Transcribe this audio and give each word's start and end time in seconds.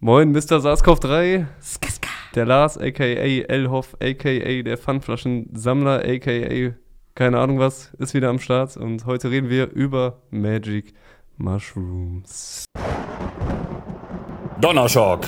Moin, 0.00 0.30
Mr. 0.30 0.60
Sarskopf 0.60 1.00
3. 1.00 1.48
Der 2.36 2.46
Lars, 2.46 2.78
aka 2.78 3.02
Elhoff, 3.02 3.96
aka 4.00 4.62
der 4.62 4.78
Pfandflaschensammler, 4.78 6.04
aka 6.04 6.72
keine 7.16 7.40
Ahnung 7.40 7.58
was, 7.58 7.92
ist 7.98 8.14
wieder 8.14 8.28
am 8.28 8.38
Start 8.38 8.76
und 8.76 9.06
heute 9.06 9.28
reden 9.28 9.50
wir 9.50 9.72
über 9.72 10.22
Magic 10.30 10.94
Mushrooms. 11.36 12.64
Donnerschock. 14.60 15.22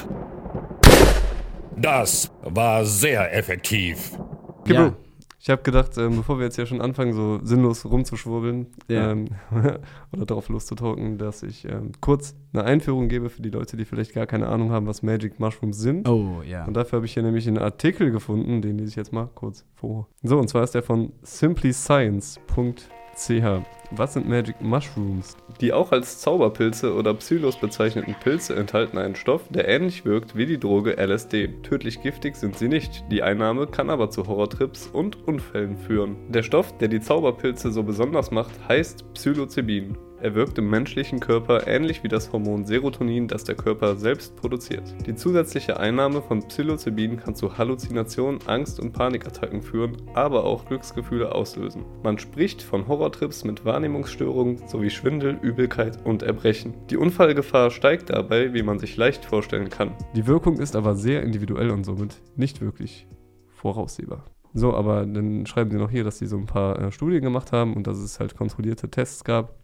Das 1.77 2.30
war 2.43 2.84
sehr 2.84 3.34
effektiv. 3.37 4.16
Gibbo. 4.64 4.82
Ja. 4.82 4.96
Ich 5.43 5.48
habe 5.48 5.62
gedacht, 5.62 5.96
ähm, 5.96 6.16
bevor 6.16 6.38
wir 6.38 6.45
jetzt 6.45 6.57
hier 6.57 6.66
schon 6.66 6.82
anfangen, 6.82 7.14
so 7.14 7.40
sinnlos 7.43 7.86
rumzuschwurbeln 7.86 8.66
Ja. 8.89 9.12
ähm, 9.12 9.29
oder 10.12 10.27
darauf 10.27 10.50
loszutalken, 10.50 11.16
dass 11.16 11.43
ich 11.43 11.64
ähm, 11.64 11.93
kurz 12.02 12.34
eine 12.52 12.64
Einführung 12.64 13.09
gebe 13.09 13.30
für 13.30 13.40
die 13.40 13.48
Leute, 13.48 13.79
die 13.79 13.86
vielleicht 13.86 14.12
gar 14.12 14.26
keine 14.26 14.48
Ahnung 14.48 14.71
haben, 14.71 14.86
was 14.86 15.03
Magic 15.03 15.40
Mushrooms 15.40 15.79
sind. 15.79 16.07
Oh, 16.07 16.43
ja. 16.46 16.66
Und 16.66 16.75
dafür 16.75 16.99
habe 16.99 17.07
ich 17.07 17.14
hier 17.14 17.22
nämlich 17.22 17.49
einen 17.49 17.57
Artikel 17.57 18.11
gefunden, 18.11 18.61
den 18.61 18.76
lese 18.76 18.90
ich 18.90 18.96
jetzt 18.96 19.14
mal 19.14 19.30
kurz 19.35 19.64
vor. 19.75 20.08
So, 20.22 20.39
und 20.39 20.49
zwar 20.49 20.63
ist 20.63 20.75
der 20.75 20.82
von 20.82 21.14
simplyscience.ch. 21.22 23.79
Was 23.93 24.12
sind 24.12 24.29
Magic 24.29 24.61
Mushrooms? 24.61 25.36
Die 25.61 25.72
auch 25.72 25.90
als 25.90 26.21
Zauberpilze 26.21 26.94
oder 26.94 27.12
Psylos 27.14 27.57
bezeichneten 27.57 28.14
Pilze 28.14 28.54
enthalten 28.54 28.99
einen 28.99 29.16
Stoff, 29.16 29.43
der 29.50 29.66
ähnlich 29.66 30.04
wirkt 30.04 30.36
wie 30.36 30.46
die 30.46 30.61
Droge 30.61 30.96
LSD. 30.96 31.49
Tödlich 31.63 32.00
giftig 32.00 32.36
sind 32.36 32.56
sie 32.56 32.69
nicht, 32.69 33.05
die 33.11 33.25
Einnahme 33.25 33.66
kann 33.66 33.91
aber 33.91 34.11
zu 34.11 34.28
Horrortrips 34.28 34.86
und 34.86 35.27
Unfällen 35.27 35.77
führen. 35.77 36.16
Der 36.28 36.44
Stoff, 36.44 36.77
der 36.78 36.86
die 36.86 37.00
Zauberpilze 37.00 37.72
so 37.72 37.83
besonders 37.83 38.30
macht, 38.30 38.53
heißt 38.69 39.12
Psilocybin. 39.14 39.97
Er 40.22 40.34
wirkt 40.34 40.58
im 40.58 40.69
menschlichen 40.69 41.19
Körper 41.19 41.66
ähnlich 41.66 42.02
wie 42.02 42.08
das 42.08 42.30
Hormon 42.30 42.66
Serotonin, 42.66 43.27
das 43.27 43.44
der 43.44 43.55
Körper 43.55 43.97
selbst 43.97 44.36
produziert. 44.36 44.83
Die 45.06 45.14
zusätzliche 45.14 45.80
Einnahme 45.80 46.20
von 46.20 46.41
Psilocybin 46.46 47.16
kann 47.16 47.34
zu 47.34 47.56
Halluzinationen, 47.56 48.38
Angst- 48.46 48.80
und 48.80 48.92
Panikattacken 48.92 49.62
führen, 49.62 49.96
aber 50.12 50.44
auch 50.44 50.66
Glücksgefühle 50.66 51.34
auslösen. 51.34 51.86
Man 52.02 52.18
spricht 52.18 52.60
von 52.60 52.86
Horrortrips 52.86 53.44
mit 53.44 53.64
Wahrnehmungsstörungen 53.64 54.68
sowie 54.68 54.90
Schwindel, 54.90 55.38
Übelkeit 55.40 56.04
und 56.04 56.22
Erbrechen. 56.22 56.74
Die 56.90 56.98
Unfallgefahr 56.98 57.70
steigt 57.70 58.10
dabei, 58.10 58.52
wie 58.52 58.62
man 58.62 58.78
sich 58.78 58.98
leicht 58.98 59.24
vorstellen 59.24 59.70
kann. 59.70 59.94
Die 60.14 60.27
Wirkung 60.27 60.58
ist 60.58 60.77
aber 60.77 60.96
sehr 60.96 61.22
individuell 61.22 61.70
und 61.70 61.84
somit 61.84 62.20
nicht 62.36 62.60
wirklich 62.60 63.06
voraussehbar. 63.48 64.27
So, 64.52 64.74
aber 64.74 65.06
dann 65.06 65.46
schreiben 65.46 65.70
sie 65.70 65.78
noch 65.78 65.90
hier, 65.90 66.05
dass 66.05 66.18
sie 66.18 66.27
so 66.27 66.36
ein 66.36 66.46
paar 66.46 66.78
äh, 66.78 66.92
Studien 66.92 67.22
gemacht 67.22 67.52
haben 67.52 67.74
und 67.74 67.86
dass 67.86 67.98
es 67.98 68.18
halt 68.18 68.36
kontrollierte 68.36 68.90
Tests 68.90 69.22
gab, 69.22 69.55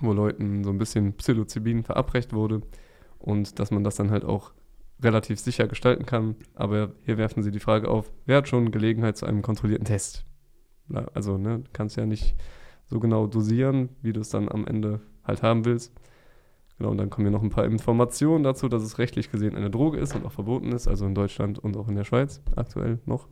wo 0.00 0.12
Leuten 0.12 0.64
so 0.64 0.70
ein 0.70 0.78
bisschen 0.78 1.14
Psilocybin 1.14 1.84
verabreicht 1.84 2.32
wurde 2.32 2.62
und 3.18 3.58
dass 3.58 3.70
man 3.70 3.84
das 3.84 3.96
dann 3.96 4.10
halt 4.10 4.24
auch 4.24 4.52
relativ 5.02 5.38
sicher 5.38 5.66
gestalten 5.68 6.06
kann. 6.06 6.36
Aber 6.54 6.92
hier 7.02 7.18
werfen 7.18 7.42
sie 7.42 7.50
die 7.50 7.60
Frage 7.60 7.88
auf, 7.88 8.12
wer 8.24 8.38
hat 8.38 8.48
schon 8.48 8.70
Gelegenheit 8.70 9.16
zu 9.16 9.26
einem 9.26 9.42
kontrollierten 9.42 9.84
Test? 9.84 10.24
Also, 11.14 11.36
ne, 11.36 11.60
du 11.60 11.70
kannst 11.72 11.96
ja 11.96 12.06
nicht 12.06 12.36
so 12.86 13.00
genau 13.00 13.26
dosieren, 13.26 13.88
wie 14.02 14.12
du 14.12 14.20
es 14.20 14.28
dann 14.28 14.48
am 14.48 14.66
Ende 14.66 15.00
halt 15.24 15.42
haben 15.42 15.64
willst. 15.64 15.92
Genau, 16.78 16.90
und 16.90 16.98
dann 16.98 17.10
kommen 17.10 17.26
hier 17.26 17.32
noch 17.32 17.42
ein 17.42 17.50
paar 17.50 17.64
Informationen 17.64 18.44
dazu, 18.44 18.68
dass 18.68 18.82
es 18.82 18.98
rechtlich 18.98 19.30
gesehen 19.30 19.56
eine 19.56 19.70
Droge 19.70 19.98
ist 19.98 20.14
und 20.14 20.24
auch 20.26 20.32
verboten 20.32 20.72
ist, 20.72 20.86
also 20.86 21.06
in 21.06 21.14
Deutschland 21.14 21.58
und 21.58 21.76
auch 21.76 21.88
in 21.88 21.96
der 21.96 22.04
Schweiz 22.04 22.42
aktuell 22.54 23.00
noch. 23.06 23.28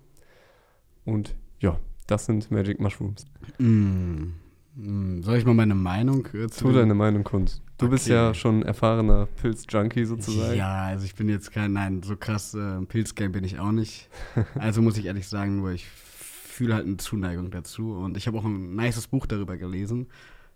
Und 1.05 1.36
ja, 1.61 1.78
das 2.06 2.27
sind 2.27 2.50
Magic 2.50 2.80
Mushrooms. 2.80 3.27
Mm. 3.58 4.30
Mm. 4.77 5.22
Soll 5.22 5.36
ich 5.39 5.44
mal 5.44 5.55
meine 5.55 5.75
Meinung 5.75 6.27
äh, 6.34 6.48
zu 6.48 6.64
Tu 6.64 6.72
deine 6.72 6.94
Meinung 6.94 7.22
kund. 7.25 7.61
Du 7.78 7.89
bist 7.89 8.06
Okay. 8.06 8.14
ja 8.14 8.34
schon 8.34 8.62
erfahrener 8.62 9.27
Pilz-Junkie 9.41 10.05
sozusagen. 10.05 10.56
Ja, 10.56 10.84
also 10.84 11.05
ich 11.05 11.14
bin 11.14 11.28
jetzt 11.28 11.53
kein, 11.53 11.72
nein, 11.72 12.03
so 12.03 12.17
krass 12.17 12.55
äh, 12.55 12.80
Pilzgame 12.86 13.30
bin 13.30 13.45
ich 13.45 13.58
auch 13.58 13.72
nicht. 13.72 14.08
Also 14.58 14.83
muss 14.83 14.97
ich 14.98 15.06
ehrlich 15.06 15.28
sagen, 15.28 15.56
nur 15.56 15.70
ich 15.72 15.86
fühle 15.86 16.75
halt 16.75 16.86
eine 16.86 16.97
Zuneigung 16.97 17.50
dazu. 17.50 17.92
Und 17.95 18.17
ich 18.17 18.27
habe 18.27 18.39
auch 18.39 18.45
ein 18.45 18.75
nices 18.77 19.07
Buch 19.08 19.27
darüber 19.27 19.57
gelesen, 19.57 20.07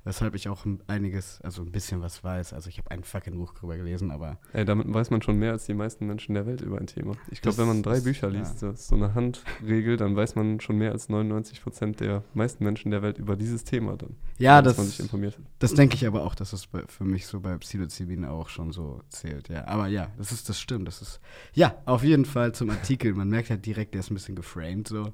weshalb 0.08 0.34
ich 0.34 0.48
auch 0.48 0.64
ein- 0.64 0.80
einiges, 0.86 1.40
also 1.42 1.62
ein 1.62 1.70
bisschen 1.70 2.00
was 2.00 2.24
weiß. 2.24 2.54
Also 2.54 2.68
ich 2.70 2.78
habe 2.78 2.90
ein 2.90 3.04
fucking 3.04 3.36
Buch 3.36 3.52
darüber 3.54 3.76
gelesen, 3.76 4.10
aber 4.10 4.38
Ey, 4.54 4.64
damit 4.64 4.92
weiß 4.92 5.10
man 5.10 5.20
schon 5.22 5.38
mehr 5.38 5.52
als 5.52 5.66
die 5.66 5.74
meisten 5.74 6.06
Menschen 6.06 6.34
der 6.34 6.46
Welt 6.46 6.62
über 6.62 6.78
ein 6.78 6.86
Thema. 6.86 7.12
Ich 7.30 7.40
glaube, 7.42 7.58
wenn 7.58 7.68
man 7.68 7.82
drei 7.82 7.98
ist- 7.98 8.04
Bücher 8.04 8.30
ja. 8.30 8.38
liest, 8.38 8.62
das 8.62 8.80
ist 8.80 8.88
so 8.88 8.96
eine 8.96 9.14
Handregel, 9.14 9.96
dann 9.98 10.16
weiß 10.16 10.34
man 10.34 10.60
schon 10.60 10.78
mehr 10.78 10.92
als 10.92 11.08
99 11.08 11.62
Prozent 11.62 12.00
der 12.00 12.24
meisten 12.34 12.64
Menschen 12.64 12.90
der 12.90 13.02
Welt 13.02 13.18
über 13.18 13.36
dieses 13.36 13.64
Thema 13.64 13.96
dann. 13.96 14.16
ja, 14.38 14.62
dass 14.62 14.72
das, 14.72 14.78
man 14.78 14.86
sich 14.88 15.00
informiert 15.00 15.36
hat. 15.36 15.44
das 15.58 15.74
denke 15.74 15.94
ich 15.94 16.06
aber 16.06 16.24
auch, 16.24 16.34
dass 16.34 16.52
es 16.52 16.66
bei, 16.66 16.82
für 16.86 17.04
mich 17.04 17.26
so 17.26 17.40
bei 17.40 17.56
Psilocybin 17.58 18.24
auch 18.24 18.48
schon 18.48 18.72
so 18.72 19.02
zählt. 19.10 19.48
Ja, 19.48 19.66
aber 19.68 19.88
ja, 19.88 20.08
das 20.16 20.32
ist, 20.32 20.48
das 20.48 20.58
stimmt. 20.58 20.88
Das 20.88 21.02
ist, 21.02 21.20
ja, 21.52 21.74
auf 21.84 22.02
jeden 22.02 22.24
Fall 22.24 22.52
zum 22.54 22.70
Artikel. 22.70 23.12
Man 23.14 23.28
merkt 23.28 23.50
halt 23.50 23.66
direkt, 23.66 23.92
der 23.94 24.00
ist 24.00 24.10
ein 24.10 24.14
bisschen 24.14 24.36
geframed 24.36 24.88
so. 24.88 25.12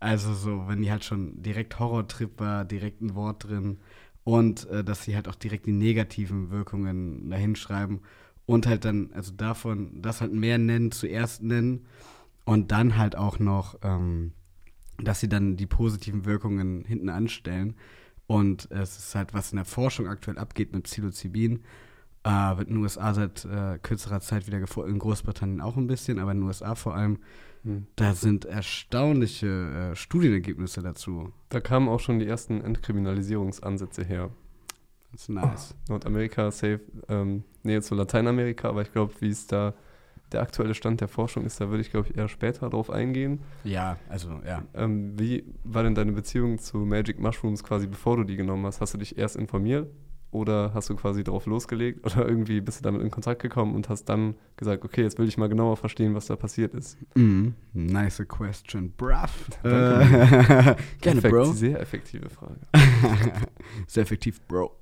Also 0.00 0.34
so, 0.34 0.68
wenn 0.68 0.82
die 0.82 0.90
halt 0.90 1.04
schon 1.04 1.40
direkt 1.42 1.78
Horrortrip 1.78 2.38
war, 2.40 2.64
direkt 2.66 3.00
ein 3.00 3.14
Wort 3.14 3.44
drin 3.44 3.78
und 4.24 4.68
äh, 4.70 4.82
dass 4.82 5.04
sie 5.04 5.14
halt 5.14 5.28
auch 5.28 5.34
direkt 5.34 5.66
die 5.66 5.72
negativen 5.72 6.50
Wirkungen 6.50 7.30
dahin 7.30 7.56
schreiben 7.56 8.00
und 8.46 8.66
halt 8.66 8.84
dann, 8.84 9.10
also 9.12 9.32
davon, 9.32 10.02
das 10.02 10.20
halt 10.20 10.32
mehr 10.32 10.58
nennen, 10.58 10.90
zuerst 10.90 11.42
nennen 11.42 11.86
und 12.44 12.72
dann 12.72 12.96
halt 12.96 13.16
auch 13.16 13.38
noch, 13.38 13.78
ähm, 13.82 14.32
dass 14.98 15.20
sie 15.20 15.28
dann 15.28 15.56
die 15.56 15.66
positiven 15.66 16.24
Wirkungen 16.24 16.84
hinten 16.84 17.08
anstellen. 17.08 17.74
Und 18.26 18.70
es 18.70 18.98
ist 18.98 19.14
halt, 19.14 19.34
was 19.34 19.52
in 19.52 19.56
der 19.56 19.64
Forschung 19.64 20.08
aktuell 20.08 20.38
abgeht 20.38 20.72
mit 20.72 20.84
Psilocybin, 20.84 21.60
äh, 22.22 22.30
wird 22.30 22.68
in 22.68 22.76
den 22.76 22.82
USA 22.82 23.12
seit 23.12 23.44
äh, 23.44 23.78
kürzerer 23.82 24.20
Zeit 24.20 24.46
wieder 24.46 24.58
in 24.58 24.98
Großbritannien 24.98 25.60
auch 25.60 25.76
ein 25.76 25.86
bisschen, 25.86 26.18
aber 26.18 26.32
in 26.32 26.38
den 26.38 26.46
USA 26.46 26.74
vor 26.74 26.94
allem, 26.94 27.18
Hm. 27.64 27.86
da 27.96 28.14
sind 28.14 28.44
erstaunliche 28.44 29.92
äh, 29.92 29.96
Studienergebnisse 29.96 30.82
dazu. 30.82 31.32
Da 31.48 31.60
kamen 31.60 31.88
auch 31.88 32.00
schon 32.00 32.18
die 32.18 32.26
ersten 32.26 32.60
Entkriminalisierungsansätze 32.60 34.04
her. 34.04 34.30
Das 35.12 35.22
ist 35.22 35.28
nice. 35.30 35.74
Nordamerika, 35.88 36.50
safe, 36.50 36.80
ähm, 37.08 37.44
Nähe 37.62 37.80
zu 37.80 37.94
Lateinamerika, 37.94 38.68
aber 38.68 38.82
ich 38.82 38.92
glaube, 38.92 39.14
wie 39.20 39.30
es 39.30 39.46
da 39.46 39.74
der 40.32 40.42
aktuelle 40.42 40.74
Stand 40.74 41.00
der 41.00 41.08
Forschung 41.08 41.44
ist, 41.44 41.60
da 41.60 41.70
würde 41.70 41.80
ich, 41.80 41.90
glaube 41.90 42.08
ich, 42.08 42.16
eher 42.16 42.28
später 42.28 42.68
drauf 42.68 42.90
eingehen. 42.90 43.40
Ja, 43.62 43.98
also 44.08 44.40
ja. 44.44 44.62
Ähm, 44.74 45.18
wie 45.18 45.44
war 45.62 45.84
denn 45.84 45.94
deine 45.94 46.12
Beziehung 46.12 46.58
zu 46.58 46.78
Magic 46.78 47.20
Mushrooms 47.20 47.62
quasi, 47.62 47.86
bevor 47.86 48.16
du 48.16 48.24
die 48.24 48.36
genommen 48.36 48.66
hast? 48.66 48.80
Hast 48.80 48.94
du 48.94 48.98
dich 48.98 49.16
erst 49.16 49.36
informiert 49.36 49.88
oder 50.34 50.72
hast 50.74 50.90
du 50.90 50.96
quasi 50.96 51.22
drauf 51.24 51.46
losgelegt 51.46 52.04
oder 52.04 52.28
irgendwie 52.28 52.60
bist 52.60 52.80
du 52.80 52.82
damit 52.82 53.00
in 53.02 53.10
Kontakt 53.10 53.40
gekommen 53.40 53.74
und 53.74 53.88
hast 53.88 54.04
dann 54.06 54.34
gesagt, 54.56 54.84
okay, 54.84 55.02
jetzt 55.02 55.18
will 55.18 55.28
ich 55.28 55.38
mal 55.38 55.48
genauer 55.48 55.76
verstehen, 55.76 56.14
was 56.14 56.26
da 56.26 56.36
passiert 56.36 56.74
ist? 56.74 56.98
Mhm. 57.14 57.54
Nice 57.72 58.22
question, 58.28 58.92
bruv. 58.96 59.30
Danke. 59.62 60.76
Äh, 60.76 60.76
gerne, 61.00 61.20
Bro. 61.22 61.52
Sehr 61.52 61.80
effektive 61.80 62.28
Frage. 62.28 62.58
Sehr 63.86 64.02
effektiv, 64.02 64.40
Bro. 64.42 64.76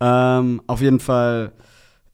ähm, 0.00 0.62
auf 0.66 0.80
jeden 0.80 1.00
Fall 1.00 1.52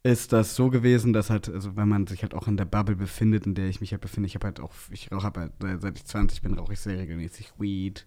ist 0.02 0.32
das 0.34 0.54
so 0.54 0.68
gewesen, 0.68 1.12
dass 1.14 1.30
halt, 1.30 1.48
also 1.48 1.76
wenn 1.76 1.88
man 1.88 2.06
sich 2.06 2.22
halt 2.22 2.34
auch 2.34 2.46
in 2.46 2.56
der 2.58 2.66
Bubble 2.66 2.96
befindet, 2.96 3.46
in 3.46 3.54
der 3.54 3.68
ich 3.68 3.80
mich 3.80 3.92
halt 3.92 4.02
befinde, 4.02 4.26
ich 4.26 4.34
habe 4.34 4.46
halt 4.48 4.60
auch, 4.60 4.72
ich 4.90 5.10
rauche 5.10 5.32
halt, 5.34 5.52
seit 5.80 5.96
ich 5.96 6.04
20 6.04 6.42
bin, 6.42 6.54
rauche 6.58 6.74
ich 6.74 6.80
sehr 6.80 6.98
regelmäßig 6.98 7.52
Weed, 7.58 8.06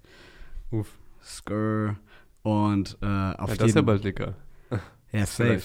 Uff. 0.70 0.98
Skur 1.24 1.96
und 2.44 2.98
äh, 3.02 3.06
auf 3.06 3.08
Ja, 3.08 3.36
das 3.48 3.52
ist 3.54 3.60
ja 3.60 3.66
jeden- 3.68 3.86
bald 3.86 4.04
dicker. 4.04 4.36
Ja, 5.14 5.26
safe. 5.26 5.62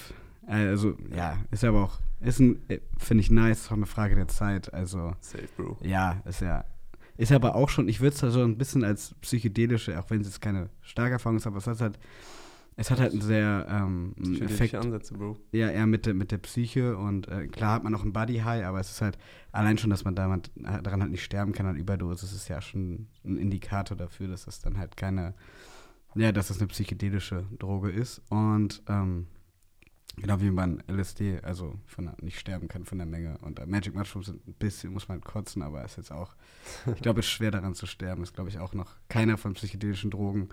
Also, 0.46 0.96
ja, 1.14 1.36
ist 1.50 1.64
aber 1.64 1.82
auch, 1.82 1.98
ist 2.20 2.40
ein, 2.40 2.60
äh, 2.68 2.78
finde 2.98 3.22
ich 3.22 3.30
nice, 3.30 3.62
ist 3.62 3.72
auch 3.72 3.76
eine 3.76 3.86
Frage 3.86 4.14
der 4.14 4.28
Zeit, 4.28 4.72
also 4.72 5.14
Safe, 5.20 5.48
Bro. 5.56 5.78
ja, 5.82 6.22
ist 6.24 6.40
ja. 6.40 6.64
Ist 7.16 7.32
aber 7.32 7.54
auch 7.54 7.68
schon, 7.68 7.88
ich 7.88 8.00
würde 8.00 8.14
es 8.14 8.20
da 8.20 8.30
so 8.30 8.42
ein 8.42 8.56
bisschen 8.56 8.84
als 8.84 9.14
psychedelische, 9.20 9.98
auch 9.98 10.10
wenn 10.10 10.20
es 10.22 10.28
jetzt 10.28 10.40
keine 10.40 10.70
starke 10.80 11.12
Erfahrung 11.12 11.36
ist, 11.36 11.46
aber 11.46 11.58
es 11.58 11.66
hat 11.66 11.80
halt, 11.80 11.98
es 12.76 12.90
hat 12.90 13.00
halt 13.00 13.12
einen 13.12 13.20
sehr 13.20 13.66
ähm, 13.68 14.14
einen 14.18 14.42
Effekt, 14.42 14.74
Ansätze, 14.74 15.14
Bro. 15.14 15.36
ja, 15.52 15.68
eher 15.70 15.86
mit 15.86 16.06
der, 16.06 16.14
mit 16.14 16.32
der 16.32 16.38
Psyche 16.38 16.96
und 16.96 17.28
äh, 17.28 17.46
klar 17.48 17.74
hat 17.74 17.84
man 17.84 17.94
auch 17.94 18.02
ein 18.02 18.12
Body 18.12 18.38
High, 18.38 18.64
aber 18.64 18.80
es 18.80 18.90
ist 18.90 19.02
halt 19.02 19.18
allein 19.52 19.76
schon, 19.76 19.90
dass 19.90 20.04
man 20.04 20.14
damit, 20.14 20.50
daran 20.54 21.02
halt 21.02 21.10
nicht 21.10 21.22
sterben 21.24 21.52
kann 21.52 21.66
an 21.66 21.76
Überdosis, 21.76 22.32
ist 22.32 22.48
ja 22.48 22.60
schon 22.62 23.08
ein 23.24 23.36
Indikator 23.36 23.96
dafür, 23.96 24.28
dass 24.28 24.46
das 24.46 24.60
dann 24.60 24.78
halt 24.78 24.96
keine, 24.96 25.34
ja, 26.14 26.32
dass 26.32 26.48
das 26.48 26.58
eine 26.58 26.68
psychedelische 26.68 27.46
Droge 27.58 27.90
ist 27.90 28.20
und 28.28 28.82
ähm, 28.88 29.26
genau 30.16 30.40
wie 30.40 30.50
man 30.50 30.82
LSD, 30.88 31.40
also 31.42 31.78
von 31.86 32.06
der, 32.06 32.16
nicht 32.20 32.38
sterben 32.38 32.68
kann 32.68 32.84
von 32.84 32.98
der 32.98 33.06
Menge 33.06 33.38
und 33.38 33.58
äh, 33.58 33.66
Magic 33.66 33.94
Mushrooms 33.94 34.26
sind 34.26 34.46
ein 34.46 34.54
bisschen, 34.54 34.92
muss 34.92 35.08
man 35.08 35.20
kotzen, 35.20 35.62
aber 35.62 35.84
ist 35.84 35.96
jetzt 35.96 36.12
auch, 36.12 36.34
ich 36.94 37.02
glaube, 37.02 37.20
es 37.20 37.26
ist 37.26 37.32
schwer 37.32 37.50
daran 37.50 37.74
zu 37.74 37.86
sterben, 37.86 38.22
ist 38.22 38.34
glaube 38.34 38.50
ich 38.50 38.58
auch 38.58 38.74
noch 38.74 38.96
keiner 39.08 39.38
von 39.38 39.54
psychedelischen 39.54 40.10
Drogen 40.10 40.48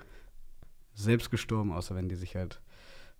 selbst 0.93 1.31
gestorben, 1.31 1.71
außer 1.71 1.95
wenn 1.95 2.09
die 2.09 2.15
sich 2.15 2.35
halt 2.35 2.61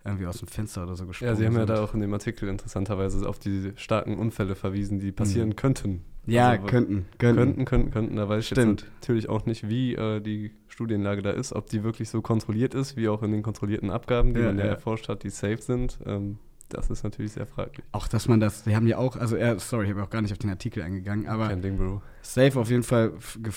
irgendwie 0.06 0.26
aus 0.28 0.40
dem 0.40 0.48
Fenster 0.48 0.84
oder 0.84 0.96
so 0.96 1.06
gesprungen 1.06 1.32
Ja, 1.32 1.36
sie 1.36 1.46
haben 1.46 1.54
ja 1.54 1.60
sind. 1.60 1.70
da 1.70 1.84
auch 1.84 1.94
in 1.94 2.00
dem 2.00 2.14
Artikel 2.14 2.48
interessanterweise 2.50 3.28
auf 3.28 3.38
die 3.40 3.74
starken 3.76 4.18
Unfälle 4.18 4.56
verwiesen, 4.56 5.00
die 5.00 5.12
passieren 5.12 5.50
Mhm. 5.50 5.56
könnten. 5.56 6.02
Ja, 6.26 6.50
Also, 6.52 6.68
könnten, 6.68 7.06
könnten. 7.18 7.36
Könnten, 7.38 7.66
könnten, 7.66 7.92
könnten. 7.92 8.16
Da 8.16 8.30
weiß 8.30 8.46
Stimmt. 8.48 8.82
ich 8.82 8.88
jetzt 8.88 8.94
natürlich 9.02 9.30
auch 9.30 9.46
nicht, 9.46 9.68
wie 9.68 9.96
äh, 9.96 10.20
die 10.22 10.52
Studienlage 10.68 11.22
da 11.22 11.32
ist, 11.32 11.54
ob 11.54 11.68
die 11.70 11.84
wirklich 11.84 12.10
so 12.10 12.22
kontrolliert 12.22 12.74
ist, 12.76 12.96
wie 12.98 13.10
auch 13.10 13.24
in 13.24 13.32
den 13.32 13.42
kontrollierten 13.44 13.90
Abgaben, 13.90 14.34
die 14.34 14.40
Ja, 14.42 14.48
man 14.48 14.58
ja, 14.60 14.66
ja. 14.66 14.72
erforscht 14.72 15.10
hat, 15.10 15.24
die 15.24 15.30
safe 15.30 15.62
sind. 15.62 16.00
Ähm, 16.06 16.38
Das 16.72 16.92
ist 16.92 17.04
natürlich 17.04 17.32
sehr 17.32 17.48
fraglich. 17.48 17.84
Auch, 17.94 18.08
dass 18.08 18.28
man 18.28 18.40
das, 18.40 18.64
die 18.64 18.76
haben 18.76 18.86
ja 18.86 19.00
auch, 19.00 19.16
also, 19.16 19.36
äh, 19.36 19.58
sorry, 19.58 19.86
ich 19.86 19.90
habe 19.92 20.04
auch 20.04 20.12
gar 20.12 20.22
nicht 20.22 20.32
auf 20.32 20.38
den 20.38 20.52
Artikel 20.52 20.84
eingegangen, 20.84 21.26
aber 21.28 21.48
Kein 21.48 21.64
Ding, 21.64 21.78
Bro. 21.78 22.04
safe 22.22 22.60
auf 22.60 22.70
jeden 22.70 22.84
Fall 22.84 23.12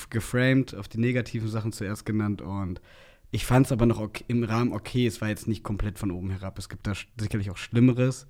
geframed, 0.08 0.74
auf 0.74 0.88
die 0.88 0.98
negativen 0.98 1.48
Sachen 1.48 1.72
zuerst 1.72 2.06
genannt 2.06 2.40
und 2.40 2.80
ich 3.32 3.46
fand 3.46 3.66
es 3.66 3.72
aber 3.72 3.86
noch 3.86 3.98
okay, 3.98 4.24
im 4.28 4.44
Rahmen 4.44 4.72
okay. 4.72 5.06
Es 5.06 5.20
war 5.20 5.28
jetzt 5.28 5.48
nicht 5.48 5.64
komplett 5.64 5.98
von 5.98 6.10
oben 6.10 6.30
herab. 6.30 6.58
Es 6.58 6.68
gibt 6.68 6.86
da 6.86 6.92
sicherlich 7.18 7.50
auch 7.50 7.56
Schlimmeres. 7.56 8.26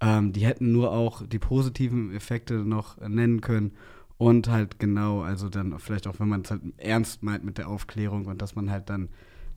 Ähm, 0.00 0.32
die 0.32 0.44
hätten 0.44 0.72
nur 0.72 0.90
auch 0.92 1.26
die 1.26 1.38
positiven 1.38 2.12
Effekte 2.12 2.54
noch 2.54 2.98
äh, 2.98 3.08
nennen 3.08 3.40
können 3.40 3.72
und 4.18 4.48
halt 4.48 4.78
genau, 4.78 5.22
also 5.22 5.48
dann 5.48 5.78
vielleicht 5.78 6.06
auch, 6.06 6.18
wenn 6.18 6.28
man 6.28 6.42
es 6.42 6.50
halt 6.50 6.62
ernst 6.78 7.22
meint 7.22 7.44
mit 7.44 7.58
der 7.58 7.68
Aufklärung 7.68 8.26
und 8.26 8.42
dass 8.42 8.54
man 8.54 8.70
halt 8.70 8.90
dann 8.90 9.08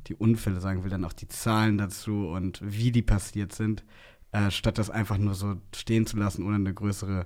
die 0.07 0.15
Unfälle 0.15 0.61
sagen 0.61 0.83
will, 0.83 0.91
dann 0.91 1.05
auch 1.05 1.13
die 1.13 1.27
Zahlen 1.27 1.77
dazu 1.77 2.27
und 2.27 2.61
wie 2.63 2.91
die 2.91 3.01
passiert 3.01 3.53
sind, 3.53 3.83
äh, 4.31 4.51
statt 4.51 4.77
das 4.77 4.89
einfach 4.89 5.17
nur 5.17 5.33
so 5.33 5.55
stehen 5.75 6.05
zu 6.05 6.17
lassen 6.17 6.45
ohne 6.45 6.55
eine 6.55 6.73
größere 6.73 7.25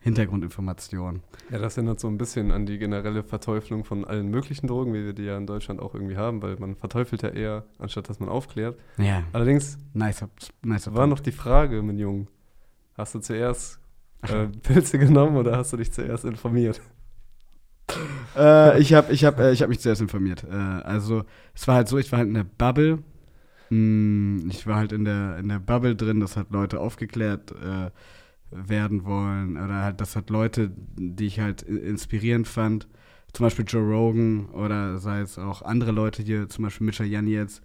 Hintergrundinformation. 0.00 1.22
Ja, 1.50 1.58
das 1.58 1.76
erinnert 1.76 1.98
so 1.98 2.06
ein 2.08 2.18
bisschen 2.18 2.52
an 2.52 2.66
die 2.66 2.78
generelle 2.78 3.24
Verteuflung 3.24 3.84
von 3.84 4.04
allen 4.04 4.28
möglichen 4.28 4.68
Drogen, 4.68 4.94
wie 4.94 5.04
wir 5.04 5.12
die 5.12 5.24
ja 5.24 5.36
in 5.36 5.46
Deutschland 5.46 5.80
auch 5.80 5.94
irgendwie 5.94 6.16
haben, 6.16 6.40
weil 6.40 6.56
man 6.56 6.76
verteufelt 6.76 7.22
ja 7.22 7.30
eher, 7.30 7.64
anstatt 7.78 8.08
dass 8.08 8.20
man 8.20 8.28
aufklärt. 8.28 8.78
Ja, 8.96 9.24
Allerdings 9.32 9.76
nice, 9.94 10.24
nice 10.62 10.94
war 10.94 11.06
noch 11.06 11.20
die 11.20 11.32
Frage, 11.32 11.82
mein 11.82 11.98
Junge, 11.98 12.26
hast 12.96 13.14
du 13.14 13.18
zuerst 13.18 13.80
äh, 14.22 14.46
Pilze 14.62 14.98
genommen 14.98 15.36
oder 15.36 15.56
hast 15.56 15.72
du 15.72 15.76
dich 15.76 15.92
zuerst 15.92 16.24
informiert? 16.24 16.80
äh, 18.36 18.80
ich 18.80 18.94
habe 18.94 19.12
ich 19.12 19.24
hab, 19.24 19.40
äh, 19.40 19.52
ich 19.52 19.62
hab 19.62 19.68
mich 19.68 19.80
zuerst 19.80 20.00
informiert. 20.00 20.44
Äh, 20.48 20.54
also, 20.54 21.24
es 21.54 21.66
war 21.66 21.76
halt 21.76 21.88
so, 21.88 21.98
ich 21.98 22.12
war 22.12 22.18
halt 22.18 22.28
in 22.28 22.34
der 22.34 22.44
Bubble. 22.44 23.02
Mm, 23.70 24.48
ich 24.48 24.66
war 24.66 24.76
halt 24.76 24.92
in 24.92 25.04
der, 25.04 25.38
in 25.38 25.48
der 25.48 25.58
Bubble 25.58 25.96
drin, 25.96 26.20
dass 26.20 26.36
halt 26.36 26.50
Leute 26.50 26.80
aufgeklärt 26.80 27.52
äh, 27.52 27.90
werden 28.50 29.04
wollen. 29.04 29.56
Oder 29.56 29.82
halt, 29.82 30.00
dass 30.00 30.16
halt 30.16 30.30
Leute, 30.30 30.70
die 30.96 31.26
ich 31.26 31.40
halt 31.40 31.62
inspirierend 31.62 32.48
fand, 32.48 32.88
zum 33.32 33.44
Beispiel 33.44 33.64
Joe 33.68 33.82
Rogan 33.82 34.46
oder 34.46 34.98
sei 34.98 35.20
es 35.20 35.38
auch 35.38 35.62
andere 35.62 35.92
Leute 35.92 36.22
hier, 36.22 36.48
zum 36.48 36.64
Beispiel 36.64 36.86
Mischa 36.86 37.04
Jan 37.04 37.26
jetzt, 37.26 37.62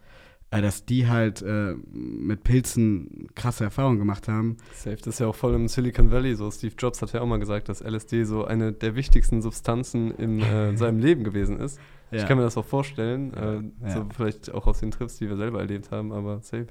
äh, 0.51 0.62
dass 0.62 0.85
die 0.85 1.07
halt 1.07 1.41
äh, 1.41 1.74
mit 1.94 2.44
Pilzen 2.44 3.27
krasse 3.33 3.63
Erfahrungen 3.63 3.97
gemacht 3.97 4.27
haben. 4.27 4.57
Safe, 4.75 4.97
das 4.97 5.07
ist 5.07 5.19
ja 5.19 5.27
auch 5.27 5.35
voll 5.35 5.53
im 5.56 5.68
Silicon 5.69 6.12
Valley 6.12 6.35
so. 6.35 6.51
Steve 6.51 6.74
Jobs 6.77 7.01
hat 7.01 7.13
ja 7.13 7.21
auch 7.21 7.25
mal 7.25 7.39
gesagt, 7.39 7.69
dass 7.69 7.81
LSD 7.81 8.25
so 8.25 8.44
eine 8.45 8.74
der 8.74 8.95
wichtigsten 8.95 9.41
Substanzen 9.41 10.12
in, 10.12 10.41
äh, 10.41 10.69
in 10.69 10.77
seinem 10.77 11.00
Leben 11.00 11.24
gewesen 11.24 11.59
ist. 11.59 11.79
Ich 12.12 12.27
kann 12.27 12.38
mir 12.38 12.44
das 12.44 12.57
auch 12.57 12.65
vorstellen, 12.65 13.33
äh, 13.33 13.88
Ja. 13.88 13.89
so 13.95 14.06
vielleicht 14.15 14.53
auch 14.53 14.68
aus 14.68 14.81
den 14.81 14.91
Trips, 14.91 15.18
die 15.18 15.27
wir 15.27 15.36
selber 15.38 15.59
erlebt 15.62 15.89
haben, 15.89 16.12
aber 16.12 16.41
safe. 16.41 16.68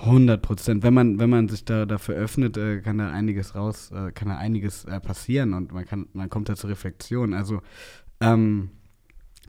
100 0.00 0.40
Prozent. 0.42 0.82
Wenn 0.82 0.94
man, 0.94 1.18
wenn 1.18 1.30
man 1.30 1.48
sich 1.48 1.64
da 1.64 1.86
dafür 1.86 2.14
öffnet, 2.16 2.56
äh, 2.56 2.80
kann 2.80 2.98
da 2.98 3.10
einiges 3.10 3.54
raus, 3.54 3.90
äh, 3.92 4.12
kann 4.12 4.28
da 4.28 4.36
einiges 4.36 4.84
äh, 4.84 5.00
passieren 5.00 5.54
und 5.54 5.72
man 5.72 5.84
kann, 5.84 6.06
man 6.12 6.30
kommt 6.30 6.48
da 6.48 6.56
zur 6.56 6.70
Reflexion. 6.70 7.34
Also, 7.34 7.60
ähm, 8.20 8.70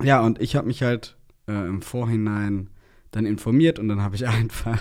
ja, 0.01 0.21
und 0.21 0.42
ich 0.42 0.56
habe 0.56 0.68
mich 0.68 0.83
halt 0.83 1.18
äh, 1.48 1.68
im 1.68 1.81
Vorhinein 1.81 2.69
dann 3.12 3.25
informiert 3.25 3.80
und 3.80 3.88
dann 3.88 4.01
habe 4.01 4.15
ich 4.15 4.27
einfach 4.27 4.80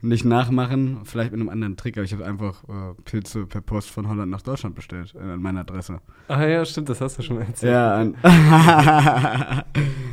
nicht 0.00 0.24
nachmachen, 0.24 1.00
vielleicht 1.04 1.32
mit 1.32 1.40
einem 1.40 1.50
anderen 1.50 1.76
Trick, 1.76 1.96
aber 1.98 2.04
ich 2.04 2.12
habe 2.12 2.24
einfach 2.24 2.64
äh, 2.64 2.94
Pilze 3.04 3.46
per 3.46 3.60
Post 3.60 3.90
von 3.90 4.08
Holland 4.08 4.30
nach 4.30 4.42
Deutschland 4.42 4.74
bestellt, 4.74 5.14
äh, 5.14 5.18
an 5.18 5.42
meiner 5.42 5.60
Adresse. 5.60 6.00
Ah 6.28 6.44
ja, 6.46 6.64
stimmt, 6.64 6.88
das 6.88 7.00
hast 7.00 7.18
du 7.18 7.22
schon 7.22 7.38
erzählt. 7.38 7.72
Ja, 7.72 8.06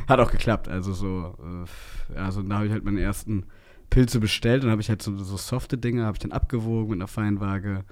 hat 0.08 0.20
auch 0.20 0.32
geklappt. 0.32 0.68
Also 0.68 0.94
so, 0.94 1.38
äh, 1.42 2.16
ja, 2.16 2.32
so 2.32 2.42
da 2.42 2.56
habe 2.56 2.66
ich 2.66 2.72
halt 2.72 2.84
meine 2.84 3.02
ersten 3.02 3.46
Pilze 3.90 4.20
bestellt 4.20 4.64
und 4.64 4.72
habe 4.72 4.82
ich 4.82 4.90
halt 4.90 5.02
so, 5.02 5.18
so 5.18 5.38
softe 5.38 5.78
Dinge, 5.78 6.06
habe 6.06 6.16
ich 6.16 6.20
dann 6.20 6.32
abgewogen 6.32 6.90
mit 6.90 6.98
einer 6.98 7.08
Feinwaage, 7.08 7.84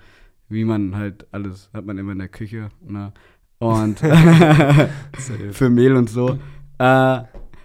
wie 0.50 0.64
man 0.66 0.96
halt 0.96 1.28
alles, 1.32 1.70
hat 1.74 1.86
man 1.86 1.98
immer 1.98 2.12
in 2.12 2.20
der 2.20 2.28
Küche, 2.28 2.70
ne? 2.86 3.14
Und 3.60 4.00
für 5.52 5.70
Mehl 5.70 5.96
und 5.96 6.10
so. 6.10 6.38
Äh, 6.78 7.22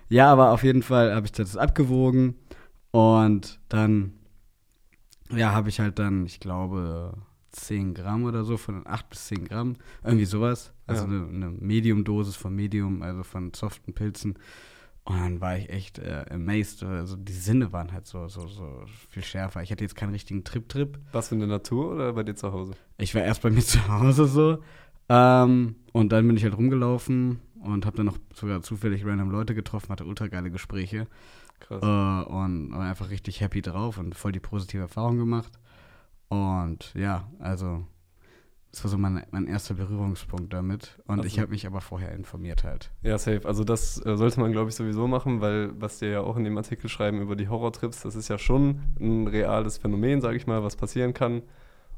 ja, 0.09 0.33
aber 0.33 0.51
auf 0.53 0.63
jeden 0.63 0.83
Fall 0.83 1.15
habe 1.15 1.27
ich 1.27 1.33
das 1.33 1.57
abgewogen 1.57 2.35
und 2.91 3.61
dann, 3.69 4.15
ja, 5.31 5.53
habe 5.53 5.69
ich 5.69 5.81
halt 5.81 5.99
dann, 5.99 6.27
ich 6.27 6.41
glaube, 6.41 7.15
10 7.53 7.95
Gramm 7.95 8.25
oder 8.25 8.45
so, 8.45 8.57
von 8.57 8.87
8 8.87 9.09
bis 9.11 9.27
10 9.27 9.45
Gramm, 9.45 9.77
irgendwie 10.05 10.25
sowas. 10.25 10.73
Also 10.87 11.05
Ja. 11.05 11.09
eine, 11.11 11.29
eine 11.29 11.51
Medium-Dosis 11.51 12.37
von 12.37 12.55
Medium, 12.55 13.03
also 13.03 13.23
von 13.23 13.53
soften 13.55 13.93
Pilzen. 13.93 14.35
Und 15.05 15.19
dann 15.19 15.41
war 15.41 15.57
ich 15.57 15.71
echt 15.71 15.99
äh, 15.99 16.25
amazed. 16.31 16.83
Also 16.83 17.17
die 17.17 17.33
Sinne 17.33 17.73
waren 17.73 17.93
halt 17.93 18.07
so, 18.07 18.29
so, 18.29 18.47
so 18.47 18.85
viel 19.09 19.25
schärfer. 19.25 19.63
Ich 19.63 19.73
hatte 19.73 19.83
jetzt 19.83 19.97
keinen 19.97 20.13
richtigen 20.13 20.45
Trip-Trip. 20.45 20.99
Was 21.13 21.33
in 21.33 21.39
der 21.41 21.49
Natur 21.49 21.93
oder 21.95 22.13
bei 22.13 22.23
dir 22.23 22.35
zu 22.35 22.53
Hause? 22.53 22.75
Ich 22.99 23.15
war 23.15 23.23
erst 23.23 23.43
bei 23.43 23.51
mir 23.51 23.61
zu 23.65 23.87
Hause 23.89 24.27
so. 24.27 24.59
Ähm, 25.09 25.77
und 25.93 26.13
dann 26.13 26.27
bin 26.27 26.37
ich 26.37 26.45
halt 26.45 26.57
rumgelaufen 26.57 27.41
und 27.63 27.87
habe 27.87 27.97
dann 27.97 28.07
noch 28.07 28.19
sogar 28.35 28.63
zufällig 28.63 29.05
random 29.05 29.31
Leute 29.31 29.55
getroffen, 29.55 29.91
hatte 29.91 30.05
ultra 30.05 30.29
geile 30.29 30.51
Gespräche 30.51 31.09
Krass. 31.59 31.83
äh, 31.83 32.31
und 32.31 32.71
war 32.73 32.89
einfach 32.89 33.11
richtig 33.11 33.41
happy 33.41 33.63
drauf 33.63 33.99
und 33.99 34.15
voll 34.15 34.33
die 34.33 34.41
positive 34.41 34.83
Erfahrung 34.83 35.19
gemacht. 35.19 35.53
Und 36.29 36.95
ja, 36.95 37.29
also 37.41 37.85
das 38.73 38.85
war 38.85 38.91
so 38.91 38.99
mein, 38.99 39.25
mein 39.33 39.47
erster 39.47 39.75
Berührungspunkt 39.75 40.53
damit. 40.53 41.01
Und 41.07 41.19
Also- 41.19 41.27
ich 41.27 41.39
habe 41.41 41.51
mich 41.51 41.67
aber 41.67 41.81
vorher 41.81 42.13
informiert 42.13 42.63
halt. 42.65 42.91
Ja, 43.03 43.19
safe. 43.19 43.43
Also 43.47 43.65
das 43.65 44.05
äh, 44.05 44.17
sollte 44.17 44.39
man, 44.41 44.53
glaube 44.53 44.71
ich, 44.71 44.77
sowieso 44.77 45.09
machen, 45.09 45.41
weil 45.41 45.73
was 45.81 45.99
die 45.99 46.07
ja 46.07 46.21
auch 46.21 46.37
in 46.37 46.45
dem 46.45 46.57
Artikel 46.57 46.89
schreiben 46.89 47.21
über 47.21 47.35
die 47.37 47.49
Horrortrips, 47.49 48.03
das 48.03 48.15
ist 48.15 48.29
ja 48.29 48.39
schon 48.39 48.81
ein 49.01 49.27
reales 49.27 49.79
Phänomen, 49.79 50.21
sage 50.21 50.37
ich 50.37 50.47
mal, 50.47 50.63
was 50.63 50.77
passieren 50.77 51.15
kann 51.15 51.43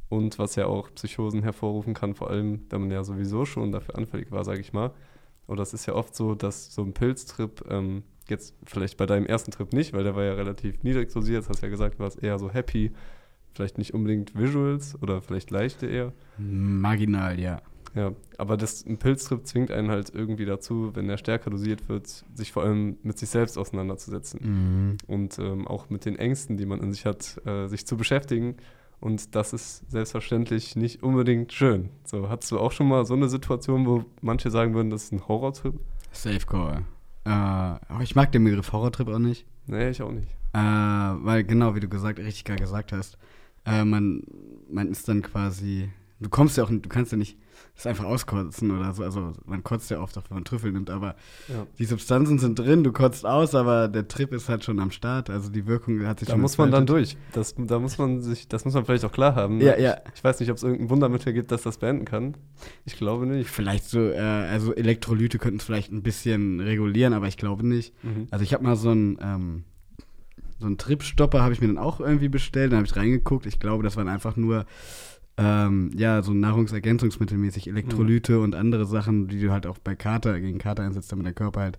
und 0.08 0.38
was 0.38 0.56
ja 0.56 0.66
auch 0.66 0.88
Psychosen 0.94 1.42
hervorrufen 1.42 1.92
kann, 1.94 2.14
vor 2.14 2.30
allem, 2.30 2.68
da 2.68 2.78
man 2.78 2.90
ja 2.90 3.04
sowieso 3.04 3.44
schon 3.44 3.70
dafür 3.72 3.96
anfällig 3.98 4.30
war, 4.32 4.44
sage 4.44 4.60
ich 4.60 4.72
mal. 4.72 4.92
Oder 5.46 5.62
es 5.62 5.74
ist 5.74 5.86
ja 5.86 5.94
oft 5.94 6.14
so, 6.14 6.34
dass 6.34 6.72
so 6.74 6.82
ein 6.82 6.92
Pilztrip, 6.94 7.64
ähm, 7.68 8.02
jetzt 8.28 8.54
vielleicht 8.64 8.96
bei 8.96 9.04
deinem 9.04 9.26
ersten 9.26 9.50
Trip 9.50 9.72
nicht, 9.72 9.92
weil 9.92 10.04
der 10.04 10.14
war 10.14 10.22
ja 10.22 10.32
relativ 10.34 10.82
niedrig 10.84 11.12
dosiert, 11.12 11.48
hast 11.48 11.60
ja 11.62 11.68
gesagt, 11.68 11.96
du 11.96 11.98
warst 12.04 12.22
eher 12.22 12.38
so 12.38 12.50
happy, 12.50 12.92
vielleicht 13.54 13.78
nicht 13.78 13.94
unbedingt 13.94 14.36
Visuals 14.38 15.00
oder 15.02 15.20
vielleicht 15.22 15.50
leichte 15.50 15.86
eher. 15.86 16.12
Marginal, 16.38 17.38
ja. 17.40 17.60
Ja, 17.94 18.12
aber 18.38 18.56
das, 18.56 18.86
ein 18.86 18.96
Pilztrip 18.96 19.46
zwingt 19.46 19.70
einen 19.70 19.90
halt 19.90 20.10
irgendwie 20.14 20.46
dazu, 20.46 20.92
wenn 20.94 21.10
er 21.10 21.18
stärker 21.18 21.50
dosiert 21.50 21.90
wird, 21.90 22.24
sich 22.34 22.50
vor 22.50 22.62
allem 22.62 22.96
mit 23.02 23.18
sich 23.18 23.28
selbst 23.28 23.58
auseinanderzusetzen 23.58 24.40
Mhm. 24.42 24.96
und 25.06 25.38
ähm, 25.38 25.68
auch 25.68 25.90
mit 25.90 26.06
den 26.06 26.16
Ängsten, 26.18 26.56
die 26.56 26.64
man 26.64 26.80
in 26.80 26.90
sich 26.92 27.04
hat, 27.04 27.38
äh, 27.46 27.66
sich 27.68 27.86
zu 27.86 27.98
beschäftigen. 27.98 28.56
Und 28.98 29.34
das 29.34 29.52
ist 29.52 29.90
selbstverständlich 29.90 30.74
nicht 30.74 31.02
unbedingt 31.02 31.52
schön. 31.52 31.90
So, 32.04 32.30
hattest 32.30 32.50
du 32.52 32.58
auch 32.60 32.72
schon 32.72 32.88
mal 32.88 33.04
so 33.04 33.12
eine 33.14 33.28
Situation, 33.28 33.84
wo 33.84 34.04
manche 34.22 34.50
sagen 34.50 34.72
würden, 34.74 34.88
das 34.88 35.04
ist 35.04 35.12
ein 35.12 35.28
Horrortrip? 35.28 35.74
Safe 36.12 36.46
Call. 36.46 36.84
Äh, 37.24 37.28
aber 37.28 38.00
ich 38.02 38.14
mag 38.14 38.32
den 38.32 38.44
Begriff 38.44 38.72
Horrortrip 38.72 39.08
auch 39.08 39.18
nicht. 39.18 39.44
Nee, 39.66 39.90
ich 39.90 40.00
auch 40.00 40.12
nicht. 40.12 40.30
Äh, 40.54 40.58
weil 40.58 41.44
genau, 41.44 41.74
wie 41.74 41.80
du 41.80 41.88
gesagt, 41.88 42.18
richtig 42.20 42.44
geil 42.44 42.56
gesagt 42.58 42.92
hast, 42.92 43.18
äh, 43.66 43.84
man, 43.84 44.22
man 44.70 44.88
ist 44.88 45.08
dann 45.08 45.22
quasi, 45.22 45.88
du 46.20 46.28
kommst 46.28 46.56
ja 46.56 46.64
auch, 46.64 46.70
du 46.70 46.80
kannst 46.88 47.12
ja 47.12 47.18
nicht 47.18 47.38
das 47.74 47.86
einfach 47.86 48.04
auskotzen 48.04 48.70
oder 48.70 48.92
so, 48.92 49.02
also 49.02 49.32
man 49.46 49.62
kotzt 49.62 49.90
ja 49.90 49.98
oft 50.00 50.16
auch, 50.18 50.24
wenn 50.28 50.36
man 50.36 50.44
Trüffel 50.44 50.72
nimmt, 50.72 50.90
aber 50.90 51.14
Ja. 51.48 51.66
die 51.78 51.84
Substanzen 51.86 52.38
sind 52.38 52.58
drin, 52.58 52.84
du 52.84 52.92
kotzt 52.92 53.24
aus, 53.24 53.54
aber 53.54 53.88
der 53.88 54.08
Trip 54.08 54.32
ist 54.32 54.48
halt 54.50 54.62
schon 54.64 54.78
am 54.78 54.90
Start, 54.90 55.30
also 55.30 55.48
die 55.50 55.66
Wirkung 55.66 56.04
hat 56.06 56.18
sich 56.18 56.26
Da 56.28 56.32
schon 56.34 56.42
muss 56.42 56.58
man 56.58 56.70
dann 56.70 56.86
durch. 56.86 57.16
Das, 57.32 57.54
da 57.56 57.78
muss 57.78 57.96
man 57.98 58.20
sich, 58.20 58.46
das 58.48 58.64
muss 58.66 58.74
man 58.74 58.84
vielleicht 58.84 59.04
auch 59.06 59.12
klar 59.12 59.36
haben. 59.36 59.56
ne? 59.58 59.64
Ja, 59.64 59.78
ja. 59.78 59.96
Ich, 60.14 60.22
weiß 60.22 60.40
nicht, 60.40 60.50
ob 60.50 60.58
es 60.58 60.62
irgendein 60.64 60.90
Wundermittel 60.90 61.32
gibt, 61.32 61.50
das 61.50 61.62
das 61.62 61.78
beenden 61.78 62.04
kann. 62.04 62.36
Ich 62.84 62.96
glaube 62.96 63.26
nicht. 63.26 63.48
Vielleicht 63.48 63.84
so, 63.84 64.00
äh, 64.00 64.18
also 64.18 64.74
Elektrolyte 64.74 65.38
könnten 65.38 65.58
es 65.58 65.64
vielleicht 65.64 65.92
ein 65.92 66.02
bisschen 66.02 66.60
regulieren, 66.60 67.14
aber 67.14 67.28
ich 67.28 67.38
glaube 67.38 67.66
nicht. 67.66 67.94
Mhm. 68.04 68.26
Also 68.30 68.42
ich 68.42 68.52
habe 68.52 68.64
mal 68.64 68.76
so 68.76 68.90
einen, 68.90 69.18
ähm, 69.22 69.64
so 70.62 70.66
einen 70.66 70.78
Tripstopper 70.78 71.42
habe 71.42 71.52
ich 71.52 71.60
mir 71.60 71.66
dann 71.66 71.78
auch 71.78 72.00
irgendwie 72.00 72.28
bestellt, 72.28 72.72
dann 72.72 72.78
habe 72.78 72.86
ich 72.86 72.96
reingeguckt. 72.96 73.46
Ich 73.46 73.60
glaube, 73.60 73.82
das 73.82 73.96
waren 73.96 74.08
einfach 74.08 74.36
nur 74.36 74.64
ähm, 75.38 75.90
ja, 75.94 76.22
so 76.22 76.32
Nahrungsergänzungsmittelmäßig 76.32 77.68
Elektrolyte 77.68 78.40
und 78.40 78.54
andere 78.54 78.86
Sachen, 78.86 79.28
die 79.28 79.40
du 79.40 79.50
halt 79.50 79.66
auch 79.66 79.78
bei 79.78 79.94
Kater, 79.94 80.38
gegen 80.40 80.58
Kater 80.58 80.82
einsetzt, 80.82 81.10
damit 81.10 81.26
der 81.26 81.32
Körper 81.32 81.60
halt 81.60 81.78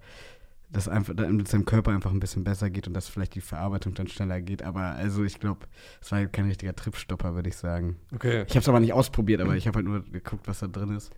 das 0.72 0.88
einfach, 0.88 1.14
damit 1.16 1.46
es 1.46 1.52
deinem 1.52 1.66
Körper 1.66 1.92
einfach 1.92 2.12
ein 2.12 2.20
bisschen 2.20 2.44
besser 2.44 2.72
geht 2.72 2.88
und 2.88 2.96
dass 2.96 3.08
vielleicht 3.08 3.36
die 3.36 3.42
Verarbeitung 3.42 3.94
dann 3.94 4.08
schneller 4.08 4.42
geht. 4.42 4.64
Aber 4.64 4.82
also 4.82 5.24
ich 5.24 5.40
glaube, 5.40 5.68
es 6.02 6.12
war 6.12 6.20
halt 6.20 6.34
kein 6.34 6.48
richtiger 6.48 6.76
Tripstopper, 6.76 7.36
würde 7.36 7.50
ich 7.50 7.56
sagen. 7.56 7.98
Okay. 8.14 8.44
Ich 8.48 8.56
habe 8.56 8.62
es 8.62 8.70
aber 8.70 8.80
nicht 8.80 8.94
ausprobiert, 8.94 9.40
aber 9.40 9.56
ich 9.56 9.68
habe 9.68 9.78
halt 9.78 9.86
nur 9.86 10.04
geguckt, 10.04 10.48
was 10.48 10.60
da 10.60 10.68
drin 10.68 10.96
ist. 10.96 11.12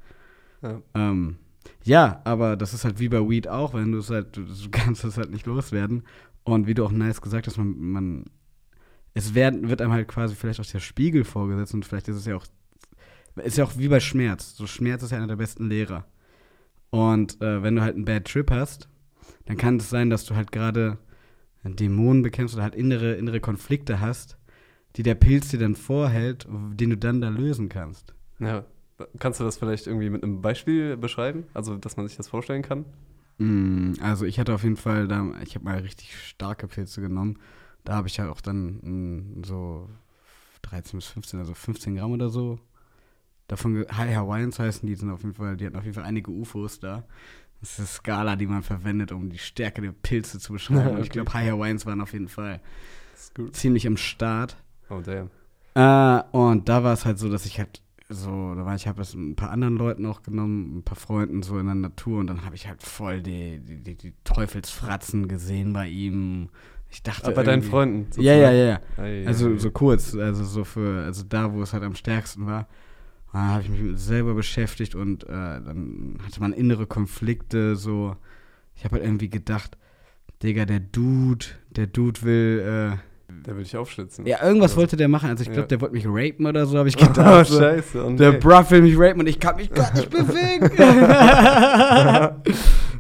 Ja. 0.62 0.82
Ähm, 0.94 1.38
ja, 1.84 2.22
aber 2.26 2.58
das 2.58 2.74
ist 2.74 2.84
halt 2.84 3.00
wie 3.00 3.10
bei 3.10 3.28
Weed 3.28 3.48
auch, 3.48 3.74
wenn 3.74 3.94
du 3.94 4.00
es 4.00 4.10
halt, 4.10 4.36
du 4.36 4.46
kannst 4.72 5.06
es 5.06 5.18
halt 5.18 5.32
nicht 5.32 5.46
loswerden. 5.46 6.04
Und 6.46 6.68
wie 6.68 6.74
du 6.74 6.86
auch 6.86 6.92
nice 6.92 7.22
gesagt 7.22 7.48
hast, 7.48 7.58
man, 7.58 7.78
man 7.78 8.26
es 9.14 9.34
werden, 9.34 9.70
wird 9.70 9.82
einem 9.82 9.92
halt 9.92 10.08
quasi 10.08 10.36
vielleicht 10.36 10.60
auch 10.60 10.66
der 10.66 10.80
Spiegel 10.80 11.24
vorgesetzt 11.24 11.74
und 11.74 11.86
vielleicht 11.86 12.08
ist 12.08 12.18
es 12.18 12.26
ja 12.26 12.36
auch, 12.36 12.46
ist 13.44 13.58
ja 13.58 13.66
auch 13.66 13.78
wie 13.78 13.88
bei 13.88 14.00
Schmerz. 14.00 14.56
So 14.56 14.68
Schmerz 14.68 15.04
ist 15.04 15.12
ja 15.12 15.18
einer 15.18 15.28
der 15.28 15.36
besten 15.36 15.68
Lehrer. 15.68 16.06
Und 16.92 17.42
äh, 17.42 17.64
wenn 17.64 17.76
du 17.76 17.82
halt 17.82 17.96
einen 17.96 18.06
Bad 18.06 18.26
Trip 18.26 18.50
hast, 18.52 18.88
dann 19.46 19.58
kann 19.58 19.78
es 19.78 19.90
sein, 19.90 20.10
dass 20.10 20.26
du 20.26 20.36
halt 20.36 20.52
gerade 20.52 20.98
Dämonen 21.64 22.22
bekämpfst 22.22 22.56
oder 22.56 22.64
halt 22.64 22.76
innere, 22.76 23.16
innere 23.16 23.40
Konflikte 23.40 24.00
hast, 24.00 24.38
die 24.96 25.04
der 25.04 25.16
Pilz 25.16 25.50
dir 25.50 25.60
dann 25.60 25.76
vorhält, 25.76 26.48
den 26.50 26.92
du 26.92 26.98
dann 26.98 27.22
da 27.22 27.30
lösen 27.30 27.70
kannst. 27.70 28.14
Ja. 28.40 28.66
Kannst 29.20 29.42
du 29.42 29.44
das 29.44 29.58
vielleicht 29.58 29.88
irgendwie 29.88 30.10
mit 30.10 30.24
einem 30.24 30.42
Beispiel 30.42 30.96
beschreiben? 30.96 31.46
Also, 31.54 31.76
dass 31.76 31.98
man 31.98 32.08
sich 32.08 32.16
das 32.16 32.30
vorstellen 32.30 32.62
kann? 32.62 32.86
Mm, 33.38 33.94
also 34.02 34.26
ich 34.26 34.40
hatte 34.40 34.54
auf 34.54 34.64
jeden 34.64 34.78
Fall 34.78 35.08
da, 35.08 35.26
ich 35.44 35.56
habe 35.56 35.66
mal 35.66 35.80
richtig 35.80 36.18
starke 36.18 36.68
Pilze 36.68 37.02
genommen. 37.02 37.40
Da 37.84 37.94
habe 37.96 38.08
ich 38.08 38.20
halt 38.20 38.30
auch 38.30 38.42
dann 38.42 38.78
mm, 39.42 39.44
so 39.46 39.90
13 40.64 40.98
bis 41.00 41.08
15, 41.08 41.40
also 41.40 41.54
15 41.54 41.96
Gramm 41.96 42.12
oder 42.14 42.30
so. 42.30 42.60
Davon, 43.48 43.86
High 43.92 44.16
Hawaiians 44.16 44.60
heißen 44.60 44.88
die, 44.88 44.96
sind 44.96 45.12
auf 45.12 45.22
jeden 45.24 45.36
Fall, 45.36 45.58
die 45.58 45.66
hatten 45.66 45.78
auf 45.78 45.84
jeden 45.84 45.96
Fall 45.96 46.06
einige 46.06 46.32
UFOs 46.32 46.80
da. 46.80 47.06
Das 47.62 47.74
ist 47.74 47.80
eine 47.80 47.88
Skala, 47.88 48.36
die 48.36 48.48
man 48.48 48.64
verwendet, 48.64 49.12
um 49.12 49.30
die 49.30 49.40
Stärke 49.40 49.82
der 49.82 49.92
Pilze 49.94 50.40
zu 50.40 50.54
beschreiben. 50.54 50.94
Und 50.96 51.02
ich 51.02 51.10
Okay. 51.10 51.12
glaube, 51.12 51.34
High 51.34 51.52
Hawaiians 51.52 51.86
waren 51.86 52.02
auf 52.02 52.14
jeden 52.14 52.30
Fall 52.30 52.62
ziemlich 53.54 53.88
am 53.88 53.98
Start. 53.98 54.58
Oh, 54.90 55.02
damn. 55.02 55.30
Äh, 55.74 56.22
und 56.32 56.70
da 56.70 56.84
war 56.84 56.94
es 56.94 57.06
halt 57.06 57.20
so, 57.20 57.30
dass 57.30 57.46
ich 57.46 57.60
halt 57.60 57.82
so, 58.10 58.54
da 58.54 58.66
war 58.66 58.76
ich, 58.76 58.88
habe 58.88 59.00
das 59.00 59.16
mit 59.16 59.32
ein 59.32 59.36
paar 59.36 59.50
anderen 59.50 59.78
Leuten 59.78 60.06
auch 60.06 60.22
genommen, 60.22 60.78
ein 60.78 60.84
paar 60.84 60.98
Freunden 60.98 61.42
so 61.42 61.58
in 61.58 61.66
der 61.66 61.76
Natur 61.76 62.20
und 62.20 62.28
dann 62.28 62.46
habe 62.46 62.56
ich 62.56 62.68
halt 62.68 62.84
voll 62.84 63.22
die, 63.22 63.60
die, 63.60 63.96
die, 63.96 64.14
Teufelsfratzen 64.24 65.28
gesehen 65.28 65.74
bei 65.74 65.88
ihm. 65.88 66.50
Ich 66.92 67.02
dachte. 67.02 67.26
Aber 67.26 67.38
bei 67.38 67.44
deinen 67.44 67.64
Freunden? 67.64 68.08
Ja, 68.22 68.34
ja, 68.34 68.52
ja, 68.52 68.66
ja. 68.66 68.80
Ei, 68.98 69.26
Also 69.26 69.50
ei, 69.50 69.58
so 69.58 69.72
kurz, 69.72 70.16
also 70.16 70.44
so 70.44 70.64
für, 70.64 71.04
also 71.04 71.24
da, 71.28 71.52
wo 71.52 71.64
es 71.64 71.74
halt 71.74 71.84
am 71.84 71.96
stärksten 71.96 72.46
war. 72.46 72.68
Da 73.34 73.40
habe 73.40 73.64
ich 73.64 73.70
mich 73.70 73.82
mit 73.82 74.00
selber 74.00 74.34
beschäftigt 74.34 74.96
und 74.96 75.24
äh, 75.24 75.28
dann 75.28 76.20
hatte 76.24 76.40
man 76.40 76.54
innere 76.54 76.88
Konflikte, 76.88 77.76
so. 77.76 78.16
Ich 78.76 78.84
habe 78.86 78.96
halt 78.96 79.04
irgendwie 79.04 79.30
gedacht, 79.30 79.78
Digga, 80.44 80.66
der 80.66 80.80
Dude, 80.80 81.46
der 81.70 81.88
Dude 81.88 82.22
will, 82.22 82.94
äh, 82.94 82.98
Der 83.28 83.56
will 83.56 83.64
dich 83.64 83.76
aufschlitzen. 83.78 84.26
ja, 84.26 84.44
irgendwas 84.44 84.72
Also- 84.72 84.82
wollte 84.82 84.98
der 84.98 85.08
machen. 85.08 85.30
Also 85.30 85.44
ich 85.44 85.48
glaube, 85.50 85.62
Ja. 85.62 85.68
der 85.68 85.82
wollte 85.82 85.96
mich 85.96 86.06
rapen 86.08 86.46
oder 86.46 86.66
so, 86.66 86.78
habe 86.78 86.90
ich 86.90 86.98
Oh, 87.02 87.06
gedacht. 87.08 87.48
so. 87.48 87.60
scheiße. 87.60 88.04
Und 88.04 88.20
Der 88.20 88.34
nee. 88.34 88.38
Bruff 88.40 88.70
will 88.72 88.82
mich 88.82 88.96
rapen 88.98 89.22
und 89.22 89.28
ich 89.28 89.40
kann 89.40 89.56
mich 89.56 89.72
gar 89.72 89.94
nicht 89.94 90.10
bewegen. 90.10 90.72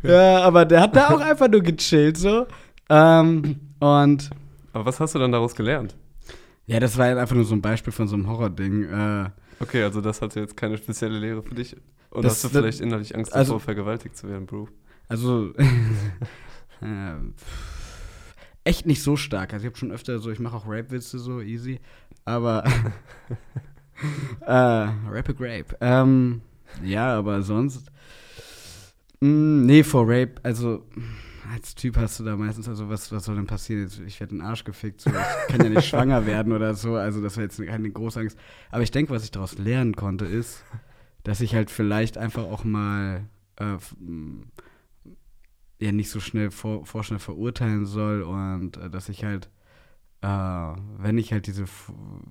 ja, 0.03 0.41
aber 0.43 0.65
der 0.65 0.81
hat 0.81 0.95
da 0.95 1.09
auch 1.09 1.19
einfach 1.21 1.47
nur 1.47 1.61
gechillt 1.61 2.17
so. 2.17 2.45
Ähm, 2.89 3.59
und 3.79 4.29
Aber 4.73 4.85
was 4.85 4.99
hast 4.99 5.15
du 5.15 5.19
dann 5.19 5.31
daraus 5.31 5.55
gelernt? 5.55 5.95
ja, 6.67 6.79
das 6.79 6.97
war 6.97 7.05
einfach 7.05 7.35
nur 7.35 7.45
so 7.45 7.53
ein 7.55 7.61
Beispiel 7.61 7.93
von 7.93 8.07
so 8.07 8.15
einem 8.15 8.27
Horror-Ding. 8.27 8.83
Äh, 8.89 9.29
Okay, 9.61 9.83
also 9.83 10.01
das 10.01 10.21
hatte 10.21 10.41
jetzt 10.41 10.57
keine 10.57 10.77
spezielle 10.77 11.17
Lehre 11.17 11.41
für 11.41 11.55
dich. 11.55 11.77
Oder 12.11 12.23
Das- 12.23 12.33
hast 12.33 12.43
du 12.45 12.49
vielleicht 12.49 12.81
innerlich 12.81 13.15
Angst 13.15 13.33
also- 13.33 13.53
davor, 13.53 13.61
vergewaltigt 13.63 14.17
zu 14.17 14.27
werden, 14.27 14.45
Bro? 14.45 14.67
also 15.07 15.51
äh, 16.81 17.15
echt 18.65 18.85
nicht 18.85 19.01
so 19.01 19.15
stark. 19.15 19.53
Also 19.53 19.65
ich 19.65 19.69
habe 19.71 19.77
schon 19.77 19.91
öfter 19.91 20.19
so, 20.19 20.29
ich 20.31 20.39
mache 20.39 20.57
auch 20.57 20.65
Rape-Witze 20.67 21.17
so 21.19 21.39
easy, 21.41 21.79
aber 22.25 22.63
äh, 24.45 24.51
Rapid 24.51 25.37
Rape. 25.39 25.77
Ähm, 25.81 26.41
ja, 26.83 27.17
aber 27.17 27.41
sonst 27.41 27.87
mh, 29.21 29.65
nee, 29.65 29.83
vor 29.83 30.03
Rape, 30.07 30.35
also 30.43 30.85
als 31.53 31.75
Typ 31.75 31.95
hast 31.97 32.19
du 32.19 32.23
da 32.23 32.35
meistens, 32.35 32.67
also 32.67 32.89
was, 32.89 33.11
was 33.11 33.25
soll 33.25 33.35
denn 33.35 33.45
passieren? 33.45 33.83
Jetzt, 33.83 33.99
ich 33.99 34.19
werde 34.19 34.33
in 34.33 34.39
den 34.39 34.47
Arsch 34.47 34.63
gefickt, 34.63 35.01
so. 35.01 35.11
ich 35.11 35.53
kann 35.55 35.63
ja 35.63 35.69
nicht 35.69 35.85
schwanger 35.87 36.25
werden 36.25 36.51
oder 36.51 36.73
so, 36.73 36.95
also 36.95 37.21
das 37.21 37.37
war 37.37 37.43
jetzt 37.43 37.63
keine 37.63 37.89
große 37.91 38.19
Angst. 38.19 38.37
Aber 38.71 38.81
ich 38.81 38.91
denke, 38.91 39.13
was 39.13 39.23
ich 39.23 39.31
daraus 39.31 39.57
lernen 39.57 39.95
konnte, 39.95 40.25
ist, 40.25 40.63
dass 41.23 41.41
ich 41.41 41.53
halt 41.55 41.69
vielleicht 41.69 42.17
einfach 42.17 42.43
auch 42.43 42.63
mal 42.63 43.25
äh, 43.59 43.75
f- 43.75 43.95
m, 44.01 44.47
ja 45.85 45.91
nicht 45.91 46.09
so 46.09 46.19
schnell 46.19 46.51
vor, 46.51 46.85
vorschnell 46.85 47.19
verurteilen 47.19 47.85
soll 47.85 48.21
und 48.23 48.77
äh, 48.77 48.89
dass 48.89 49.09
ich 49.09 49.23
halt, 49.23 49.49
äh, 50.21 50.27
wenn 50.27 51.17
ich 51.17 51.31
halt 51.31 51.47
diese, 51.47 51.65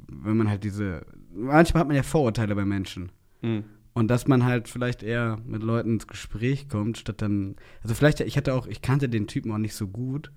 wenn 0.08 0.36
man 0.36 0.48
halt 0.48 0.64
diese, 0.64 1.06
manchmal 1.32 1.80
hat 1.80 1.88
man 1.88 1.96
ja 1.96 2.02
Vorurteile 2.02 2.54
bei 2.54 2.64
Menschen. 2.64 3.10
Mhm. 3.42 3.64
Und 3.94 4.08
dass 4.08 4.26
man 4.26 4.44
halt 4.44 4.68
vielleicht 4.68 5.04
eher 5.04 5.38
mit 5.46 5.62
Leuten 5.62 5.94
ins 5.94 6.08
Gespräch 6.08 6.68
kommt, 6.68 6.98
statt 6.98 7.22
dann. 7.22 7.54
Also 7.80 7.94
vielleicht, 7.94 8.20
ich 8.20 8.36
hatte 8.36 8.52
auch, 8.54 8.66
ich 8.66 8.82
kannte 8.82 9.08
den 9.08 9.28
Typen 9.28 9.52
auch 9.52 9.58
nicht 9.58 9.74
so 9.74 9.86
gut. 9.86 10.32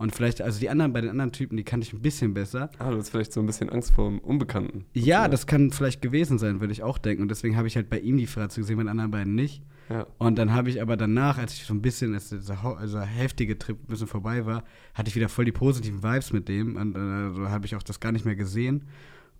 Und 0.00 0.14
vielleicht, 0.14 0.40
also 0.40 0.58
die 0.58 0.70
anderen, 0.70 0.94
bei 0.94 1.02
den 1.02 1.10
anderen 1.10 1.30
Typen, 1.30 1.58
die 1.58 1.62
kannte 1.62 1.86
ich 1.86 1.92
ein 1.92 2.00
bisschen 2.00 2.32
besser. 2.32 2.70
Ah, 2.78 2.90
du 2.90 2.96
hast 2.96 3.10
vielleicht 3.10 3.34
so 3.34 3.40
ein 3.40 3.44
bisschen 3.44 3.68
Angst 3.68 3.92
vor 3.92 4.08
dem 4.08 4.18
Unbekannten. 4.18 4.86
Ja, 4.94 5.28
das 5.28 5.46
kann 5.46 5.70
vielleicht 5.72 6.00
gewesen 6.00 6.38
sein, 6.38 6.60
würde 6.60 6.72
ich 6.72 6.82
auch 6.82 6.96
denken. 6.96 7.20
Und 7.20 7.28
deswegen 7.28 7.54
habe 7.54 7.68
ich 7.68 7.76
halt 7.76 7.90
bei 7.90 7.98
ihm 7.98 8.16
die 8.16 8.26
Fratze 8.26 8.62
gesehen, 8.62 8.78
bei 8.78 8.84
den 8.84 8.88
anderen 8.88 9.10
beiden 9.10 9.34
nicht. 9.34 9.62
Ja. 9.90 10.06
Und 10.16 10.38
dann 10.38 10.54
habe 10.54 10.70
ich 10.70 10.80
aber 10.80 10.96
danach, 10.96 11.36
als 11.36 11.52
ich 11.52 11.64
so 11.64 11.74
ein 11.74 11.82
bisschen, 11.82 12.14
als 12.14 12.30
dieser, 12.30 12.64
also 12.78 12.98
heftige 13.00 13.58
Trip 13.58 13.76
ein 13.78 13.88
bisschen 13.88 14.06
vorbei 14.06 14.46
war, 14.46 14.64
hatte 14.94 15.10
ich 15.10 15.16
wieder 15.16 15.28
voll 15.28 15.44
die 15.44 15.52
positiven 15.52 16.02
Vibes 16.02 16.32
mit 16.32 16.48
dem. 16.48 16.76
Und 16.76 16.96
äh, 16.96 17.50
habe 17.50 17.66
ich 17.66 17.76
auch 17.76 17.82
das 17.82 18.00
gar 18.00 18.12
nicht 18.12 18.24
mehr 18.24 18.36
gesehen. 18.36 18.86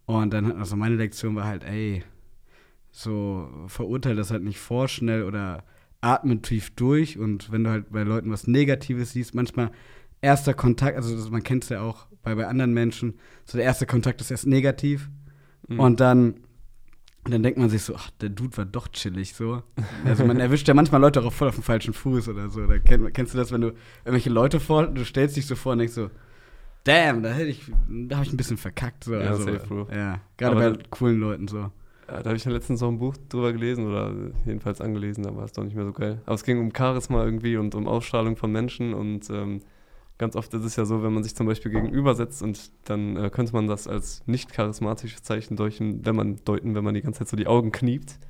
Und 0.05 0.35
dann, 0.35 0.53
also 0.53 0.77
meine 0.77 0.97
Lektion 0.97 1.37
war 1.37 1.47
halt, 1.47 1.65
ey, 1.65 2.05
so 2.91 3.49
verurteile 3.67 4.17
das 4.17 4.31
halt 4.31 4.43
nicht 4.43 4.59
vorschnell 4.59 5.23
oder 5.23 5.65
atme 6.03 6.43
tief 6.43 6.69
durch. 6.75 7.19
Und 7.19 7.51
wenn 7.51 7.65
du 7.65 7.71
halt 7.71 7.91
bei 7.91 8.03
Leuten 8.03 8.31
was 8.31 8.47
Negatives 8.47 9.13
siehst, 9.13 9.35
manchmal 9.35 9.71
erster 10.23 10.55
Kontakt, 10.55 10.97
also 10.97 11.15
das, 11.15 11.31
man 11.31 11.43
kennt 11.43 11.65
es 11.65 11.71
ja 11.71 11.81
auch 11.81 12.07
bei, 12.23 12.35
bei 12.35 12.47
anderen 12.47 12.73
Menschen, 12.75 13.15
so 13.45 13.57
der 13.59 13.65
erste 13.65 13.87
Kontakt 13.87 14.21
ist 14.21 14.31
erst 14.31 14.47
negativ. 14.47 15.09
Mhm. 15.69 15.81
Und 15.81 16.01
dann, 16.01 16.35
und 17.25 17.33
dann 17.33 17.43
denkt 17.43 17.59
man 17.59 17.71
sich 17.71 17.83
so, 17.83 17.95
ach, 17.95 18.11
der 18.21 18.31
Dude 18.31 18.57
war 18.57 18.65
doch 18.65 18.89
chillig 18.89 19.35
so. 19.35 19.63
Also 20.05 20.25
man 20.25 20.41
erwischt 20.41 20.69
ja 20.69 20.75
manchmal 20.75 21.01
Leute 21.01 21.23
auch 21.23 21.33
voll 21.33 21.49
auf 21.49 21.55
dem 21.55 21.65
falschen 21.65 21.95
Fuß 21.95 22.29
oder 22.29 22.49
so. 22.51 22.67
Da 22.67 22.79
kenn, 22.79 23.13
kennst 23.13 23.35
du 23.35 23.39
das, 23.39 23.53
wenn 23.53 23.61
du 23.61 23.69
irgendwelche 24.05 24.31
Leute 24.31 24.61
vor, 24.61 24.87
du 24.87 25.05
stellst 25.05 25.37
dich 25.37 25.47
so 25.47 25.55
vor 25.55 25.73
und 25.73 25.79
denkst 25.79 25.95
so, 25.95 26.11
damn, 26.85 27.23
da 27.23 27.31
hätte 27.31 27.51
ich, 27.51 27.71
da 27.89 28.17
habe 28.17 28.27
ich 28.27 28.33
ein 28.33 28.37
bisschen 28.37 28.57
verkackt. 28.57 29.05
So. 29.05 29.15
Ja, 29.15 29.21
also, 29.31 29.45
safe. 29.45 29.87
Ja, 29.95 30.21
gerade 30.37 30.55
bei 30.57 30.63
dann- 30.63 30.91
coolen 30.91 31.21
Leuten 31.21 31.49
so. 31.49 31.71
Ja, 32.09 32.23
da 32.23 32.31
habe 32.31 32.37
ich 32.37 32.45
ja 32.45 32.51
letztens 32.51 32.81
noch 32.81 32.89
ein 32.89 32.99
Buch 32.99 33.15
drüber 33.29 33.53
gelesen 33.53 33.87
oder 33.87 34.13
jedenfalls 34.45 34.81
angelesen, 34.81 35.23
da 35.23 35.37
war 35.37 35.45
es 35.45 35.53
doch 35.53 35.63
nicht 35.63 35.77
mehr 35.77 35.85
so 35.85 35.93
geil. 35.93 36.21
Aber 36.27 36.35
es 36.35 36.43
ging 36.43 36.59
um 36.59 36.73
Charisma 36.77 37.25
irgendwie 37.25 37.57
und 37.57 37.75
um 37.77 37.87
Ausstrahlung 37.87 38.37
von 38.37 38.51
Menschen 38.51 38.95
und 38.95 39.31
ähm, 39.31 39.61
ganz 40.21 40.37
oft 40.37 40.53
ist 40.55 40.65
es 40.65 40.77
ja 40.77 40.85
so, 40.85 41.03
wenn 41.03 41.13
man 41.13 41.25
sich 41.25 41.35
zum 41.35 41.47
Beispiel 41.47 41.73
gegenübersetzt 41.73 42.43
und 42.43 42.71
dann 42.85 43.17
äh, 43.17 43.31
könnte 43.31 43.55
man 43.55 43.67
das 43.67 43.89
als 43.89 44.23
nicht 44.27 44.53
charismatisches 44.53 45.23
Zeichen 45.23 45.57
deuten, 45.57 46.05
wenn 46.05 46.15
man 46.15 46.37
deuten, 46.45 46.75
wenn 46.75 46.85
man 46.85 46.95
die 46.95 47.01
ganze 47.01 47.21
Zeit 47.21 47.29
so 47.29 47.37
die 47.37 47.47
Augen 47.49 47.73
kniept. 47.73 48.21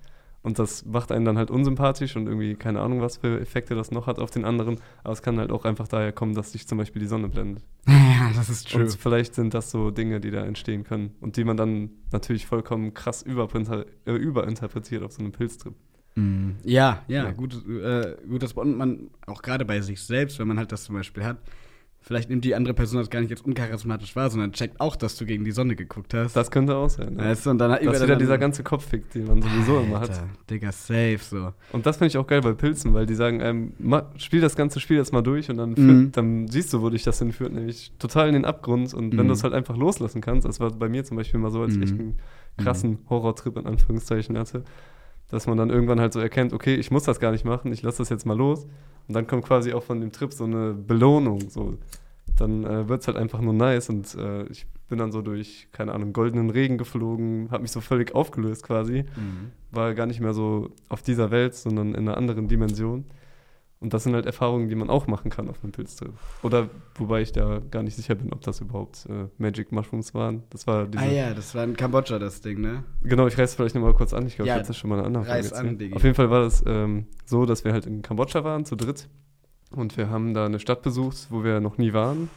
Und 0.42 0.59
das 0.59 0.87
macht 0.87 1.12
einen 1.12 1.26
dann 1.26 1.37
halt 1.37 1.50
unsympathisch 1.50 2.16
und 2.16 2.26
irgendwie 2.26 2.54
keine 2.54 2.80
Ahnung, 2.80 3.02
was 3.02 3.18
für 3.18 3.38
Effekte 3.40 3.75
das 3.75 3.90
noch 3.90 4.06
hat 4.06 4.18
auf 4.18 4.30
den 4.30 4.47
anderen. 4.47 4.78
Aber 5.04 5.12
es 5.12 5.20
kann 5.20 5.38
halt 5.38 5.50
auch 5.50 5.66
einfach 5.66 5.87
daher 5.87 6.12
kommen, 6.12 6.32
dass 6.35 6.52
sich 6.52 6.66
zum 6.66 6.78
Beispiel 6.78 7.00
die 7.02 7.09
Sonne 7.09 7.28
blendet. 7.28 7.62
Ja, 8.20 8.30
das 8.37 8.49
ist 8.50 8.70
true. 8.70 8.82
Und 8.82 8.92
vielleicht 8.92 9.35
sind 9.35 9.54
das 9.54 9.70
so 9.70 9.90
Dinge, 9.90 10.20
die 10.20 10.30
da 10.30 10.44
entstehen 10.44 10.85
können 10.85 11.14
und 11.20 11.37
die 11.37 11.44
man 11.44 11.56
dann 11.56 11.90
natürlich 12.12 12.47
vollkommen 12.47 12.92
krass 12.94 13.23
äh, 13.25 14.12
überinterpretiert 14.12 15.02
auf 15.02 15.12
so 15.12 15.20
einem 15.20 15.32
Pilztrip. 15.32 15.75
Mm, 16.16 16.50
Ja, 16.64 17.02
ja, 17.09 17.25
Ja. 17.25 17.30
Gut, 17.32 17.54
äh, 17.66 18.16
gutes 18.28 18.52
und 18.52 18.76
man 18.76 19.11
auch 19.26 19.42
gerade 19.42 19.64
bei 19.64 19.80
sich 19.80 20.02
selbst, 20.02 20.38
wenn 20.38 20.49
man 20.49 20.59
halt 20.59 20.70
das 20.70 20.85
zum 20.85 20.94
Beispiel 20.94 21.25
hat, 21.25 21.38
vielleicht 22.02 22.30
nimmt 22.30 22.45
die 22.45 22.54
andere 22.54 22.75
Person 22.75 22.99
das 22.99 23.11
gar 23.11 23.21
nicht 23.21 23.30
als 23.30 23.42
uncharismatisch 23.42 24.16
wahr, 24.16 24.30
sondern 24.30 24.52
checkt 24.52 24.80
auch, 24.80 24.97
dass 24.97 25.16
du 25.16 25.26
gegen 25.26 25.45
die 25.45 25.50
Sonne 25.52 25.76
geguckt 25.76 26.14
hast. 26.14 26.35
Das 26.35 26.50
könnte 26.50 26.75
auch 26.75 26.88
sein. 26.88 27.16
Ja. 27.19 27.25
weißt 27.26 27.47
du, 27.47 27.50
und 27.50 27.59
dann 27.59 27.71
Das 27.71 27.80
ist 27.83 28.02
wieder 28.02 28.16
dieser 28.16 28.38
ganze 28.38 28.62
Kopffick, 28.62 29.11
den 29.11 29.26
man 29.26 29.42
sowieso 29.42 29.80
immer 29.80 30.00
hat. 30.00 30.11
Alter, 30.11 30.28
Digga, 30.49 30.73
safe 30.73 31.19
so. 31.21 31.52
Und 31.73 31.87
das 31.87 31.99
finde 31.99 32.09
ich 32.09 32.19
auch 32.19 32.26
geil 32.26 32.40
bei 32.40 32.52
Pilzen, 32.52 32.95
weil 32.95 33.07
die 33.07 33.14
sagen, 33.14 33.40
ähm, 33.40 33.73
ma, 33.78 34.11
spiel 34.16 34.40
das 34.40 34.57
ganze 34.57 34.80
Spiel 34.80 34.97
jetzt 34.97 35.12
mal 35.12 35.23
durch 35.23 35.50
und 35.50 35.59
dann, 35.59 35.71
Mhm. 35.71 35.75
führt, 35.76 36.16
dann 36.16 36.49
siehst 36.49 36.73
du, 36.73 36.80
wo 36.83 36.90
dich 36.90 37.02
das 37.04 37.19
hinführt, 37.19 37.52
nämlich 37.52 37.92
total 37.99 38.28
in 38.28 38.35
den 38.35 38.45
Abgrund. 38.45 38.95
Und 38.95 39.12
wenn 39.16 39.25
Mhm. 39.25 39.28
du 39.28 39.35
es 39.35 39.45
halt 39.45 39.52
einfach 39.54 39.76
loslassen 39.76 40.21
kannst, 40.21 40.47
das 40.47 40.59
war 40.61 40.71
bei 40.73 40.88
mir 40.88 41.04
zum 41.04 41.16
Beispiel 41.16 41.38
mal 41.38 41.50
so, 41.50 41.61
als 41.62 41.73
ich 41.75 41.78
Mhm. 41.78 41.83
echt 41.85 41.92
einen 41.92 42.16
krassen 42.57 42.99
Horrortrip 43.09 43.57
in 43.57 43.66
Anführungszeichen 43.66 44.37
hatte, 44.38 44.64
dass 45.31 45.47
man 45.47 45.57
dann 45.57 45.71
irgendwann 45.71 46.01
halt 46.01 46.13
so 46.13 46.21
erkennt, 46.21 46.53
okay, 46.53 46.75
ich 46.75 46.91
muss 46.91 47.05
das 47.05 47.21
gar 47.21 47.33
nicht 47.33 47.45
machen, 47.45 47.73
ich 47.73 47.83
lasse 47.83 47.99
das 47.99 48.09
jetzt 48.09 48.27
mal 48.27 48.37
los. 48.37 48.67
Und 49.09 49.15
dann 49.15 49.27
kommt 49.27 49.45
quasi 49.45 49.73
auch 49.73 49.83
von 49.83 50.01
dem 50.01 50.13
Trip 50.13 50.33
so 50.33 50.45
eine 50.45 50.73
Belohnung. 50.73 51.51
So. 51.51 51.79
Dann 52.37 52.65
äh, 52.65 52.89
wird 52.89 53.01
es 53.01 53.07
halt 53.09 53.17
einfach 53.17 53.41
nur 53.41 53.55
nice 53.55 53.89
und 53.89 54.15
äh, 54.15 54.45
ich 54.45 54.67
bin 54.89 54.99
dann 54.99 55.13
so 55.13 55.23
durch, 55.23 55.69
keine 55.73 55.93
Ahnung, 55.93 56.13
goldenen 56.13 56.51
Regen 56.51 56.79
geflogen, 56.79 57.49
habe 57.51 57.63
mich 57.63 57.71
so 57.71 57.81
völlig 57.81 58.15
aufgelöst 58.15 58.65
quasi 58.65 59.05
war 59.71 59.95
gar 59.95 60.07
nicht 60.07 60.21
mehr 60.21 60.35
so 60.35 60.71
auf 60.89 61.03
dieser 61.03 61.31
Welt, 61.31 61.55
sondern 61.55 61.95
in 61.95 62.09
einer 62.09 62.17
anderen 62.17 62.49
Dimension. 62.49 63.05
Und 63.83 63.95
das 63.95 64.05
sind 64.05 64.15
halt 64.15 64.27
Erfahrungen, 64.27 64.69
die 64.69 64.75
man 64.75 64.91
auch 64.91 65.07
machen 65.07 65.31
kann 65.31 65.49
auf 65.49 65.63
einem 65.63 65.73
Pilztrip. 65.73 66.13
Oder 66.43 66.69
wobei 66.97 67.23
ich 67.23 67.33
da 67.33 67.63
gar 67.71 67.83
nicht 67.83 67.97
sicher 67.97 68.15
bin, 68.15 68.31
ob 68.31 68.43
das 68.43 68.61
überhaupt 68.61 69.07
äh, 69.09 69.29
Magic 69.39 69.73
Mushrooms 69.73 70.13
waren. 70.13 70.43
Das 70.51 70.67
war 70.67 70.87
diese. 70.87 71.03
Ah 71.03 71.07
ja, 71.09 71.33
das 71.33 71.55
war 71.55 71.65
in 71.65 71.75
Kambodscha 71.77 72.19
das 72.19 72.43
Ding, 72.43 72.61
ne? 72.61 72.85
Genau, 73.03 73.27
ich 73.27 73.39
reiß 73.39 73.55
vielleicht 73.55 73.75
nochmal 73.75 73.95
kurz 73.95 74.13
an. 74.13 74.27
Ich 74.27 74.37
glaube, 74.37 74.49
Ja, 74.49 74.57
ich 74.57 74.59
habe 74.59 74.69
das 74.69 74.77
schon 74.77 74.91
mal 74.91 74.97
in 74.97 75.07
einer 75.07 75.07
anderen 75.21 75.27
reiß 75.27 75.55
an. 75.55 75.79
Diggi. 75.79 75.95
Auf 75.95 76.03
jeden 76.03 76.15
Fall 76.15 76.29
war 76.29 76.43
das 76.43 76.63
ähm, 76.67 77.07
so, 77.25 77.47
dass 77.47 77.65
wir 77.65 77.73
halt 77.73 77.87
in 77.87 78.03
Kambodscha 78.03 78.45
waren, 78.45 78.67
zu 78.67 78.77
dritt. 78.77 79.09
Und 79.71 79.97
wir 79.97 80.11
haben 80.11 80.35
da 80.35 80.45
eine 80.45 80.59
Stadt 80.59 80.83
besucht, 80.83 81.29
wo 81.31 81.43
wir 81.43 81.61
noch 81.61 81.79
nie 81.79 81.95
waren. 81.95 82.29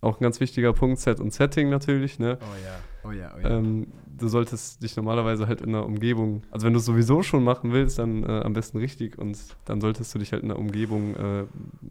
Auch 0.00 0.18
ein 0.18 0.22
ganz 0.22 0.40
wichtiger 0.40 0.72
Punkt, 0.72 0.98
Set 0.98 1.20
und 1.20 1.32
Setting 1.32 1.68
natürlich, 1.68 2.18
ne? 2.18 2.38
Oh 2.40 2.44
ja, 2.64 3.08
oh 3.08 3.12
ja, 3.12 3.32
oh 3.36 3.40
ja. 3.40 3.58
Ähm, 3.58 3.88
du 4.20 4.28
solltest 4.28 4.82
dich 4.82 4.96
normalerweise 4.96 5.46
halt 5.46 5.60
in 5.60 5.70
einer 5.70 5.84
Umgebung, 5.84 6.42
also 6.50 6.66
wenn 6.66 6.72
du 6.72 6.78
es 6.78 6.84
sowieso 6.84 7.22
schon 7.22 7.42
machen 7.44 7.72
willst, 7.72 7.98
dann 7.98 8.22
äh, 8.22 8.40
am 8.42 8.52
besten 8.52 8.78
richtig 8.78 9.18
und 9.18 9.38
dann 9.64 9.80
solltest 9.80 10.14
du 10.14 10.18
dich 10.18 10.32
halt 10.32 10.42
in 10.42 10.50
einer 10.50 10.58
Umgebung 10.58 11.16
äh, 11.16 11.44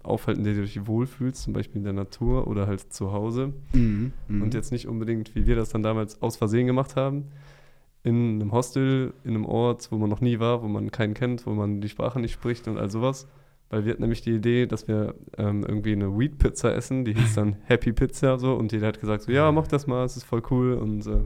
aufhalten, 0.04 0.42
in 0.42 0.46
der 0.46 0.54
du 0.56 0.62
dich 0.62 0.88
wohlfühlst, 0.88 1.44
zum 1.44 1.54
Beispiel 1.54 1.78
in 1.78 1.84
der 1.84 1.94
Natur 1.94 2.48
oder 2.48 2.68
halt 2.68 2.94
zu 2.94 3.12
Hause. 3.12 3.54
Mhm, 3.74 4.14
mhm. 4.28 4.42
Und 4.42 4.54
jetzt 4.54 4.72
nicht 4.72 4.88
unbedingt, 4.88 5.36
wie 5.36 5.48
wir 5.48 5.56
das 5.56 5.70
dann 5.70 5.84
damals 5.84 6.22
aus 6.22 6.38
Versehen 6.38 6.68
gemacht 6.68 6.96
haben, 6.96 7.26
in 8.04 8.42
einem 8.42 8.52
Hostel, 8.52 9.14
in 9.24 9.32
einem 9.32 9.46
Ort, 9.46 9.92
wo 9.92 9.98
man 9.98 10.10
noch 10.10 10.22
nie 10.22 10.40
war, 10.40 10.64
wo 10.64 10.68
man 10.68 10.90
keinen 10.92 11.14
kennt, 11.14 11.46
wo 11.46 11.52
man 11.52 11.82
die 11.82 11.90
Sprache 11.90 12.20
nicht 12.20 12.34
spricht 12.34 12.68
und 12.68 12.78
all 12.78 12.90
sowas. 12.90 13.28
Weil 13.70 13.86
wir 13.86 13.92
hatten 13.92 14.02
nämlich 14.02 14.22
die 14.22 14.34
Idee, 14.36 14.66
dass 14.66 14.88
wir 14.88 15.14
ähm, 15.38 15.64
irgendwie 15.68 15.92
eine 15.92 16.18
Weed-Pizza 16.18 16.74
essen, 16.76 17.06
die 17.06 17.14
hieß 17.14 17.36
dann 17.36 17.58
Happy 17.66 17.94
Pizza 17.94 18.40
so 18.40 18.56
und 18.56 18.72
jeder 18.72 18.88
hat 18.88 19.00
gesagt 19.00 19.24
so, 19.24 19.32
ja, 19.32 19.52
mach 19.52 19.68
das 19.68 19.86
mal, 19.86 20.06
es 20.06 20.18
ist 20.18 20.24
voll 20.24 20.42
cool 20.50 20.74
und 20.74 21.06
äh, 21.06 21.26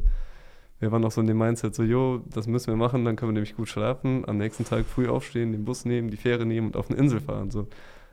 wir 0.79 0.91
waren 0.91 1.05
auch 1.05 1.11
so 1.11 1.21
in 1.21 1.27
dem 1.27 1.37
Mindset 1.37 1.73
so, 1.73 1.83
jo, 1.83 2.21
das 2.33 2.47
müssen 2.47 2.67
wir 2.67 2.75
machen, 2.75 3.05
dann 3.05 3.15
können 3.15 3.29
wir 3.29 3.33
nämlich 3.33 3.55
gut 3.55 3.69
schlafen, 3.69 4.27
am 4.27 4.37
nächsten 4.37 4.65
Tag 4.65 4.85
früh 4.85 5.07
aufstehen, 5.07 5.53
den 5.53 5.63
Bus 5.63 5.85
nehmen, 5.85 6.09
die 6.09 6.17
Fähre 6.17 6.45
nehmen 6.45 6.67
und 6.67 6.75
auf 6.75 6.89
eine 6.89 6.99
Insel 6.99 7.21
fahren 7.21 7.49
so. 7.49 7.67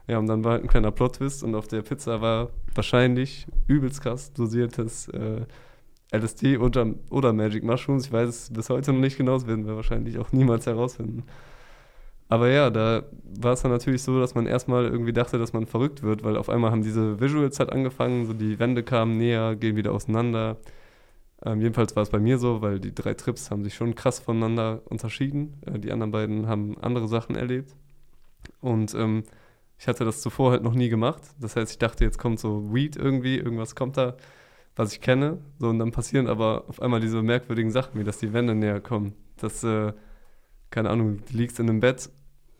Ja, 0.06 0.18
und 0.18 0.26
dann 0.26 0.44
war 0.44 0.52
halt 0.52 0.64
ein 0.64 0.68
kleiner 0.68 0.90
Plot-Twist 0.90 1.44
und 1.44 1.54
auf 1.54 1.68
der 1.68 1.82
Pizza 1.82 2.20
war 2.20 2.50
wahrscheinlich 2.74 3.46
übelst 3.66 4.00
krass 4.00 4.32
dosiertes 4.32 5.08
äh, 5.08 5.42
LSD 6.12 6.58
oder, 6.58 6.94
oder 7.10 7.32
Magic 7.32 7.62
Mushrooms. 7.62 8.06
Ich 8.06 8.12
weiß 8.12 8.28
es 8.28 8.52
bis 8.52 8.70
heute 8.70 8.92
noch 8.92 9.00
nicht 9.00 9.16
genau, 9.16 9.34
das 9.34 9.46
werden 9.46 9.66
wir 9.66 9.76
wahrscheinlich 9.76 10.18
auch 10.18 10.32
niemals 10.32 10.66
herausfinden. 10.66 11.24
Aber 12.30 12.48
ja, 12.48 12.70
da 12.70 13.02
war 13.40 13.54
es 13.54 13.62
dann 13.62 13.72
natürlich 13.72 14.02
so, 14.02 14.20
dass 14.20 14.36
man 14.36 14.46
erstmal 14.46 14.84
irgendwie 14.84 15.12
dachte, 15.12 15.36
dass 15.36 15.52
man 15.52 15.66
verrückt 15.66 16.02
wird, 16.04 16.22
weil 16.22 16.36
auf 16.36 16.48
einmal 16.48 16.70
haben 16.70 16.82
diese 16.82 17.20
Visuals 17.20 17.58
halt 17.58 17.72
angefangen, 17.72 18.24
so 18.24 18.32
die 18.32 18.60
Wände 18.60 18.84
kamen 18.84 19.16
näher, 19.18 19.56
gehen 19.56 19.74
wieder 19.74 19.92
auseinander. 19.92 20.56
Ähm, 21.44 21.60
jedenfalls 21.60 21.96
war 21.96 22.04
es 22.04 22.10
bei 22.10 22.20
mir 22.20 22.38
so, 22.38 22.62
weil 22.62 22.78
die 22.78 22.94
drei 22.94 23.14
Trips 23.14 23.50
haben 23.50 23.64
sich 23.64 23.74
schon 23.74 23.96
krass 23.96 24.20
voneinander 24.20 24.82
unterschieden. 24.84 25.60
Äh, 25.66 25.80
die 25.80 25.90
anderen 25.90 26.12
beiden 26.12 26.46
haben 26.46 26.78
andere 26.80 27.08
Sachen 27.08 27.34
erlebt. 27.34 27.74
Und 28.60 28.94
ähm, 28.94 29.24
ich 29.76 29.88
hatte 29.88 30.04
das 30.04 30.20
zuvor 30.20 30.52
halt 30.52 30.62
noch 30.62 30.74
nie 30.74 30.88
gemacht. 30.88 31.22
Das 31.40 31.56
heißt, 31.56 31.72
ich 31.72 31.78
dachte, 31.78 32.04
jetzt 32.04 32.18
kommt 32.18 32.38
so 32.38 32.72
Weed 32.72 32.96
irgendwie, 32.96 33.38
irgendwas 33.38 33.74
kommt 33.74 33.96
da, 33.96 34.16
was 34.76 34.92
ich 34.92 35.00
kenne. 35.00 35.38
So, 35.58 35.68
und 35.68 35.80
dann 35.80 35.90
passieren 35.90 36.28
aber 36.28 36.64
auf 36.68 36.80
einmal 36.80 37.00
diese 37.00 37.22
merkwürdigen 37.22 37.72
Sachen, 37.72 37.98
wie 37.98 38.04
dass 38.04 38.18
die 38.18 38.32
Wände 38.32 38.54
näher 38.54 38.80
kommen. 38.80 39.14
Das, 39.38 39.64
äh, 39.64 39.92
keine 40.70 40.90
Ahnung, 40.90 41.22
du 41.28 41.36
liegst 41.36 41.58
in 41.58 41.68
einem 41.68 41.80
Bett 41.80 42.08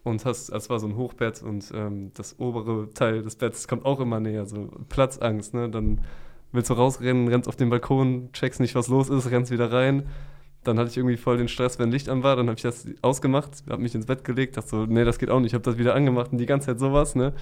und 0.03 0.25
hast, 0.25 0.51
es 0.51 0.71
war 0.71 0.81
so 0.81 0.87
ein 0.87 0.97
Hochbett 0.97 1.43
und 1.43 1.71
ähm, 1.75 2.11
das 2.15 2.39
obere 2.39 2.91
Teil 2.95 3.23
des 3.23 3.37
Betts 3.37 3.69
kommt 3.69 3.85
auch 3.85 4.01
immer 4.01 4.21
näher, 4.21 4.47
so 4.47 4.71
Platzangst, 4.89 5.55
ne? 5.55 5.69
Dann 5.69 6.01
willst 6.53 6.71
du 6.71 6.75
rausrennen, 6.75 7.29
rennst 7.29 7.49
auf 7.49 7.57
den 7.57 7.71
Balkon, 7.71 8.31
checkst 8.33 8.61
nicht, 8.61 8.75
was 8.75 8.89
los 8.89 9.09
ist, 9.09 9.31
rennst 9.31 9.53
wieder 9.53 9.71
rein. 9.73 10.09
Dann 10.65 10.79
hatte 10.79 10.91
ich 10.91 10.97
irgendwie 10.97 11.17
voll 11.17 11.39
den 11.39 11.49
Stress, 11.49 11.79
wenn 11.79 11.91
Licht 11.91 12.09
an 12.09 12.23
war, 12.23 12.37
dann 12.37 12.49
habe 12.49 12.57
ich 12.57 12.63
das 12.63 12.87
ausgemacht, 13.03 13.63
habe 13.69 13.83
mich 13.83 13.95
ins 13.95 14.07
Bett 14.07 14.25
gelegt, 14.25 14.57
dachte 14.57 14.69
so, 14.69 14.87
nee, 14.87 15.05
das 15.05 15.19
geht 15.19 15.31
auch 15.31 15.41
nicht, 15.41 15.49
ich 15.49 15.55
habe 15.55 15.65
das 15.65 15.79
wieder 15.79 15.95
angemacht 15.95 16.33
und 16.33 16.39
die 16.39 16.47
ganze 16.47 16.69
Zeit 16.69 16.81
sowas, 16.81 17.15
ne? 17.15 17.33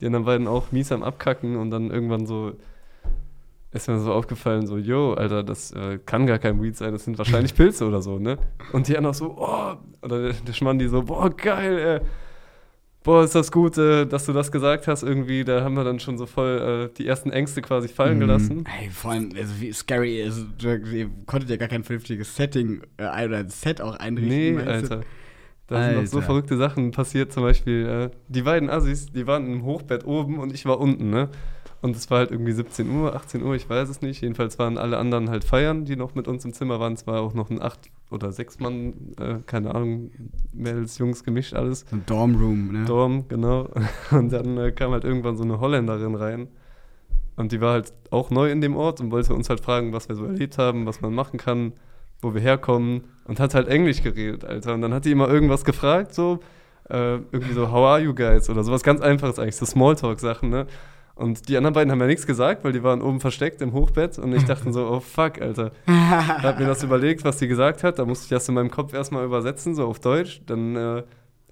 Die 0.00 0.06
anderen 0.06 0.24
beiden 0.24 0.46
auch 0.46 0.70
mies 0.72 0.92
am 0.92 1.02
Abkacken 1.02 1.56
und 1.56 1.70
dann 1.70 1.90
irgendwann 1.90 2.26
so 2.26 2.52
ist 3.72 3.88
mir 3.88 3.98
so 3.98 4.12
aufgefallen, 4.12 4.66
so, 4.66 4.78
yo, 4.78 5.12
Alter, 5.14 5.42
das 5.42 5.72
äh, 5.72 5.98
kann 6.04 6.26
gar 6.26 6.38
kein 6.38 6.62
Weed 6.62 6.76
sein, 6.76 6.92
das 6.92 7.04
sind 7.04 7.18
wahrscheinlich 7.18 7.54
Pilze 7.54 7.86
oder 7.86 8.00
so, 8.02 8.18
ne? 8.18 8.38
Und 8.72 8.88
die 8.88 8.96
anderen 8.96 9.14
so, 9.14 9.36
oh, 9.38 9.76
oder 10.02 10.22
der, 10.22 10.32
der 10.32 10.52
Schmann, 10.54 10.78
die 10.78 10.88
so, 10.88 11.02
boah, 11.02 11.28
geil, 11.30 11.78
ey. 11.78 12.00
Boah, 13.04 13.22
ist 13.24 13.34
das 13.34 13.52
gut, 13.52 13.78
äh, 13.78 14.06
dass 14.06 14.26
du 14.26 14.32
das 14.32 14.50
gesagt 14.50 14.88
hast, 14.88 15.02
irgendwie, 15.02 15.44
da 15.44 15.62
haben 15.62 15.74
wir 15.74 15.84
dann 15.84 16.00
schon 16.00 16.18
so 16.18 16.26
voll 16.26 16.90
äh, 16.90 16.94
die 16.96 17.06
ersten 17.06 17.30
Ängste 17.30 17.62
quasi 17.62 17.88
fallen 17.88 18.16
Mhm. 18.16 18.20
gelassen. 18.20 18.64
Ey, 18.80 18.90
vor 18.90 19.12
allem, 19.12 19.30
also 19.36 19.60
wie 19.60 19.72
scary 19.72 20.20
ist, 20.20 20.44
ihr 20.62 21.08
konntet 21.26 21.48
ja 21.48 21.56
gar 21.56 21.68
kein 21.68 21.84
vernünftiges 21.84 22.34
Setting 22.36 22.82
äh, 22.96 23.04
oder 23.26 23.38
ein 23.38 23.48
Set 23.50 23.80
auch 23.80 23.96
einrichten. 23.96 24.28
Nee, 24.28 24.52
meinst 24.52 24.90
du? 24.90 24.94
Alter. 24.96 25.06
Da 25.68 25.84
sind 25.84 25.94
noch 25.96 26.06
so 26.06 26.16
Alter. 26.16 26.26
verrückte 26.26 26.56
Sachen 26.56 26.90
passiert, 26.90 27.30
zum 27.32 27.42
Beispiel, 27.42 27.86
äh, 27.86 28.10
die 28.28 28.42
beiden 28.42 28.68
Assis, 28.70 29.06
die 29.06 29.26
waren 29.26 29.46
im 29.52 29.64
Hochbett 29.64 30.04
oben 30.06 30.38
und 30.38 30.52
ich 30.54 30.64
war 30.66 30.80
unten, 30.80 31.10
ne? 31.10 31.28
Und 31.80 31.94
es 31.94 32.10
war 32.10 32.18
halt 32.18 32.32
irgendwie 32.32 32.52
17 32.52 32.90
Uhr, 32.90 33.14
18 33.14 33.42
Uhr, 33.42 33.54
ich 33.54 33.68
weiß 33.68 33.88
es 33.88 34.02
nicht. 34.02 34.20
Jedenfalls 34.20 34.58
waren 34.58 34.78
alle 34.78 34.98
anderen 34.98 35.30
halt 35.30 35.44
feiern, 35.44 35.84
die 35.84 35.94
noch 35.94 36.14
mit 36.14 36.26
uns 36.26 36.44
im 36.44 36.52
Zimmer 36.52 36.80
waren. 36.80 36.94
Es 36.94 37.06
war 37.06 37.20
auch 37.20 37.34
noch 37.34 37.50
ein 37.50 37.62
8 37.62 37.90
oder 38.10 38.32
6 38.32 38.58
Mann, 38.58 38.94
äh, 39.20 39.36
keine 39.46 39.74
Ahnung, 39.74 40.10
Mädels, 40.52 40.98
Jungs 40.98 41.22
gemischt 41.22 41.54
alles. 41.54 41.86
Ein 41.92 42.04
Dormroom, 42.06 42.72
ne? 42.72 42.84
Dorm, 42.84 43.28
genau. 43.28 43.68
Und 44.10 44.32
dann 44.32 44.58
äh, 44.58 44.72
kam 44.72 44.90
halt 44.90 45.04
irgendwann 45.04 45.36
so 45.36 45.44
eine 45.44 45.60
Holländerin 45.60 46.16
rein. 46.16 46.48
Und 47.36 47.52
die 47.52 47.60
war 47.60 47.74
halt 47.74 47.92
auch 48.10 48.30
neu 48.30 48.50
in 48.50 48.60
dem 48.60 48.74
Ort 48.74 49.00
und 49.00 49.12
wollte 49.12 49.32
uns 49.32 49.48
halt 49.48 49.60
fragen, 49.60 49.92
was 49.92 50.08
wir 50.08 50.16
so 50.16 50.24
erlebt 50.24 50.58
haben, 50.58 50.86
was 50.86 51.00
man 51.00 51.14
machen 51.14 51.38
kann, 51.38 51.72
wo 52.20 52.34
wir 52.34 52.40
herkommen. 52.40 53.04
Und 53.26 53.38
hat 53.38 53.54
halt 53.54 53.68
Englisch 53.68 54.02
geredet, 54.02 54.44
Alter. 54.44 54.74
Und 54.74 54.82
dann 54.82 54.92
hat 54.92 55.04
die 55.04 55.12
immer 55.12 55.28
irgendwas 55.28 55.64
gefragt, 55.64 56.12
so, 56.12 56.40
äh, 56.90 57.14
irgendwie 57.30 57.52
so, 57.52 57.70
how 57.70 57.86
are 57.86 58.00
you 58.00 58.12
guys? 58.12 58.50
Oder 58.50 58.64
sowas 58.64 58.82
ganz 58.82 59.00
Einfaches 59.00 59.38
eigentlich, 59.38 59.54
so 59.54 59.66
Smalltalk-Sachen, 59.66 60.50
ne? 60.50 60.66
Und 61.18 61.48
die 61.48 61.56
anderen 61.56 61.74
beiden 61.74 61.90
haben 61.90 62.00
ja 62.00 62.06
nichts 62.06 62.26
gesagt, 62.26 62.62
weil 62.62 62.72
die 62.72 62.84
waren 62.84 63.02
oben 63.02 63.18
versteckt 63.18 63.60
im 63.60 63.72
Hochbett. 63.72 64.18
Und 64.18 64.32
ich 64.32 64.44
dachte 64.44 64.72
so, 64.72 64.88
oh 64.88 65.00
fuck, 65.00 65.40
Alter. 65.40 65.72
hab 65.88 66.60
mir 66.60 66.66
das 66.66 66.84
überlegt, 66.84 67.24
was 67.24 67.38
die 67.38 67.48
gesagt 67.48 67.82
hat. 67.82 67.98
Da 67.98 68.04
musste 68.04 68.24
ich 68.24 68.30
das 68.30 68.48
in 68.48 68.54
meinem 68.54 68.70
Kopf 68.70 68.94
erstmal 68.94 69.24
übersetzen, 69.24 69.74
so 69.74 69.84
auf 69.86 69.98
Deutsch. 69.98 70.40
Dann 70.46 70.76
äh, 70.76 71.02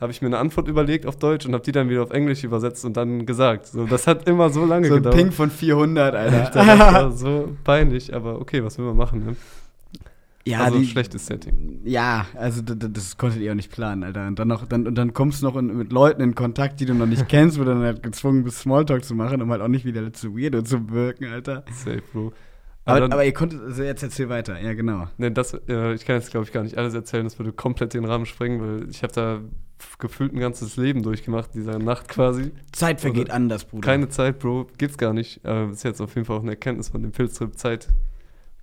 habe 0.00 0.12
ich 0.12 0.22
mir 0.22 0.28
eine 0.28 0.38
Antwort 0.38 0.68
überlegt 0.68 1.04
auf 1.04 1.16
Deutsch 1.16 1.46
und 1.46 1.52
habe 1.52 1.64
die 1.64 1.72
dann 1.72 1.88
wieder 1.88 2.04
auf 2.04 2.10
Englisch 2.10 2.44
übersetzt 2.44 2.84
und 2.84 2.96
dann 2.96 3.26
gesagt. 3.26 3.66
So, 3.66 3.86
das 3.86 4.06
hat 4.06 4.28
immer 4.28 4.50
so 4.50 4.64
lange 4.64 4.86
so 4.86 4.94
ein 4.94 5.02
gedauert. 5.02 5.16
Ping 5.16 5.32
von 5.32 5.50
400, 5.50 6.14
Alter. 6.14 6.44
Alter, 6.44 6.64
das 6.64 6.78
war 6.78 7.10
so 7.16 7.48
peinlich, 7.64 8.14
aber 8.14 8.40
okay, 8.40 8.62
was 8.62 8.78
will 8.78 8.84
man 8.84 8.96
machen, 8.96 9.24
ne? 9.24 9.36
Ja, 10.46 10.60
also 10.60 10.78
die, 10.78 10.86
schlechtes 10.86 11.26
Setting. 11.26 11.80
Ja, 11.84 12.26
also 12.34 12.62
das, 12.62 12.76
das 12.92 13.16
konntet 13.18 13.40
ihr 13.42 13.50
auch 13.50 13.56
nicht 13.56 13.70
planen, 13.72 14.04
Alter. 14.04 14.26
Und 14.26 14.38
dann 14.38 14.48
noch, 14.48 14.66
dann, 14.66 14.86
und 14.86 14.94
dann 14.94 15.12
kommst 15.12 15.42
du 15.42 15.46
noch 15.46 15.56
in, 15.56 15.76
mit 15.76 15.92
Leuten 15.92 16.22
in 16.22 16.34
Kontakt, 16.34 16.80
die 16.80 16.86
du 16.86 16.94
noch 16.94 17.06
nicht 17.06 17.28
kennst, 17.28 17.58
wo 17.58 17.64
du 17.64 17.70
dann 17.70 17.82
halt 17.82 18.02
gezwungen 18.02 18.44
bist, 18.44 18.58
Smalltalk 18.60 19.04
zu 19.04 19.14
machen, 19.14 19.42
um 19.42 19.50
halt 19.50 19.60
auch 19.60 19.68
nicht 19.68 19.84
wieder 19.84 20.00
der 20.00 20.08
letzte 20.10 20.34
Weirdo 20.34 20.62
zu 20.62 20.88
wirken, 20.90 21.26
Alter. 21.26 21.64
Safe, 21.72 22.02
Bro. 22.12 22.32
Aber, 22.84 23.00
dann- 23.00 23.12
aber 23.12 23.24
ihr 23.24 23.32
konntet, 23.32 23.60
also 23.62 23.82
jetzt 23.82 24.04
erzähl 24.04 24.28
weiter, 24.28 24.60
ja 24.60 24.72
genau. 24.74 25.08
Ne, 25.18 25.32
das, 25.32 25.54
äh, 25.68 25.94
ich 25.94 26.04
kann 26.06 26.14
jetzt, 26.16 26.30
glaube 26.30 26.46
ich, 26.46 26.52
gar 26.52 26.62
nicht 26.62 26.78
alles 26.78 26.94
erzählen, 26.94 27.24
das 27.24 27.36
würde 27.38 27.52
komplett 27.52 27.94
den 27.94 28.04
Rahmen 28.04 28.26
sprengen, 28.26 28.60
weil 28.60 28.88
ich 28.88 29.02
habe 29.02 29.12
da 29.12 29.40
gefühlt 29.98 30.32
ein 30.32 30.38
ganzes 30.38 30.76
Leben 30.76 31.02
durchgemacht, 31.02 31.52
dieser 31.54 31.80
Nacht 31.80 32.08
quasi. 32.08 32.52
Zeit 32.70 33.00
vergeht 33.00 33.24
Oder- 33.26 33.34
anders, 33.34 33.64
Bruder. 33.64 33.84
Keine 33.84 34.08
Zeit, 34.08 34.38
Bro, 34.38 34.68
gibt's 34.78 34.98
gar 34.98 35.12
nicht. 35.12 35.44
Äh, 35.44 35.70
ist 35.70 35.82
jetzt 35.82 36.00
auf 36.00 36.14
jeden 36.14 36.26
Fall 36.26 36.36
auch 36.36 36.42
eine 36.42 36.52
Erkenntnis 36.52 36.88
von 36.90 37.02
dem 37.02 37.10
Pilztrip 37.10 37.58
Zeit. 37.58 37.88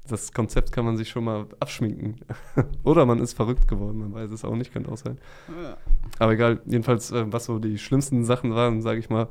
Das 0.07 0.33
Konzept 0.33 0.71
kann 0.73 0.83
man 0.83 0.97
sich 0.97 1.09
schon 1.09 1.23
mal 1.23 1.45
abschminken. 1.59 2.17
Oder 2.83 3.05
man 3.05 3.19
ist 3.19 3.33
verrückt 3.33 3.67
geworden, 3.67 3.99
man 3.99 4.13
weiß 4.13 4.31
es 4.31 4.43
auch 4.43 4.55
nicht, 4.55 4.73
könnte 4.73 4.91
auch 4.91 4.97
sein. 4.97 5.17
Ja. 5.61 5.77
Aber 6.19 6.33
egal, 6.33 6.61
jedenfalls, 6.65 7.11
äh, 7.11 7.25
was 7.31 7.45
so 7.45 7.59
die 7.59 7.77
schlimmsten 7.77 8.25
Sachen 8.25 8.53
waren, 8.53 8.81
sage 8.81 8.99
ich 8.99 9.09
mal. 9.09 9.29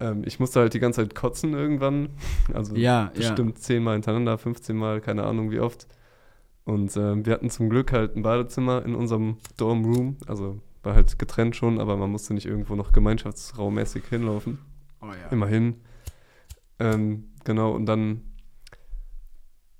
Ähm, 0.00 0.22
ich 0.26 0.40
musste 0.40 0.58
halt 0.60 0.74
die 0.74 0.80
ganze 0.80 1.02
Zeit 1.02 1.14
kotzen 1.14 1.54
irgendwann. 1.54 2.10
Also 2.52 2.74
Ja, 2.74 3.04
ja. 3.04 3.10
bestimmt 3.14 3.58
zehnmal 3.58 3.94
hintereinander, 3.94 4.38
15 4.38 4.76
Mal, 4.76 5.00
keine 5.00 5.22
Ahnung 5.24 5.52
wie 5.52 5.60
oft. 5.60 5.86
Und 6.64 6.96
ähm, 6.96 7.24
wir 7.24 7.32
hatten 7.32 7.50
zum 7.50 7.68
Glück 7.70 7.92
halt 7.92 8.16
ein 8.16 8.22
Badezimmer 8.22 8.84
in 8.84 8.94
unserem 8.94 9.36
Dormroom. 9.56 10.16
Also 10.26 10.60
war 10.82 10.94
halt 10.94 11.18
getrennt 11.18 11.56
schon, 11.56 11.78
aber 11.78 11.96
man 11.96 12.10
musste 12.10 12.34
nicht 12.34 12.46
irgendwo 12.46 12.74
noch 12.74 12.92
gemeinschaftsraummäßig 12.92 14.04
hinlaufen. 14.08 14.58
Oh 15.00 15.06
ja. 15.06 15.28
Immerhin. 15.30 15.76
Ähm, 16.78 17.28
genau, 17.44 17.72
und 17.72 17.86
dann 17.86 18.22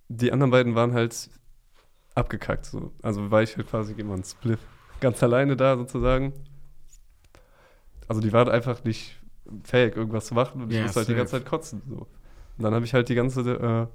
die 0.09 0.33
anderen 0.33 0.51
beiden 0.51 0.75
waren 0.75 0.93
halt 0.93 1.31
abgekackt. 2.15 2.67
So. 2.67 2.93
Also 3.03 3.31
war 3.31 3.43
ich 3.43 3.57
halt 3.57 3.69
quasi 3.69 3.93
immer 3.95 4.15
ein 4.15 4.25
Spliff. 4.25 4.61
Ganz 5.01 5.23
alleine 5.23 5.57
da 5.57 5.77
sozusagen. 5.77 6.33
Also 8.09 8.21
die 8.21 8.33
waren 8.33 8.49
einfach 8.49 8.85
nicht 8.85 9.21
fähig, 9.63 9.97
irgendwas 9.97 10.27
zu 10.27 10.35
machen 10.35 10.63
und 10.63 10.71
ich 10.71 10.77
Ja, 10.77 10.85
musste 10.85 11.01
halt 11.01 11.09
die 11.09 11.13
safe. 11.13 11.19
ganze 11.19 11.33
Zeit 11.39 11.47
kotzen. 11.47 11.83
So. 11.89 11.97
Und 11.97 12.63
dann 12.63 12.75
habe 12.75 12.85
ich 12.85 12.95
halt 12.95 13.09
die 13.09 13.15
ganze, 13.15 13.41
äh, 13.41 13.87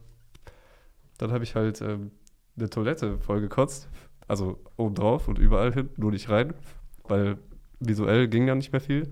dann 1.18 1.32
habe 1.32 1.44
ich 1.44 1.56
halt 1.56 1.82
ähm, 1.82 2.12
eine 2.58 2.70
Toilette 2.70 3.18
voll 3.20 3.42
gekotzt. 3.42 3.88
Also 4.28 4.60
oben 4.78 4.96
drauf 4.96 5.28
und 5.28 5.40
überall 5.40 5.74
hin, 5.74 5.90
nur 5.98 6.12
nicht 6.12 6.30
rein. 6.30 6.54
Weil 7.04 7.38
visuell 7.80 8.28
ging 8.28 8.46
da 8.48 8.56
nicht 8.56 8.72
mehr 8.72 8.82
viel. 8.82 9.10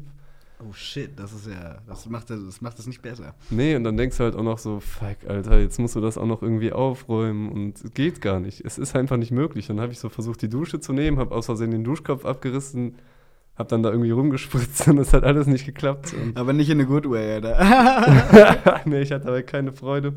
Oh 0.60 0.74
shit, 0.74 1.12
das 1.20 1.34
ist 1.34 1.48
ja, 1.48 1.78
das 1.88 2.10
macht 2.10 2.32
das, 2.32 2.44
das 2.44 2.62
macht 2.62 2.80
das 2.80 2.88
nicht 2.88 3.04
besser. 3.04 3.36
Nee, 3.52 3.76
und 3.76 3.84
dann 3.84 3.96
denkst 3.96 4.18
du 4.18 4.24
halt 4.24 4.36
auch 4.36 4.44
noch 4.44 4.58
so, 4.58 4.80
fuck, 4.80 5.18
Alter, 5.28 5.60
jetzt 5.60 5.80
musst 5.80 5.96
du 5.96 6.02
das 6.02 6.18
auch 6.18 6.26
noch 6.26 6.42
irgendwie 6.42 6.72
aufräumen 6.72 7.52
und 7.52 7.94
geht 7.94 8.22
gar 8.22 8.40
nicht. 8.40 8.66
Es 8.66 8.80
ist 8.80 8.96
einfach 8.96 9.18
nicht 9.18 9.32
möglich. 9.32 9.68
Dann 9.68 9.80
habe 9.80 9.92
ich 9.92 10.00
so 10.00 10.10
versucht, 10.10 10.42
die 10.42 10.50
Dusche 10.50 10.80
zu 10.80 10.94
nehmen, 10.94 11.20
habe 11.20 11.36
aus 11.36 11.46
Versehen 11.46 11.70
den 11.70 11.84
Duschkopf 11.84 12.26
abgerissen, 12.26 12.96
habe 13.56 13.70
dann 13.70 13.84
da 13.84 13.92
irgendwie 13.92 14.10
rumgespritzt 14.10 14.88
und 14.88 14.98
es 14.98 15.14
hat 15.14 15.24
alles 15.24 15.46
nicht 15.46 15.66
geklappt. 15.66 16.16
Aber 16.34 16.54
nicht 16.54 16.72
in 16.72 16.82
a 16.82 16.86
good 16.86 17.08
way, 17.08 17.36
Alter. 17.36 18.82
nee, 18.86 19.02
ich 19.02 19.12
hatte 19.12 19.26
dabei 19.26 19.44
keine 19.44 19.74
Freude. 19.74 20.16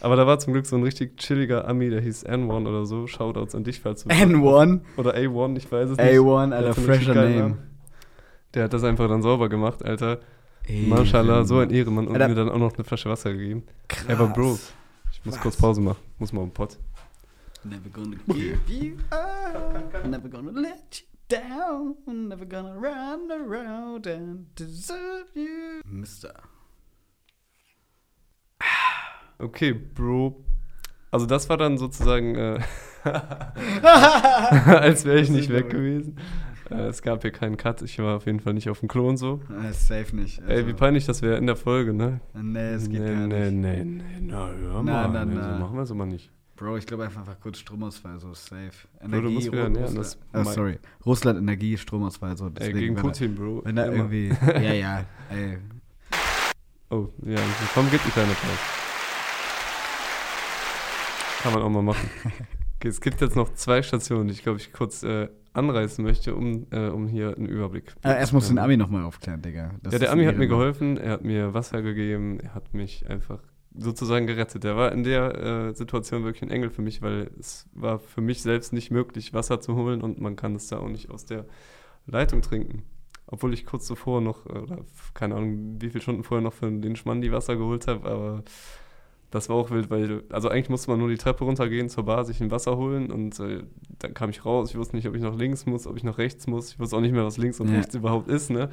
Aber 0.00 0.16
da 0.16 0.26
war 0.26 0.38
zum 0.38 0.54
Glück 0.54 0.64
so 0.64 0.76
ein 0.76 0.82
richtig 0.82 1.18
chilliger 1.18 1.68
Ami, 1.68 1.90
der 1.90 2.00
hieß 2.00 2.26
N1 2.26 2.66
oder 2.66 2.86
so. 2.86 3.06
Shoutouts 3.06 3.54
an 3.54 3.64
dich, 3.64 3.80
falls 3.80 4.04
du. 4.04 4.08
N1, 4.08 4.80
Oder 4.96 5.14
A1, 5.14 5.58
ich 5.58 5.70
weiß 5.70 5.90
es 5.90 5.96
nicht. 5.98 6.06
A1, 6.06 6.48
Der 6.48 6.58
Alter, 6.58 6.74
fresher 6.74 7.14
Name. 7.14 7.36
Namen. 7.36 7.71
Der 8.54 8.64
hat 8.64 8.72
das 8.72 8.84
einfach 8.84 9.08
dann 9.08 9.22
sauber 9.22 9.48
gemacht, 9.48 9.84
Alter. 9.84 10.20
Mashallah, 10.68 11.44
so 11.44 11.58
ein 11.58 11.70
Ehrenmann. 11.70 12.04
Ehrenmann 12.04 12.06
und 12.08 12.14
Alter. 12.14 12.28
mir 12.28 12.34
dann 12.34 12.48
auch 12.50 12.58
noch 12.58 12.74
eine 12.74 12.84
Flasche 12.84 13.08
Wasser 13.10 13.32
gegeben. 13.32 13.64
Krass. 13.88 14.08
Aber 14.08 14.28
Bro, 14.28 14.58
ich 15.10 15.24
muss 15.24 15.34
Was? 15.34 15.40
kurz 15.42 15.56
Pause 15.56 15.80
machen. 15.80 15.98
Muss 16.18 16.32
mal 16.32 16.42
im 16.42 16.50
Pott. 16.52 16.78
Never 17.64 17.88
gonna 17.92 18.16
give 18.28 18.58
you 18.68 18.96
up. 19.10 20.04
Never 20.06 20.28
gonna 20.28 20.50
let 20.60 21.02
you 21.02 21.06
down. 21.28 21.96
Never 22.28 22.44
gonna 22.44 22.74
run 22.74 23.30
around 23.30 24.06
and 24.06 24.46
desert 24.58 25.28
you. 25.34 25.80
Mister. 25.84 26.34
Okay, 29.38 29.72
Bro. 29.72 30.44
Also 31.10 31.26
das 31.26 31.48
war 31.48 31.56
dann 31.56 31.78
sozusagen, 31.78 32.34
äh, 32.36 32.60
als 33.84 35.04
wäre 35.04 35.20
ich 35.20 35.30
nicht 35.30 35.50
weg 35.50 35.70
gewesen. 35.70 36.16
Äh, 36.72 36.86
es 36.88 37.02
gab 37.02 37.22
hier 37.22 37.30
keinen 37.30 37.56
Cut. 37.56 37.82
Ich 37.82 37.98
war 37.98 38.16
auf 38.16 38.26
jeden 38.26 38.40
Fall 38.40 38.54
nicht 38.54 38.68
auf 38.68 38.80
dem 38.80 38.88
Klo 38.88 39.08
und 39.08 39.16
so. 39.16 39.40
Äh, 39.62 39.72
safe 39.72 40.14
nicht. 40.16 40.40
Ey, 40.46 40.66
wie 40.66 40.72
peinlich 40.72 41.06
das 41.06 41.22
wäre 41.22 41.36
in 41.36 41.46
der 41.46 41.56
Folge, 41.56 41.92
ne? 41.92 42.20
Nee, 42.34 42.70
es 42.72 42.88
geht 42.88 43.00
nee, 43.00 43.08
gar 43.14 43.26
nee, 43.26 43.50
nicht. 43.50 43.54
nee, 43.54 43.84
nee, 43.84 44.02
na, 44.20 44.48
hör 44.48 44.82
Na, 44.82 45.08
mal. 45.08 45.08
na, 45.10 45.24
nee, 45.24 45.34
na. 45.34 45.54
So 45.54 45.58
machen 45.60 45.76
wir 45.76 45.82
es 45.82 45.90
aber 45.90 46.06
nicht. 46.06 46.30
Bro, 46.56 46.76
ich 46.76 46.86
glaube 46.86 47.04
einfach, 47.04 47.20
einfach 47.20 47.40
kurz 47.40 47.58
Stromausfall, 47.58 48.20
so 48.20 48.34
safe. 48.34 48.70
Bro, 49.00 49.20
du 49.22 49.30
musst 49.30 49.50
wieder 49.50 49.66
Russland, 49.68 49.98
das 49.98 50.18
Mic. 50.32 50.44
sorry. 50.54 50.78
Russland 51.04 51.38
Energie, 51.38 51.76
Stromausfall, 51.76 52.36
so. 52.36 52.46
Ey, 52.46 52.52
Deswegen, 52.58 52.78
gegen 52.78 52.96
wenn 52.96 53.02
da- 53.02 53.08
Putin, 53.08 53.34
Bro. 53.34 53.62
Wenn 53.64 53.76
da 53.76 53.84
Immer. 53.86 53.96
irgendwie. 53.96 54.28
ja, 54.46 54.72
ja, 54.72 55.04
ey. 55.30 55.58
Oh, 56.90 57.08
ja, 57.24 57.38
komm, 57.74 57.86
gib 57.90 58.04
die 58.04 58.10
kleine 58.10 58.32
Pause. 58.32 58.58
Kann 61.42 61.52
man 61.54 61.62
auch 61.62 61.70
mal 61.70 61.82
machen. 61.82 62.08
Okay, 62.78 62.88
es 62.88 63.00
gibt 63.00 63.20
jetzt 63.20 63.36
noch 63.36 63.54
zwei 63.54 63.80
Stationen, 63.80 64.26
die 64.26 64.34
ich 64.34 64.42
glaube 64.42 64.58
ich 64.58 64.72
kurz 64.72 65.04
äh, 65.04 65.28
anreißen 65.52 66.04
möchte, 66.04 66.34
um, 66.34 66.66
äh, 66.70 66.88
um 66.88 67.06
hier 67.08 67.36
einen 67.36 67.46
Überblick. 67.46 67.94
Ah, 68.02 68.14
erst 68.14 68.32
musst 68.32 68.48
du 68.48 68.54
den 68.54 68.58
Ami 68.58 68.76
nochmal 68.76 69.04
aufklären, 69.04 69.42
Digga. 69.42 69.72
Das 69.82 69.92
ja, 69.92 69.98
der 69.98 70.12
Ami 70.12 70.24
hat 70.24 70.36
mir 70.36 70.48
geholfen, 70.48 70.96
er 70.96 71.12
hat 71.12 71.24
mir 71.24 71.54
Wasser 71.54 71.82
gegeben, 71.82 72.40
er 72.40 72.54
hat 72.54 72.72
mich 72.74 73.08
einfach 73.08 73.40
sozusagen 73.74 74.26
gerettet. 74.26 74.64
Er 74.64 74.76
war 74.76 74.92
in 74.92 75.02
der 75.02 75.34
äh, 75.34 75.74
Situation 75.74 76.24
wirklich 76.24 76.42
ein 76.42 76.50
Engel 76.50 76.70
für 76.70 76.82
mich, 76.82 77.02
weil 77.02 77.30
es 77.38 77.68
war 77.72 77.98
für 77.98 78.20
mich 78.20 78.42
selbst 78.42 78.72
nicht 78.72 78.90
möglich, 78.90 79.32
Wasser 79.32 79.60
zu 79.60 79.74
holen 79.76 80.02
und 80.02 80.20
man 80.20 80.36
kann 80.36 80.54
es 80.54 80.68
da 80.68 80.78
auch 80.78 80.88
nicht 80.88 81.10
aus 81.10 81.24
der 81.24 81.46
Leitung 82.06 82.42
trinken. 82.42 82.84
Obwohl 83.26 83.54
ich 83.54 83.64
kurz 83.64 83.86
zuvor 83.86 84.20
noch, 84.20 84.46
äh, 84.46 84.58
oder 84.58 84.84
keine 85.14 85.36
Ahnung, 85.36 85.80
wie 85.80 85.88
viele 85.88 86.02
Stunden 86.02 86.22
vorher 86.22 86.42
noch 86.42 86.52
für 86.52 86.70
den 86.70 86.96
Schmandi 86.96 87.32
Wasser 87.32 87.56
geholt 87.56 87.86
habe, 87.86 88.08
aber 88.08 88.44
das 89.30 89.48
war 89.48 89.56
auch 89.56 89.70
wild, 89.70 89.88
weil, 89.88 90.24
also 90.28 90.50
eigentlich 90.50 90.68
musste 90.68 90.90
man 90.90 91.00
nur 91.00 91.08
die 91.08 91.16
Treppe 91.16 91.44
runtergehen 91.44 91.88
zur 91.88 92.04
Bar, 92.04 92.26
sich 92.26 92.40
ein 92.42 92.50
Wasser 92.50 92.76
holen 92.76 93.10
und 93.10 93.40
äh, 93.40 93.62
dann 94.02 94.14
kam 94.14 94.30
ich 94.30 94.44
raus. 94.44 94.70
Ich 94.70 94.76
wusste 94.76 94.96
nicht, 94.96 95.06
ob 95.08 95.14
ich 95.14 95.22
nach 95.22 95.36
links 95.36 95.66
muss, 95.66 95.86
ob 95.86 95.96
ich 95.96 96.04
nach 96.04 96.18
rechts 96.18 96.46
muss. 96.46 96.72
Ich 96.72 96.78
wusste 96.78 96.96
auch 96.96 97.00
nicht 97.00 97.12
mehr, 97.12 97.24
was 97.24 97.36
links 97.38 97.60
und 97.60 97.68
Ja. 97.68 97.76
rechts 97.76 97.94
überhaupt 97.94 98.28
ist, 98.28 98.50
ne? 98.50 98.68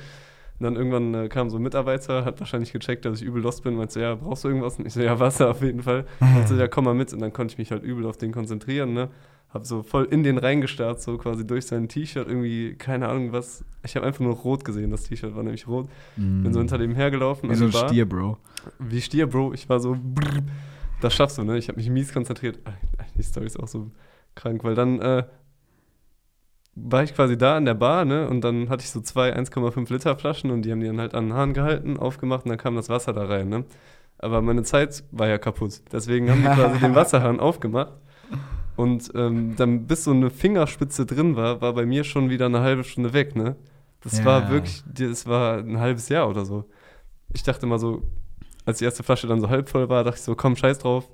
Und 0.59 0.63
dann 0.65 0.75
irgendwann 0.75 1.13
äh, 1.13 1.29
kam 1.29 1.49
so 1.49 1.57
ein 1.57 1.63
Mitarbeiter, 1.63 2.25
hat 2.25 2.39
wahrscheinlich 2.41 2.73
gecheckt, 2.73 3.05
dass 3.05 3.21
ich 3.21 3.25
übel 3.27 3.41
lost 3.41 3.63
bin, 3.63 3.75
meinte 3.75 3.93
so, 3.93 3.99
ja, 4.01 4.15
brauchst 4.15 4.43
du 4.43 4.49
irgendwas? 4.49 4.77
Und 4.77 4.87
ich 4.87 4.93
so, 4.93 4.99
ja, 5.01 5.17
Wasser 5.19 5.49
auf 5.51 5.61
jeden 5.61 5.81
Fall. 5.83 6.05
Und 6.19 6.47
so, 6.49 6.55
ja, 6.55 6.67
komm 6.67 6.83
mal 6.85 6.93
mit. 6.93 7.13
Und 7.13 7.19
dann 7.19 7.31
konnte 7.31 7.53
ich 7.53 7.57
mich 7.57 7.71
halt 7.71 7.83
übel 7.83 8.05
auf 8.05 8.17
den 8.17 8.31
konzentrieren, 8.33 8.93
ne? 8.93 9.09
Hab 9.53 9.65
so 9.65 9.81
voll 9.81 10.03
in 10.11 10.21
den 10.21 10.37
reingestarrt, 10.37 11.01
so 11.01 11.17
quasi 11.17 11.47
durch 11.47 11.65
sein 11.65 11.87
T-Shirt 11.87 12.27
irgendwie, 12.27 12.75
keine 12.75 13.07
Ahnung 13.07 13.31
was. 13.31 13.63
Ich 13.83 13.95
habe 13.95 14.05
einfach 14.05 14.19
nur 14.19 14.33
rot 14.35 14.63
gesehen, 14.63 14.91
das 14.91 15.03
T-Shirt 15.05 15.33
war 15.35 15.41
nämlich 15.41 15.67
rot. 15.67 15.87
Bin 16.17 16.53
so 16.53 16.59
hinter 16.59 16.77
dem 16.77 16.93
hergelaufen. 16.93 17.49
Wie 17.49 17.55
so 17.55 17.65
ein 17.65 17.71
Bar. 17.71 17.87
Stier, 17.87 18.07
Bro. 18.07 18.37
Wie 18.77 19.01
Stier, 19.01 19.25
Bro. 19.27 19.53
Ich 19.53 19.67
war 19.67 19.79
so, 19.79 19.93
brrr, 19.99 20.43
das 21.01 21.15
schaffst 21.15 21.39
du, 21.39 21.43
ne? 21.43 21.57
Ich 21.57 21.67
habe 21.67 21.77
mich 21.79 21.89
mies 21.89 22.13
konzentriert. 22.13 22.59
Die 23.17 23.23
Story 23.23 23.47
ist 23.47 23.59
auch 23.59 23.67
so 23.67 23.89
krank, 24.39 24.63
weil 24.63 24.75
dann 24.75 24.99
äh, 25.01 25.23
war 26.75 27.03
ich 27.03 27.13
quasi 27.13 27.37
da 27.37 27.57
an 27.57 27.65
der 27.65 27.73
Bar, 27.73 28.05
ne? 28.05 28.27
Und 28.29 28.41
dann 28.41 28.69
hatte 28.69 28.83
ich 28.83 28.91
so 28.91 29.01
zwei 29.01 29.35
1,5 29.35 29.91
Liter 29.91 30.15
Flaschen 30.17 30.49
und 30.51 30.61
die 30.63 30.71
haben 30.71 30.79
die 30.79 30.87
dann 30.87 30.99
halt 30.99 31.13
an 31.13 31.27
den 31.27 31.33
Hahn 31.33 31.53
gehalten, 31.53 31.97
aufgemacht 31.97 32.45
und 32.45 32.49
dann 32.49 32.57
kam 32.57 32.75
das 32.75 32.89
Wasser 32.89 33.13
da 33.13 33.25
rein, 33.25 33.49
ne? 33.49 33.65
Aber 34.17 34.41
meine 34.41 34.63
Zeit 34.63 35.03
war 35.11 35.27
ja 35.27 35.37
kaputt. 35.37 35.81
Deswegen 35.91 36.29
haben 36.29 36.41
die 36.41 36.49
quasi 36.49 36.79
den 36.79 36.93
Wasserhahn 36.95 37.39
aufgemacht. 37.39 37.93
Und 38.75 39.11
ähm, 39.15 39.55
dann, 39.55 39.87
bis 39.87 40.05
so 40.05 40.11
eine 40.11 40.29
Fingerspitze 40.29 41.05
drin 41.05 41.35
war, 41.35 41.61
war 41.61 41.73
bei 41.73 41.85
mir 41.85 42.03
schon 42.05 42.29
wieder 42.29 42.45
eine 42.47 42.61
halbe 42.61 42.83
Stunde 42.85 43.13
weg, 43.13 43.35
ne? 43.35 43.55
Das 44.01 44.19
Ja. 44.19 44.25
war 44.25 44.49
wirklich, 44.49 44.83
das 44.87 45.27
war 45.27 45.57
ein 45.59 45.79
halbes 45.79 46.09
Jahr 46.09 46.29
oder 46.29 46.45
so. 46.45 46.65
Ich 47.33 47.43
dachte 47.43 47.65
immer 47.65 47.79
so, 47.79 48.03
als 48.65 48.79
die 48.79 48.85
erste 48.85 49.03
Flasche 49.03 49.27
dann 49.27 49.41
so 49.41 49.49
halb 49.49 49.69
voll 49.69 49.89
war, 49.89 50.03
dachte 50.03 50.17
ich 50.19 50.23
so, 50.23 50.35
komm, 50.35 50.55
scheiß 50.55 50.79
drauf. 50.79 51.09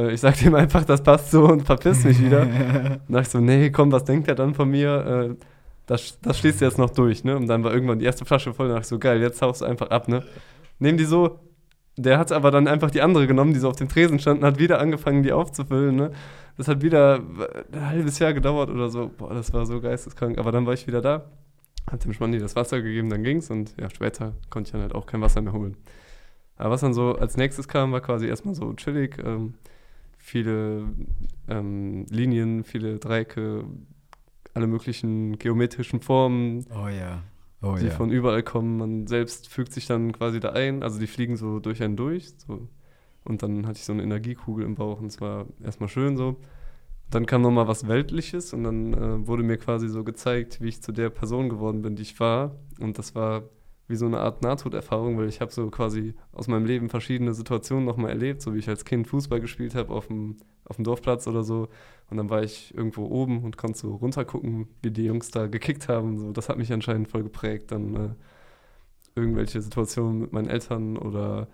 Äh, 0.00 0.12
ich 0.12 0.20
sag 0.20 0.38
dem 0.38 0.54
einfach, 0.54 0.84
das 0.84 1.02
passt 1.02 1.30
so 1.30 1.44
und 1.44 1.62
verpiss 1.62 2.04
mich 2.04 2.20
wieder. 2.20 2.46
Dann 2.46 3.00
dachte 3.08 3.22
ich 3.22 3.28
so, 3.28 3.40
nee, 3.40 3.70
komm, 3.70 3.92
was 3.92 4.04
denkt 4.04 4.28
er 4.28 4.34
dann 4.34 4.54
von 4.54 4.70
mir? 4.70 5.30
Äh, 5.30 5.44
das, 5.86 6.18
das 6.20 6.40
du 6.40 6.48
jetzt 6.48 6.78
noch 6.78 6.90
durch, 6.90 7.24
ne? 7.24 7.36
Und 7.36 7.48
dann 7.48 7.64
war 7.64 7.74
irgendwann 7.74 7.98
die 7.98 8.04
erste 8.04 8.24
Flasche 8.24 8.54
voll, 8.54 8.68
dann 8.68 8.76
dachte 8.76 8.84
ich 8.84 8.88
so, 8.90 8.98
geil, 9.00 9.20
jetzt 9.20 9.42
haust 9.42 9.60
du 9.60 9.64
einfach 9.64 9.90
ab, 9.90 10.06
ne? 10.06 10.22
Nehmen 10.78 10.96
die 10.98 11.04
so, 11.04 11.40
der 11.96 12.16
hat 12.16 12.30
aber 12.30 12.52
dann 12.52 12.68
einfach 12.68 12.92
die 12.92 13.02
andere 13.02 13.26
genommen, 13.26 13.52
die 13.54 13.58
so 13.58 13.68
auf 13.68 13.74
dem 13.74 13.88
Tresen 13.88 14.20
standen, 14.20 14.44
hat 14.44 14.60
wieder 14.60 14.78
angefangen, 14.78 15.24
die 15.24 15.32
aufzufüllen, 15.32 15.96
ne? 15.96 16.12
Das 16.56 16.68
hat 16.68 16.82
wieder 16.82 17.20
ein 17.72 17.88
halbes 17.88 18.20
Jahr 18.20 18.34
gedauert 18.34 18.70
oder 18.70 18.88
so. 18.88 19.10
Boah, 19.16 19.34
das 19.34 19.52
war 19.52 19.66
so 19.66 19.80
geisteskrank. 19.80 20.38
Aber 20.38 20.52
dann 20.52 20.66
war 20.66 20.74
ich 20.74 20.86
wieder 20.86 21.00
da, 21.00 21.24
hab 21.90 21.98
dem 22.00 22.12
Schmandi 22.12 22.38
das 22.38 22.54
Wasser 22.54 22.82
gegeben, 22.82 23.10
dann 23.10 23.24
ging's 23.24 23.50
und 23.50 23.74
ja, 23.80 23.90
später 23.90 24.34
konnte 24.48 24.68
ich 24.68 24.72
dann 24.72 24.82
halt 24.82 24.94
auch 24.94 25.06
kein 25.06 25.20
Wasser 25.20 25.40
mehr 25.42 25.54
holen. 25.54 25.76
Aber 26.56 26.70
was 26.70 26.82
dann 26.82 26.94
so 26.94 27.16
als 27.16 27.36
nächstes 27.36 27.66
kam, 27.66 27.90
war 27.90 28.00
quasi 28.00 28.28
erstmal 28.28 28.54
so 28.54 28.72
chillig. 28.74 29.16
Ähm, 29.24 29.54
viele 30.30 30.84
ähm, 31.48 32.06
Linien, 32.08 32.62
viele 32.62 32.98
Dreiecke, 32.98 33.64
alle 34.54 34.66
möglichen 34.66 35.38
geometrischen 35.38 36.00
Formen, 36.00 36.64
Oh 36.70 36.88
ja. 36.88 37.22
Oh 37.62 37.76
die 37.78 37.86
ja. 37.86 37.90
von 37.90 38.10
überall 38.10 38.42
kommen. 38.42 38.78
Man 38.78 39.06
selbst 39.06 39.48
fügt 39.48 39.72
sich 39.72 39.86
dann 39.86 40.12
quasi 40.12 40.40
da 40.40 40.50
ein. 40.50 40.82
Also 40.82 40.98
die 40.98 41.06
fliegen 41.06 41.36
so 41.36 41.58
durch 41.58 41.82
einen 41.82 41.96
durch. 41.96 42.32
So. 42.38 42.68
Und 43.24 43.42
dann 43.42 43.66
hatte 43.66 43.78
ich 43.78 43.84
so 43.84 43.92
eine 43.92 44.02
Energiekugel 44.02 44.64
im 44.64 44.76
Bauch 44.76 45.00
und 45.00 45.08
es 45.08 45.20
war 45.20 45.46
erstmal 45.62 45.90
schön 45.90 46.16
so. 46.16 46.36
Dann 47.10 47.26
kam 47.26 47.42
nochmal 47.42 47.68
was 47.68 47.86
Weltliches 47.86 48.54
und 48.54 48.62
dann 48.64 48.94
äh, 48.94 49.26
wurde 49.26 49.42
mir 49.42 49.58
quasi 49.58 49.88
so 49.88 50.04
gezeigt, 50.04 50.62
wie 50.62 50.68
ich 50.68 50.80
zu 50.80 50.92
der 50.92 51.10
Person 51.10 51.48
geworden 51.48 51.82
bin, 51.82 51.96
die 51.96 52.02
ich 52.02 52.18
war. 52.20 52.54
Und 52.78 52.98
das 52.98 53.14
war 53.14 53.42
wie 53.90 53.96
so 53.96 54.06
eine 54.06 54.20
Art 54.20 54.42
Nahtoderfahrung, 54.42 55.18
weil 55.18 55.28
ich 55.28 55.40
habe 55.40 55.52
so 55.52 55.68
quasi 55.70 56.14
aus 56.32 56.46
meinem 56.48 56.64
Leben 56.64 56.88
verschiedene 56.88 57.34
Situationen 57.34 57.84
nochmal 57.84 58.10
erlebt, 58.10 58.40
so 58.40 58.54
wie 58.54 58.58
ich 58.58 58.68
als 58.68 58.84
Kind 58.84 59.08
Fußball 59.08 59.40
gespielt 59.40 59.74
habe 59.74 59.92
auf 59.92 60.06
dem, 60.06 60.36
auf 60.64 60.76
dem 60.76 60.84
Dorfplatz 60.84 61.26
oder 61.26 61.42
so. 61.42 61.68
Und 62.08 62.16
dann 62.16 62.30
war 62.30 62.42
ich 62.42 62.74
irgendwo 62.74 63.06
oben 63.06 63.42
und 63.42 63.56
konnte 63.56 63.78
so 63.78 63.96
runtergucken, 63.96 64.68
wie 64.82 64.90
die 64.92 65.04
Jungs 65.04 65.30
da 65.30 65.48
gekickt 65.48 65.88
haben. 65.88 66.18
So, 66.18 66.32
das 66.32 66.48
hat 66.48 66.56
mich 66.56 66.72
anscheinend 66.72 67.08
voll 67.08 67.24
geprägt. 67.24 67.72
Dann 67.72 67.96
äh, 67.96 68.08
irgendwelche 69.16 69.60
Situationen 69.60 70.20
mit 70.20 70.32
meinen 70.32 70.48
Eltern 70.48 70.96
oder 70.96 71.48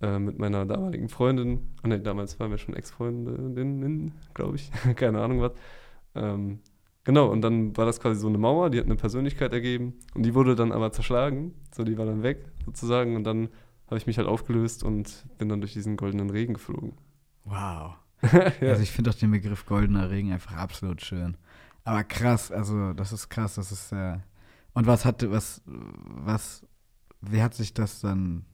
äh, 0.00 0.18
mit 0.18 0.38
meiner 0.38 0.64
damaligen 0.64 1.08
Freundin. 1.08 1.68
Ah 1.82 1.88
ne, 1.88 2.00
damals 2.00 2.40
waren 2.40 2.50
wir 2.50 2.58
schon 2.58 2.74
Ex-Freundinnen, 2.74 4.12
glaube 4.34 4.56
ich. 4.56 4.70
Keine 4.96 5.20
Ahnung 5.20 5.40
was. 5.42 5.52
Ähm, 6.14 6.60
genau, 7.08 7.28
und 7.28 7.40
dann 7.40 7.74
war 7.74 7.86
das 7.86 8.00
quasi 8.00 8.20
so 8.20 8.28
eine 8.28 8.36
Mauer, 8.36 8.68
die 8.68 8.78
hat 8.78 8.84
eine 8.84 8.96
Persönlichkeit 8.96 9.54
ergeben. 9.54 9.94
Und 10.14 10.24
die 10.24 10.34
wurde 10.34 10.54
dann 10.54 10.72
aber 10.72 10.92
zerschlagen. 10.92 11.54
So, 11.74 11.82
die 11.82 11.96
war 11.96 12.04
dann 12.04 12.22
weg, 12.22 12.44
sozusagen. 12.66 13.16
Und 13.16 13.24
dann 13.24 13.48
habe 13.86 13.96
ich 13.96 14.06
mich 14.06 14.18
halt 14.18 14.28
aufgelöst 14.28 14.84
und 14.84 15.24
bin 15.38 15.48
dann 15.48 15.62
durch 15.62 15.72
diesen 15.72 15.96
goldenen 15.96 16.28
Regen 16.28 16.52
geflogen. 16.52 16.92
Wow. 17.44 17.94
ja. 18.60 18.68
Also 18.68 18.82
ich 18.82 18.92
finde 18.92 19.08
auch 19.08 19.14
den 19.14 19.30
Begriff 19.30 19.64
goldener 19.64 20.10
Regen 20.10 20.32
einfach 20.32 20.52
absolut 20.52 21.00
schön. 21.00 21.38
Aber 21.82 22.04
krass, 22.04 22.52
also 22.52 22.92
das 22.92 23.14
ist 23.14 23.30
krass, 23.30 23.54
das 23.54 23.72
ist 23.72 23.90
äh 23.92 24.18
Und 24.74 24.86
was 24.86 25.06
hatte, 25.06 25.30
was, 25.30 25.62
was, 25.64 26.66
wie 27.22 27.40
hat 27.40 27.54
sich 27.54 27.72
das 27.72 28.02
dann 28.02 28.44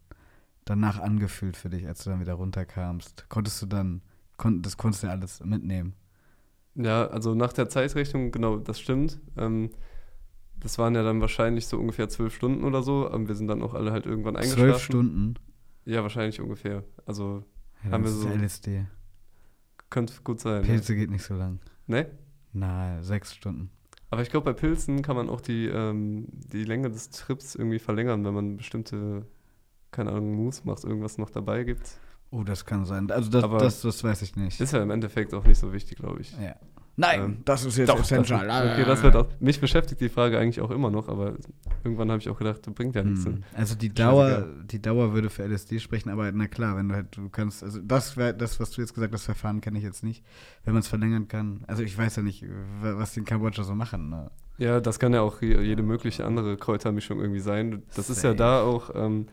danach 0.64 1.00
angefühlt 1.00 1.56
für 1.56 1.70
dich, 1.70 1.88
als 1.88 2.04
du 2.04 2.10
dann 2.10 2.20
wieder 2.20 2.34
runterkamst? 2.34 3.28
Konntest 3.28 3.60
du 3.62 3.66
dann, 3.66 4.00
kon, 4.36 4.62
das 4.62 4.76
konntest 4.76 5.02
du 5.02 5.08
ja 5.08 5.12
alles 5.12 5.42
mitnehmen? 5.44 5.94
Ja, 6.76 7.06
also 7.06 7.34
nach 7.34 7.52
der 7.52 7.68
Zeitrechnung, 7.68 8.30
genau, 8.32 8.56
das 8.56 8.80
stimmt. 8.80 9.20
Ähm, 9.36 9.70
das 10.58 10.78
waren 10.78 10.94
ja 10.94 11.02
dann 11.02 11.20
wahrscheinlich 11.20 11.66
so 11.66 11.78
ungefähr 11.78 12.08
zwölf 12.08 12.34
Stunden 12.34 12.64
oder 12.64 12.82
so, 12.82 13.08
aber 13.10 13.28
wir 13.28 13.34
sind 13.34 13.48
dann 13.48 13.62
auch 13.62 13.74
alle 13.74 13.92
halt 13.92 14.06
irgendwann 14.06 14.36
eingeschlafen. 14.36 14.70
Zwölf 14.70 14.82
Stunden? 14.82 15.34
Ja, 15.84 16.02
wahrscheinlich 16.02 16.40
ungefähr. 16.40 16.82
Also 17.06 17.44
Ja, 17.84 17.90
Haben 17.90 18.02
das 18.04 18.12
wir 18.22 18.30
ist 18.32 18.36
so- 18.38 18.42
LSD. 18.44 18.86
könnte 19.90 20.14
gut 20.24 20.40
sein. 20.40 20.62
Ja. 20.62 20.68
Pilze 20.68 20.96
geht 20.96 21.10
nicht 21.10 21.22
so 21.22 21.34
lang. 21.34 21.60
Ne? 21.86 22.10
Na, 22.52 23.02
sechs 23.02 23.34
Stunden. 23.34 23.70
Aber 24.10 24.22
ich 24.22 24.30
glaube, 24.30 24.44
bei 24.44 24.52
Pilzen 24.58 25.02
kann 25.02 25.16
man 25.16 25.28
auch 25.28 25.40
die, 25.40 25.66
ähm, 25.66 26.26
die 26.30 26.64
Länge 26.64 26.88
des 26.90 27.10
Trips 27.10 27.54
irgendwie 27.56 27.78
verlängern, 27.78 28.24
wenn 28.24 28.32
man 28.34 28.56
bestimmte, 28.56 29.26
keine 29.90 30.10
Ahnung, 30.12 30.34
Moves 30.34 30.64
macht, 30.64 30.84
irgendwas 30.84 31.18
noch 31.18 31.30
dabei 31.30 31.64
gibt. 31.64 31.98
Oh, 32.34 32.42
das 32.44 32.64
kann 32.64 32.84
sein. 32.84 33.10
Also 33.10 33.30
das, 33.30 33.44
Aber- 33.44 33.58
das, 33.58 33.80
das 33.82 34.02
weiß 34.02 34.22
ich 34.22 34.34
nicht. 34.36 34.60
Ist 34.60 34.72
ja 34.72 34.82
im 34.82 34.90
Endeffekt 34.90 35.32
auch 35.34 35.44
nicht 35.44 35.58
so 35.58 35.72
wichtig, 35.72 35.98
glaube 35.98 36.20
ich. 36.20 36.32
ja. 36.32 36.54
Nein, 36.96 37.20
Ähm, 37.24 37.36
das 37.44 37.64
ist 37.64 37.76
jetzt 37.76 37.88
Doch, 37.88 37.98
essential. 37.98 38.46
Das, 38.46 38.72
okay, 38.72 38.84
das 38.86 39.02
wird 39.02 39.16
auch, 39.16 39.26
mich 39.40 39.60
beschäftigt 39.60 40.00
die 40.00 40.08
Frage 40.08 40.38
eigentlich 40.38 40.60
auch 40.60 40.70
immer 40.70 40.90
noch, 40.92 41.08
aber 41.08 41.34
irgendwann 41.82 42.08
habe 42.12 42.20
ich 42.20 42.28
auch 42.28 42.38
gedacht, 42.38 42.64
das 42.64 42.72
bringt 42.72 42.94
ja 42.94 43.02
nichts. 43.02 43.24
Hm. 43.24 43.42
Also 43.52 43.74
die 43.74 43.88
Scheißegal. 43.88 44.12
Dauer, 44.12 44.46
die 44.64 44.80
Dauer 44.80 45.12
würde 45.12 45.28
für 45.28 45.42
LSD 45.42 45.80
sprechen, 45.80 46.08
aber 46.08 46.30
na 46.30 46.46
klar, 46.46 46.76
wenn 46.76 46.88
du 46.88 46.94
halt, 46.94 47.16
du 47.16 47.28
kannst, 47.30 47.64
also 47.64 47.80
das 47.82 48.16
wäre 48.16 48.32
das, 48.32 48.60
was 48.60 48.70
du 48.70 48.80
jetzt 48.80 48.94
gesagt 48.94 49.12
hast, 49.12 49.24
Verfahren 49.24 49.60
kenne 49.60 49.78
ich 49.78 49.84
jetzt 49.84 50.04
nicht. 50.04 50.22
Wenn 50.64 50.74
man 50.74 50.82
es 50.82 50.86
verlängern 50.88 51.26
kann, 51.26 51.64
also 51.66 51.82
ich 51.82 51.98
weiß 51.98 52.14
ja 52.14 52.22
nicht, 52.22 52.44
wa- 52.80 52.94
was 52.96 53.12
die 53.12 53.18
in 53.20 53.24
Kambodscha 53.26 53.64
so 53.64 53.74
machen. 53.74 54.10
Ne? 54.10 54.30
Ja, 54.58 54.78
das 54.80 55.00
kann 55.00 55.12
ja 55.12 55.20
auch 55.22 55.42
je- 55.42 55.62
jede 55.62 55.82
mögliche 55.82 56.24
andere 56.24 56.56
Kräutermischung 56.56 57.18
irgendwie 57.20 57.40
sein. 57.40 57.82
Das 57.96 58.08
ist 58.08 58.18
ja 58.22 58.30
Safe. 58.30 58.36
da 58.36 58.62
auch 58.62 58.90
ähm, 58.94 59.26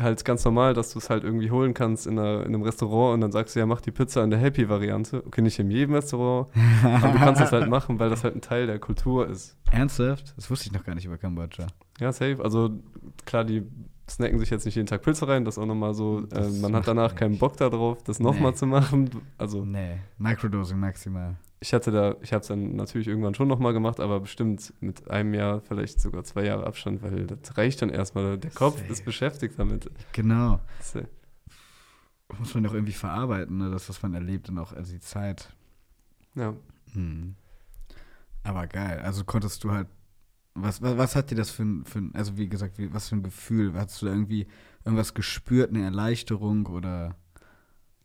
halt 0.00 0.24
ganz 0.24 0.44
normal, 0.44 0.74
dass 0.74 0.92
du 0.92 0.98
es 0.98 1.10
halt 1.10 1.24
irgendwie 1.24 1.50
holen 1.50 1.74
kannst 1.74 2.06
in, 2.06 2.18
einer, 2.18 2.40
in 2.40 2.54
einem 2.54 2.62
Restaurant 2.62 3.14
und 3.14 3.20
dann 3.20 3.32
sagst 3.32 3.54
du, 3.54 3.60
ja, 3.60 3.66
mach 3.66 3.80
die 3.80 3.90
Pizza 3.90 4.24
in 4.24 4.30
der 4.30 4.38
Happy-Variante. 4.38 5.22
Okay, 5.26 5.42
nicht 5.42 5.58
in 5.58 5.70
jedem 5.70 5.94
Restaurant, 5.94 6.48
aber 6.82 7.08
du 7.08 7.18
kannst 7.18 7.40
das 7.40 7.52
halt 7.52 7.68
machen, 7.70 7.98
weil 7.98 8.10
das 8.10 8.24
halt 8.24 8.34
ein 8.34 8.40
Teil 8.40 8.66
der 8.66 8.78
Kultur 8.78 9.28
ist. 9.28 9.56
Ernsthaft? 9.70 10.34
Das 10.36 10.50
wusste 10.50 10.66
ich 10.66 10.72
noch 10.72 10.84
gar 10.84 10.94
nicht 10.94 11.04
über 11.04 11.18
Kambodscha. 11.18 11.66
Ja, 12.00 12.12
safe. 12.12 12.38
Also 12.42 12.70
klar, 13.26 13.44
die 13.44 13.66
snacken 14.08 14.38
sich 14.38 14.50
jetzt 14.50 14.64
nicht 14.66 14.74
jeden 14.74 14.86
Tag 14.86 15.02
Pilze 15.02 15.26
rein, 15.28 15.44
das 15.44 15.58
auch 15.58 15.66
nochmal 15.66 15.94
so, 15.94 16.26
äh, 16.32 16.48
man 16.60 16.74
hat 16.74 16.86
danach 16.88 17.14
keinen. 17.14 17.38
Bock 17.38 17.56
darauf, 17.56 18.02
das 18.02 18.18
nochmal 18.20 18.50
Nee. 18.52 18.56
zu 18.56 18.66
machen. 18.66 19.10
Also 19.38 19.64
Nee, 19.64 19.98
Microdosing 20.18 20.78
maximal. 20.78 21.36
ich 21.60 21.72
hatte 21.72 21.90
da, 21.92 22.16
ich 22.20 22.32
habe 22.32 22.42
es 22.42 22.48
dann 22.48 22.74
natürlich 22.76 23.08
irgendwann 23.08 23.34
schon 23.34 23.48
nochmal 23.48 23.72
gemacht, 23.72 24.00
aber 24.00 24.20
bestimmt 24.20 24.74
mit 24.80 25.08
einem 25.10 25.32
Jahr, 25.34 25.60
vielleicht 25.60 26.00
sogar 26.00 26.24
zwei 26.24 26.44
Jahre 26.44 26.66
Abstand, 26.66 27.02
weil 27.02 27.26
das 27.26 27.56
reicht 27.56 27.80
dann 27.82 27.90
erstmal. 27.90 28.38
Der 28.38 28.50
Kopf 28.50 28.78
Safe. 28.78 28.92
ist 28.92 29.04
beschäftigt 29.04 29.54
damit. 29.58 29.90
Genau. 30.12 30.60
Äh, 30.94 31.04
Muss 32.38 32.54
man 32.54 32.64
doch 32.64 32.74
irgendwie 32.74 32.92
verarbeiten, 32.92 33.58
ne? 33.58 33.70
das, 33.70 33.88
was 33.88 34.02
man 34.02 34.14
erlebt 34.14 34.48
und 34.48 34.58
auch 34.58 34.72
also 34.72 34.92
die 34.92 35.00
Zeit. 35.00 35.48
ja. 36.34 36.54
Hm. 36.92 37.36
Aber 38.44 38.66
geil. 38.66 39.00
Also 39.04 39.22
konntest 39.24 39.62
du 39.64 39.70
halt. 39.70 39.86
Was, 40.54 40.82
was, 40.82 40.98
was 40.98 41.16
hat 41.16 41.30
dir 41.30 41.36
das 41.36 41.50
für 41.50 41.62
ein, 41.62 41.84
für 41.84 41.98
ein, 41.98 42.14
also 42.14 42.36
wie 42.36 42.48
gesagt, 42.48 42.78
wie, 42.78 42.92
was 42.92 43.08
für 43.08 43.16
ein 43.16 43.22
Gefühl? 43.22 43.72
Hast 43.74 44.02
du 44.02 44.06
da 44.06 44.12
irgendwie 44.12 44.46
irgendwas 44.84 45.14
gespürt, 45.14 45.70
eine 45.70 45.84
Erleichterung 45.84 46.66
oder? 46.66 47.16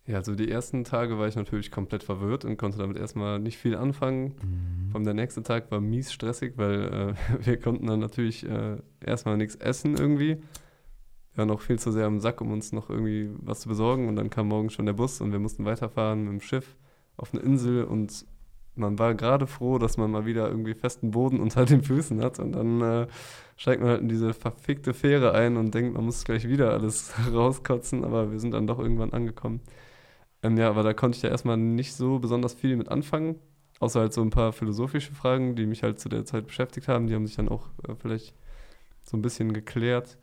ja, 0.08 0.16
also 0.16 0.34
die 0.34 0.50
ersten 0.50 0.84
Tage 0.84 1.18
war 1.18 1.28
ich 1.28 1.36
natürlich 1.36 1.70
komplett 1.70 2.02
verwirrt 2.02 2.46
und 2.46 2.56
konnte 2.56 2.78
damit 2.78 2.96
erstmal 2.96 3.38
nicht 3.38 3.58
viel 3.58 3.76
anfangen. 3.76 4.34
Mhm. 4.42 4.90
Vor 4.90 4.96
allem 4.96 5.04
der 5.04 5.12
nächste 5.12 5.42
Tag 5.42 5.70
war 5.70 5.82
mies 5.82 6.12
stressig, 6.12 6.54
weil 6.56 7.14
äh, 7.40 7.44
wir 7.46 7.60
konnten 7.60 7.86
dann 7.86 8.00
natürlich 8.00 8.48
äh, 8.48 8.78
erstmal 9.00 9.36
nichts 9.36 9.54
essen 9.56 9.98
irgendwie. 9.98 10.36
Wir 10.36 11.36
waren 11.36 11.48
noch 11.48 11.60
viel 11.60 11.78
zu 11.78 11.92
sehr 11.92 12.06
am 12.06 12.20
Sack, 12.20 12.40
um 12.40 12.50
uns 12.52 12.72
noch 12.72 12.88
irgendwie 12.88 13.28
was 13.42 13.60
zu 13.60 13.68
besorgen. 13.68 14.08
Und 14.08 14.16
dann 14.16 14.30
kam 14.30 14.48
morgen 14.48 14.70
schon 14.70 14.86
der 14.86 14.94
Bus 14.94 15.20
und 15.20 15.30
wir 15.30 15.38
mussten 15.40 15.66
weiterfahren 15.66 16.24
mit 16.24 16.32
dem 16.32 16.40
Schiff 16.40 16.78
auf 17.18 17.34
eine 17.34 17.42
Insel. 17.42 17.84
Und 17.84 18.24
man 18.78 18.98
war 18.98 19.14
gerade 19.14 19.46
froh, 19.46 19.78
dass 19.78 19.96
man 19.96 20.10
mal 20.10 20.26
wieder 20.26 20.48
irgendwie 20.48 20.74
festen 20.74 21.10
Boden 21.10 21.40
unter 21.42 21.64
den 21.64 21.82
Füßen 21.82 22.22
hat. 22.22 22.38
Und 22.38 22.52
dann 22.52 22.80
äh, 22.80 23.06
steigt 23.56 23.80
man 23.80 23.90
halt 23.90 24.00
in 24.02 24.08
diese 24.08 24.34
verfickte 24.34 24.94
Fähre 24.94 25.32
ein 25.32 25.56
und 25.56 25.74
denkt, 25.74 25.94
man 25.94 26.04
muss 26.04 26.24
gleich 26.24 26.48
wieder 26.48 26.72
alles 26.72 27.12
rauskotzen. 27.32 28.04
Aber 28.04 28.32
wir 28.32 28.40
sind 28.40 28.52
dann 28.52 28.66
doch 28.66 28.78
irgendwann 28.78 29.12
angekommen. 29.12 29.60
Ähm, 30.42 30.56
ja, 30.56 30.68
aber 30.70 30.82
da 30.82 30.94
konnte 30.94 31.16
ich 31.16 31.22
ja 31.22 31.30
erstmal 31.30 31.56
nicht 31.56 31.94
so 31.94 32.18
besonders 32.18 32.54
viel 32.54 32.76
mit 32.76 32.88
anfangen. 32.88 33.36
Außer 33.80 34.00
halt 34.00 34.12
so 34.12 34.22
ein 34.22 34.30
paar 34.30 34.52
philosophische 34.52 35.14
Fragen, 35.14 35.54
die 35.54 35.66
mich 35.66 35.82
halt 35.82 36.00
zu 36.00 36.08
der 36.08 36.24
Zeit 36.24 36.46
beschäftigt 36.46 36.88
haben. 36.88 37.06
Die 37.06 37.14
haben 37.14 37.26
sich 37.26 37.36
dann 37.36 37.48
auch 37.48 37.68
äh, 37.86 37.94
vielleicht 37.96 38.34
so 39.04 39.16
ein 39.16 39.22
bisschen 39.22 39.52
geklärt. 39.52 40.18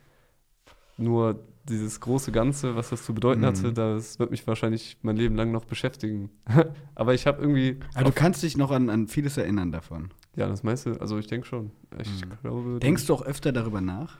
Nur 0.98 1.40
dieses 1.68 2.00
große 2.00 2.32
Ganze, 2.32 2.76
was 2.76 2.90
das 2.90 3.04
zu 3.06 3.14
bedeuten 3.14 3.42
Mhm. 3.42 3.46
hatte, 3.46 3.74
das 3.74 4.20
wird 4.20 4.32
mich 4.32 4.46
wahrscheinlich 4.48 4.98
mein 5.02 5.18
Leben 5.18 5.36
lang 5.36 5.52
noch 5.52 5.66
beschäftigen. 5.66 6.30
Aber 6.96 7.14
ich 7.14 7.26
habe 7.28 7.42
irgendwie. 7.42 7.80
Aber 7.96 8.06
du 8.06 8.12
kannst 8.12 8.44
dich 8.44 8.56
noch 8.58 8.72
an, 8.72 8.90
an 8.90 9.08
vieles 9.08 9.38
erinnern 9.38 9.72
davon. 9.72 10.10
Ja, 10.36 10.48
das 10.48 10.64
meiste, 10.64 11.00
also 11.02 11.18
ich 11.18 11.28
denke 11.28 11.48
schon. 11.48 11.72
Ich 12.00 12.10
Mhm. 12.26 12.30
glaube. 12.42 12.80
Denkst 12.80 13.06
du 13.08 13.14
auch 13.14 13.22
öfter 13.24 13.52
darüber 13.52 13.82
nach? 13.82 14.20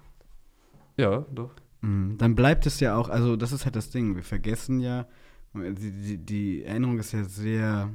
Ja, 0.98 1.26
doch. 1.34 1.52
Mhm. 1.82 2.18
Dann 2.18 2.36
bleibt 2.36 2.66
es 2.66 2.80
ja 2.80 2.96
auch, 2.96 3.10
also 3.10 3.36
das 3.36 3.52
ist 3.52 3.66
halt 3.66 3.76
das 3.76 3.90
Ding, 3.90 4.16
wir 4.16 4.24
vergessen 4.24 4.80
ja, 4.80 5.06
die, 5.54 5.92
die, 5.92 6.18
die 6.18 6.64
Erinnerung 6.64 7.00
ist 7.00 7.12
ja 7.14 7.24
sehr, 7.24 7.90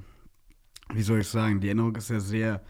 wie 0.92 1.02
soll 1.02 1.20
ich 1.20 1.28
sagen, 1.28 1.60
die 1.60 1.68
Erinnerung 1.68 1.94
ist 1.96 2.08
ja 2.10 2.20
sehr 2.20 2.62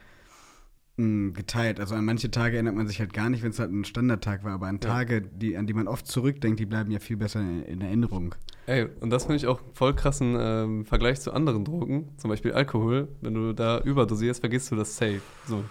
geteilt. 1.34 1.80
Also 1.80 1.94
an 1.94 2.04
manche 2.04 2.30
Tage 2.30 2.56
erinnert 2.56 2.74
man 2.74 2.86
sich 2.86 3.00
halt 3.00 3.12
gar 3.12 3.30
nicht, 3.30 3.42
wenn 3.42 3.50
es 3.50 3.58
halt 3.58 3.70
ein 3.70 3.84
Standardtag 3.84 4.44
war, 4.44 4.52
aber 4.52 4.66
an. 4.66 4.80
Tage, 4.80 5.22
die, 5.22 5.56
an 5.56 5.66
die 5.66 5.74
man 5.74 5.88
oft 5.88 6.06
zurückdenkt, 6.06 6.60
die 6.60 6.66
bleiben 6.66 6.90
ja 6.90 6.98
viel 6.98 7.16
besser 7.16 7.40
in, 7.40 7.62
in 7.62 7.80
Erinnerung. 7.80 8.34
Ey, 8.66 8.86
und 9.00 9.10
das 9.10 9.24
finde 9.24 9.36
ich 9.36 9.46
auch 9.46 9.60
voll 9.74 9.94
krassen 9.94 10.36
ähm, 10.38 10.84
Vergleich 10.84 11.20
zu 11.20 11.32
anderen 11.32 11.64
Drogen, 11.64 12.10
zum 12.16 12.30
Beispiel 12.30 12.52
Alkohol. 12.52 13.08
Wenn 13.20 13.34
du 13.34 13.52
da 13.52 13.80
überdosierst, 13.80 14.40
vergisst 14.40 14.70
du 14.70 14.76
das 14.76 14.96
safe. 14.96 15.20
So. 15.46 15.64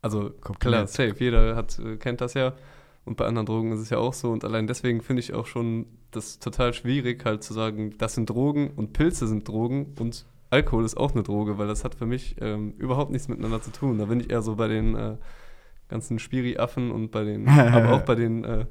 Also 0.00 0.30
Komplett. 0.40 0.60
klar, 0.60 0.86
safe. 0.86 1.14
Jeder 1.18 1.56
hat, 1.56 1.78
äh, 1.78 1.96
kennt 1.96 2.20
das 2.20 2.34
ja. 2.34 2.54
Und 3.04 3.16
bei 3.16 3.26
anderen 3.26 3.46
Drogen 3.46 3.72
ist 3.72 3.80
es 3.80 3.90
ja 3.90 3.98
auch 3.98 4.12
so. 4.12 4.30
Und 4.30 4.44
allein 4.44 4.66
deswegen 4.66 5.00
finde 5.00 5.20
ich 5.20 5.32
auch 5.32 5.46
schon 5.46 5.86
das 6.10 6.38
total 6.38 6.74
schwierig, 6.74 7.24
halt 7.24 7.42
zu 7.42 7.54
sagen, 7.54 7.94
das 7.98 8.14
sind 8.14 8.28
Drogen 8.28 8.70
und 8.70 8.92
Pilze 8.92 9.26
sind 9.26 9.48
Drogen 9.48 9.94
und 9.98 10.26
Alkohol 10.50 10.84
ist 10.84 10.96
auch 10.96 11.12
eine 11.12 11.22
Droge, 11.22 11.58
weil 11.58 11.66
das 11.66 11.84
hat 11.84 11.94
für 11.94 12.06
mich 12.06 12.36
ähm, 12.40 12.74
überhaupt 12.78 13.10
nichts 13.10 13.28
miteinander 13.28 13.60
zu 13.60 13.70
tun. 13.70 13.98
Da 13.98 14.06
bin 14.06 14.20
ich 14.20 14.30
eher 14.30 14.42
so 14.42 14.56
bei 14.56 14.68
den 14.68 14.94
äh, 14.94 15.16
ganzen 15.88 16.18
Spiri-Affen 16.18 16.90
und 16.90 17.10
bei 17.10 17.24
den, 17.24 17.48
aber 17.48 17.92
auch 17.92 18.02
bei 18.02 18.14
den 18.14 18.44
äh, 18.44 18.66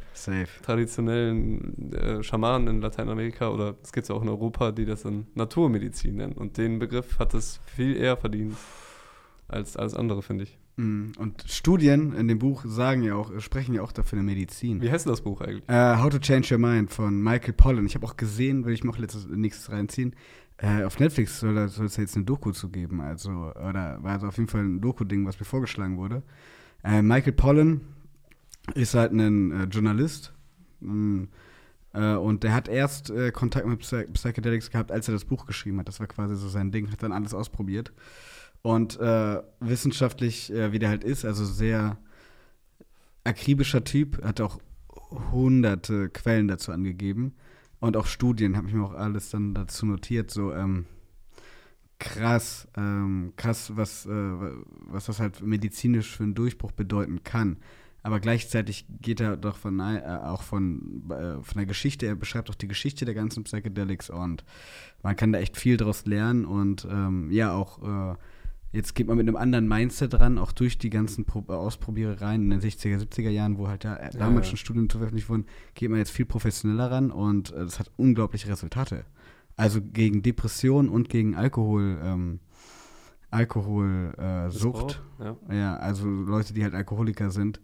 traditionellen 0.63 1.93
äh, 1.93 2.23
Schamanen 2.23 2.67
in 2.67 2.81
Lateinamerika 2.81 3.49
oder 3.49 3.75
es 3.83 3.91
gibt 3.91 4.07
ja 4.07 4.15
auch 4.15 4.21
in 4.21 4.29
Europa, 4.29 4.71
die 4.71 4.85
das 4.85 5.03
dann 5.03 5.27
Naturmedizin 5.35 6.15
nennen. 6.15 6.33
Und 6.33 6.57
den 6.57 6.79
Begriff 6.79 7.19
hat 7.19 7.33
es 7.33 7.59
viel 7.65 7.95
eher 7.95 8.17
verdient 8.17 8.55
als 9.47 9.77
alles 9.77 9.93
andere, 9.93 10.21
finde 10.21 10.43
ich. 10.43 10.57
Mhm. 10.77 11.13
Und 11.17 11.43
Studien 11.47 12.13
in 12.13 12.27
dem 12.27 12.39
Buch 12.39 12.63
sagen 12.65 13.01
ja 13.01 13.15
auch, 13.15 13.31
sprechen 13.39 13.73
ja 13.73 13.81
auch 13.81 13.91
dafür 13.91 14.19
eine 14.19 14.25
Medizin. 14.25 14.81
Wie 14.81 14.91
heißt 14.91 15.07
das 15.07 15.21
Buch 15.21 15.41
eigentlich? 15.41 15.67
Äh, 15.67 15.97
How 15.97 16.09
to 16.09 16.19
Change 16.19 16.53
Your 16.53 16.59
Mind 16.59 16.91
von 16.91 17.21
Michael 17.21 17.53
Pollan. 17.53 17.85
Ich 17.85 17.95
habe 17.95 18.05
auch 18.05 18.17
gesehen, 18.17 18.65
will 18.65 18.73
ich 18.73 18.83
noch 18.83 18.97
letztes, 18.97 19.27
nächstes 19.27 19.71
reinziehen. 19.71 20.15
Äh, 20.57 20.83
auf 20.83 20.99
Netflix 20.99 21.39
soll 21.39 21.57
es 21.57 21.75
soll 21.75 21.87
jetzt 21.87 22.15
eine 22.15 22.25
Doku 22.25 22.51
zu 22.51 22.69
geben. 22.69 22.99
Also, 23.01 23.29
oder 23.29 24.01
war 24.01 24.13
also 24.13 24.27
auf 24.27 24.37
jeden 24.37 24.49
Fall 24.49 24.63
ein 24.63 24.81
Doku-Ding, 24.81 25.25
was 25.25 25.39
mir 25.39 25.45
vorgeschlagen 25.45 25.97
wurde. 25.97 26.23
Äh, 26.83 27.01
Michael 27.01 27.33
Pollan 27.33 27.81
ist 28.73 28.95
halt 28.95 29.11
ein 29.11 29.51
äh, 29.51 29.63
Journalist. 29.65 30.33
Mm, 30.79 31.25
äh, 31.93 32.15
und 32.15 32.43
der 32.43 32.53
hat 32.53 32.67
erst 32.67 33.11
äh, 33.11 33.31
Kontakt 33.31 33.67
mit 33.67 33.79
Psy 33.79 34.05
Psychedelics 34.13 34.71
gehabt, 34.71 34.91
als 34.91 35.07
er 35.07 35.13
das 35.13 35.25
Buch 35.25 35.45
geschrieben 35.45 35.79
hat. 35.79 35.87
Das 35.87 35.99
war 35.99 36.07
quasi 36.07 36.35
so 36.35 36.49
sein 36.49 36.71
Ding, 36.71 36.91
hat 36.91 37.03
dann 37.03 37.11
alles 37.11 37.35
ausprobiert. 37.35 37.93
Und 38.63 38.99
äh, 38.99 39.41
wissenschaftlich, 39.59 40.51
wie 40.51 40.79
der 40.79 40.89
halt 40.89 41.03
ist, 41.03 41.23
also 41.23 41.45
sehr 41.45 41.97
akribischer 43.23 43.83
Typ, 43.83 44.21
hat 44.25 44.41
auch 44.41 44.59
hunderte 45.31 46.09
Quellen 46.09 46.47
dazu 46.47 46.71
angegeben 46.71 47.35
und 47.79 47.97
auch 47.97 48.07
Studien, 48.07 48.57
habe 48.57 48.67
ich 48.67 48.73
mir 48.73 48.83
auch 48.83 48.93
alles 48.93 49.29
dann 49.29 49.53
dazu 49.53 49.85
notiert, 49.85 50.31
so 50.31 50.53
ähm, 50.53 50.85
krass, 51.99 52.67
ähm, 52.75 53.33
krass, 53.35 53.71
was, 53.75 54.05
äh, 54.05 54.09
was 54.09 55.05
das 55.05 55.19
halt 55.19 55.41
medizinisch 55.41 56.15
für 56.15 56.23
einen 56.23 56.35
Durchbruch 56.35 56.71
bedeuten 56.71 57.23
kann. 57.23 57.57
Aber 58.03 58.19
gleichzeitig 58.19 58.85
geht 59.01 59.19
er 59.19 59.35
doch 59.35 59.57
von, 59.57 59.79
äh, 59.79 60.01
auch 60.23 60.43
von, 60.43 61.03
äh, 61.09 61.43
von 61.43 61.57
der 61.57 61.65
Geschichte, 61.65 62.05
er 62.05 62.15
beschreibt 62.15 62.49
auch 62.49 62.55
die 62.55 62.67
Geschichte 62.67 63.05
der 63.05 63.13
ganzen 63.13 63.43
Psychedelics 63.43 64.09
und 64.09 64.43
man 65.03 65.15
kann 65.15 65.33
da 65.33 65.39
echt 65.39 65.57
viel 65.57 65.77
draus 65.77 66.05
lernen 66.05 66.45
und 66.45 66.87
ähm, 66.89 67.31
ja, 67.31 67.53
auch 67.53 68.13
äh, 68.13 68.15
jetzt 68.71 68.95
geht 68.95 69.07
man 69.07 69.17
mit 69.17 69.27
einem 69.27 69.35
anderen 69.35 69.67
Mindset 69.67 70.19
ran, 70.19 70.37
auch 70.37 70.51
durch 70.51 70.77
die 70.77 70.89
ganzen 70.89 71.25
Pro 71.25 71.43
Ausprobierereien 71.47 72.43
in 72.43 72.49
den 72.49 72.61
60er, 72.61 72.99
70er 72.99 73.29
Jahren, 73.29 73.57
wo 73.57 73.67
halt 73.67 73.83
ja, 73.83 73.95
äh, 73.95 74.11
damals 74.11 74.47
ja. 74.47 74.49
schon 74.51 74.57
Studien 74.57 74.89
veröffentlicht 74.89 75.29
wurden, 75.29 75.45
geht 75.73 75.89
man 75.89 75.99
jetzt 75.99 76.11
viel 76.11 76.25
professioneller 76.25 76.91
ran 76.91 77.11
und 77.11 77.51
äh, 77.51 77.59
das 77.59 77.79
hat 77.79 77.91
unglaubliche 77.97 78.49
Resultate. 78.49 79.05
Also 79.55 79.81
gegen 79.81 80.21
Depression 80.21 80.89
und 80.89 81.09
gegen 81.09 81.35
Alkohol, 81.35 81.99
ähm, 82.03 82.39
Alkoholsucht. 83.31 85.01
Äh. 85.19 85.23
Ja. 85.23 85.37
Ja, 85.51 85.75
also 85.77 86.07
Leute, 86.07 86.53
die 86.53 86.63
halt 86.63 86.75
Alkoholiker 86.75 87.31
sind. 87.31 87.59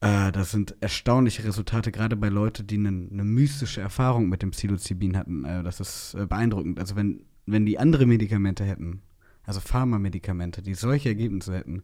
Äh, 0.00 0.32
das 0.32 0.50
sind 0.50 0.76
erstaunliche 0.80 1.44
Resultate, 1.44 1.92
gerade 1.92 2.16
bei 2.16 2.28
Leuten, 2.28 2.66
die 2.66 2.76
eine 2.76 2.92
ne 2.92 3.24
mystische 3.24 3.80
Erfahrung 3.80 4.28
mit 4.28 4.42
dem 4.42 4.50
Psilocybin 4.50 5.16
hatten. 5.16 5.44
Äh, 5.44 5.62
das 5.62 5.80
ist 5.80 6.14
äh, 6.14 6.26
beeindruckend. 6.26 6.78
Also 6.78 6.96
wenn, 6.96 7.22
wenn 7.46 7.66
die 7.66 7.78
andere 7.78 8.06
Medikamente 8.06 8.64
hätten, 8.64 9.02
also 9.50 9.60
Pharmamedikamente, 9.60 10.62
die 10.62 10.74
solche 10.74 11.08
Ergebnisse 11.08 11.54
hätten, 11.56 11.82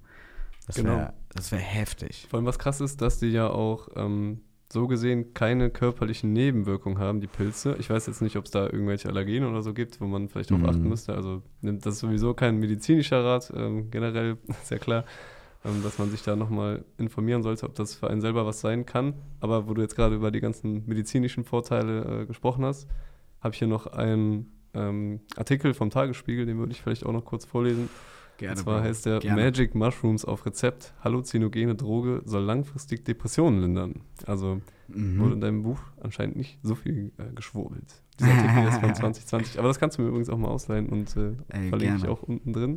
das 0.67 0.77
Genau. 0.77 0.97
wäre 0.99 1.13
wär 1.51 1.59
heftig. 1.59 2.27
Vor 2.31 2.39
allem 2.39 2.47
was 2.47 2.59
krass 2.59 2.81
ist, 2.81 3.01
dass 3.03 3.19
die 3.19 3.27
ja 3.29 3.49
auch 3.51 3.89
ähm, 3.97 4.41
so 4.73 4.87
gesehen 4.87 5.35
keine 5.35 5.71
körperlichen 5.71 6.33
Nebenwirkungen 6.33 6.99
haben, 6.99 7.21
die 7.21 7.27
Pilze. 7.27 7.77
Ich 7.79 7.91
weiß 7.91 8.07
jetzt 8.07 8.23
nicht, 8.23 8.37
ob 8.37 8.45
es 8.47 8.51
da 8.53 8.65
irgendwelche 8.67 9.09
Allergien 9.09 9.45
oder 9.45 9.63
so 9.63 9.75
gibt, 9.75 10.01
wo 10.01 10.07
man 10.07 10.29
vielleicht 10.29 10.51
drauf 10.51 10.61
Mhm. 10.61 10.67
achten 10.69 10.89
müsste. 10.89 11.15
Also 11.15 11.43
nimmt 11.61 11.85
das 11.87 11.95
ist 11.95 12.01
sowieso 12.01 12.35
kein 12.35 12.59
medizinischer 12.59 13.25
Rat, 13.25 13.53
ähm, 13.57 13.91
generell 13.91 14.39
ist 14.49 14.71
ja 14.71 14.79
klar, 14.79 15.05
ähm, 15.65 15.83
dass 15.83 15.99
man 15.99 16.11
sich 16.11 16.23
da 16.23 16.37
nochmal 16.37 16.85
informieren 16.99 17.43
sollte, 17.43 17.67
ob 17.67 17.75
das 17.75 17.95
für 17.97 18.09
einen 18.11 18.21
selber 18.21 18.47
was 18.47 18.61
sein 18.61 18.87
kann. 18.87 19.15
Aber 19.41 19.69
wo 19.69 19.75
du 19.75 19.83
jetzt 19.83 19.97
gerade 19.97 20.15
über 20.15 20.31
die 20.31 20.41
ganzen 20.41 20.85
medizinischen 20.87 21.43
Vorteile 21.45 22.23
äh, 22.23 22.27
gesprochen 22.27 22.65
hast, 22.65 22.89
habe 23.41 23.55
ich 23.55 23.59
hier 23.59 23.69
noch 23.69 23.87
ein 23.89 24.47
ähm, 24.77 25.21
Artikel 25.37 25.75
vom 25.75 25.91
Tagesspiegel, 25.91 26.47
den 26.47 26.59
würde 26.59 26.73
ich 26.73 26.83
vielleicht 26.83 27.05
auch 27.07 27.13
noch 27.13 27.25
kurz 27.25 27.45
vorlesen. 27.45 27.89
Gerne. 28.39 28.53
Und 28.53 28.59
zwar 28.65 28.81
Bro. 28.81 28.85
heißt 28.89 29.07
der 29.07 29.19
Gerne. 29.21 29.43
Magic 29.43 29.75
Mushrooms 29.75 30.25
auf 30.27 30.45
Rezept. 30.45 30.93
Halluzinogene 31.03 31.75
Droge 31.75 32.21
soll 32.27 32.43
langfristig 32.45 33.05
Depressionen 33.05 33.61
lindern. 33.63 34.01
Also 34.27 34.61
Mhm. 34.89 35.19
wurde 35.19 35.33
in 35.35 35.41
deinem 35.41 35.63
Buch 35.65 35.81
anscheinend 36.01 36.37
nicht 36.37 36.61
so 36.63 36.77
viel 36.77 37.11
äh, 37.19 37.33
geschwurbelt. 37.35 38.03
Dieser 38.21 38.31
Artikel 38.33 38.69
ist 38.69 38.79
von 38.79 38.95
2020. 38.95 39.59
Aber 39.59 39.67
das 39.69 39.81
kannst 39.81 39.99
du 39.99 40.03
mir 40.03 40.09
übrigens 40.09 40.29
auch 40.31 40.39
mal 40.39 40.47
ausleihen 40.49 40.89
und 40.91 41.17
äh, 41.17 41.33
Ey, 41.49 41.71
verlinke 41.71 41.97
ich 41.97 42.07
auch 42.07 42.23
unten 42.23 42.53
drin. 42.53 42.77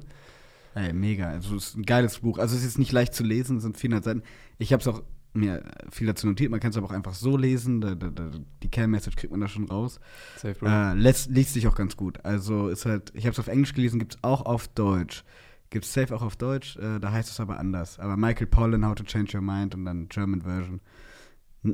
Ey, 0.76 0.92
mega. 0.94 1.30
Also 1.30 1.56
es 1.56 1.68
ist 1.70 1.76
ein 1.78 1.84
geiles 1.84 2.20
Buch. 2.20 2.40
Also 2.40 2.56
es 2.56 2.64
ist 2.64 2.80
nicht 2.80 2.92
leicht 2.94 3.14
zu 3.14 3.24
lesen, 3.24 3.58
es 3.58 3.64
sind 3.64 3.78
400 3.78 4.04
Seiten. 4.04 4.24
Ich 4.58 4.72
habe 4.74 4.82
es 4.82 4.88
auch 4.88 5.04
mir 5.34 5.64
viel 5.92 6.08
dazu 6.08 6.28
notiert. 6.28 6.52
Man 6.52 6.60
kann 6.60 6.72
es 6.72 6.78
aber 6.78 6.88
auch 6.88 6.92
einfach 6.92 7.14
so 7.14 7.38
lesen. 7.38 7.82
Da, 7.82 7.96
da, 7.96 8.10
da, 8.10 8.32
die 8.64 8.70
Kernmessage 8.70 9.16
kriegt 9.16 9.32
man 9.32 9.42
da 9.42 9.48
schon 9.48 9.66
raus. 9.66 10.00
Safe, 10.38 10.56
Bro. 10.56 10.68
Äh, 10.68 10.94
lässt, 10.94 11.30
liest 11.30 11.54
sich 11.54 11.68
auch 11.68 11.76
ganz 11.76 11.96
gut. 11.96 12.24
Also 12.26 12.70
ist 12.70 12.86
halt, 12.86 13.12
ich 13.16 13.26
habe 13.26 13.34
es 13.34 13.40
auf 13.40 13.48
Englisch 13.48 13.74
gelesen, 13.74 14.00
gibt 14.00 14.16
es 14.16 14.24
auch 14.24 14.46
auf 14.46 14.68
Deutsch. 14.70 15.24
Gibt 15.70 15.86
es 15.86 15.94
safe 15.94 16.16
auch 16.16 16.24
auf 16.24 16.36
Deutsch, 16.36 16.78
äh, 16.78 17.00
da 17.00 17.12
heißt 17.12 17.30
es 17.30 17.40
aber 17.40 17.60
anders. 17.60 18.00
Aber 18.00 18.18
Michael 18.18 18.48
Pollan, 18.48 18.88
How 18.88 18.96
to 18.96 19.04
Change 19.04 19.38
Your 19.38 19.44
Mind 19.44 19.76
und 19.76 19.86
dann 19.86 20.10
German 20.10 20.42
Version. 20.42 20.82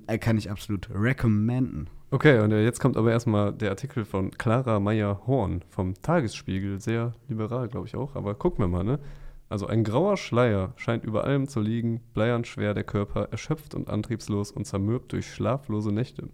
Äh, 0.08 0.18
kann 0.18 0.38
ich 0.38 0.52
absolut 0.52 0.90
recommenden. 0.94 1.90
Okay, 2.12 2.40
und 2.40 2.52
äh, 2.52 2.64
jetzt 2.64 2.80
kommt 2.80 2.98
aber 2.98 3.12
erstmal 3.12 3.54
der 3.54 3.70
Artikel 3.70 4.04
von 4.04 4.32
Clara 4.32 4.80
Meyer-Horn 4.80 5.64
vom 5.70 5.94
Tagesspiegel. 6.02 6.82
Sehr 6.82 7.14
liberal, 7.30 7.70
glaube 7.70 7.88
ich 7.88 7.96
auch. 7.96 8.16
Aber 8.16 8.36
gucken 8.36 8.64
wir 8.64 8.68
mal, 8.68 8.84
ne? 8.84 9.00
Also 9.48 9.68
ein 9.68 9.84
grauer 9.84 10.18
Schleier 10.18 10.74
scheint 10.76 11.04
über 11.04 11.24
allem 11.24 11.48
zu 11.48 11.60
liegen, 11.60 12.02
bleiern 12.14 12.46
schwer 12.46 12.74
der 12.74 12.84
Körper, 12.84 13.30
erschöpft 13.32 13.76
und 13.76 13.90
antriebslos 13.90 14.52
und 14.52 14.66
zermürbt 14.66 15.14
durch 15.14 15.32
schlaflose 15.32 15.92
Nächte. 15.92 16.30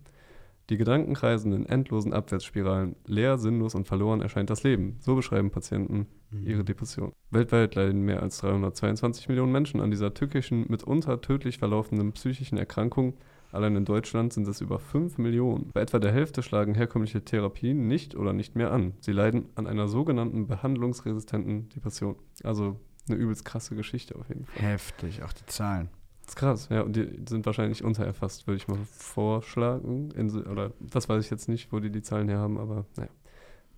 Die 0.69 0.77
Gedanken 0.77 1.15
kreisen 1.15 1.51
in 1.51 1.65
endlosen 1.65 2.13
Abwärtsspiralen. 2.13 2.95
Leer, 3.05 3.37
sinnlos 3.37 3.75
und 3.75 3.87
verloren 3.87 4.21
erscheint 4.21 4.49
das 4.49 4.63
Leben. 4.63 4.95
So 5.01 5.15
beschreiben 5.15 5.51
Patienten 5.51 6.07
ihre 6.45 6.63
Depression. 6.63 7.11
Weltweit 7.29 7.75
leiden 7.75 8.03
mehr 8.03 8.23
als 8.23 8.37
322 8.37 9.27
Millionen 9.27 9.51
Menschen 9.51 9.81
an 9.81 9.91
dieser 9.91 10.13
tückischen, 10.13 10.65
mitunter 10.69 11.19
tödlich 11.19 11.57
verlaufenden 11.57 12.13
psychischen 12.13 12.57
Erkrankung. 12.57 13.17
Allein 13.51 13.75
in 13.75 13.83
Deutschland 13.83 14.31
sind 14.31 14.47
es 14.47 14.61
über 14.61 14.79
5 14.79 15.17
Millionen. 15.17 15.71
Bei 15.73 15.81
etwa 15.81 15.99
der 15.99 16.13
Hälfte 16.13 16.41
schlagen 16.41 16.73
herkömmliche 16.73 17.25
Therapien 17.25 17.87
nicht 17.87 18.15
oder 18.15 18.31
nicht 18.31 18.55
mehr 18.55 18.71
an. 18.71 18.93
Sie 19.01 19.11
leiden 19.11 19.49
an 19.55 19.67
einer 19.67 19.89
sogenannten 19.89 20.47
behandlungsresistenten 20.47 21.67
Depression. 21.67 22.15
Also 22.43 22.77
eine 23.07 23.17
übelst 23.17 23.45
krasse 23.45 23.75
Geschichte 23.75 24.15
auf 24.15 24.27
jeden 24.29 24.45
Fall. 24.45 24.61
Heftig, 24.61 25.23
auch 25.23 25.33
die 25.33 25.45
Zahlen. 25.45 25.89
Das 26.21 26.29
ist 26.29 26.35
krass, 26.35 26.67
ja, 26.69 26.81
und 26.81 26.95
die 26.95 27.19
sind 27.27 27.45
wahrscheinlich 27.45 27.83
untererfasst, 27.83 28.47
würde 28.47 28.57
ich 28.57 28.67
mal 28.67 28.77
vorschlagen. 28.85 30.11
In, 30.11 30.29
oder 30.45 30.71
das 30.79 31.09
weiß 31.09 31.23
ich 31.23 31.31
jetzt 31.31 31.49
nicht, 31.49 31.71
wo 31.71 31.79
die 31.79 31.91
die 31.91 32.01
Zahlen 32.01 32.29
her 32.29 32.39
haben, 32.39 32.57
aber 32.57 32.85
naja. 32.95 33.09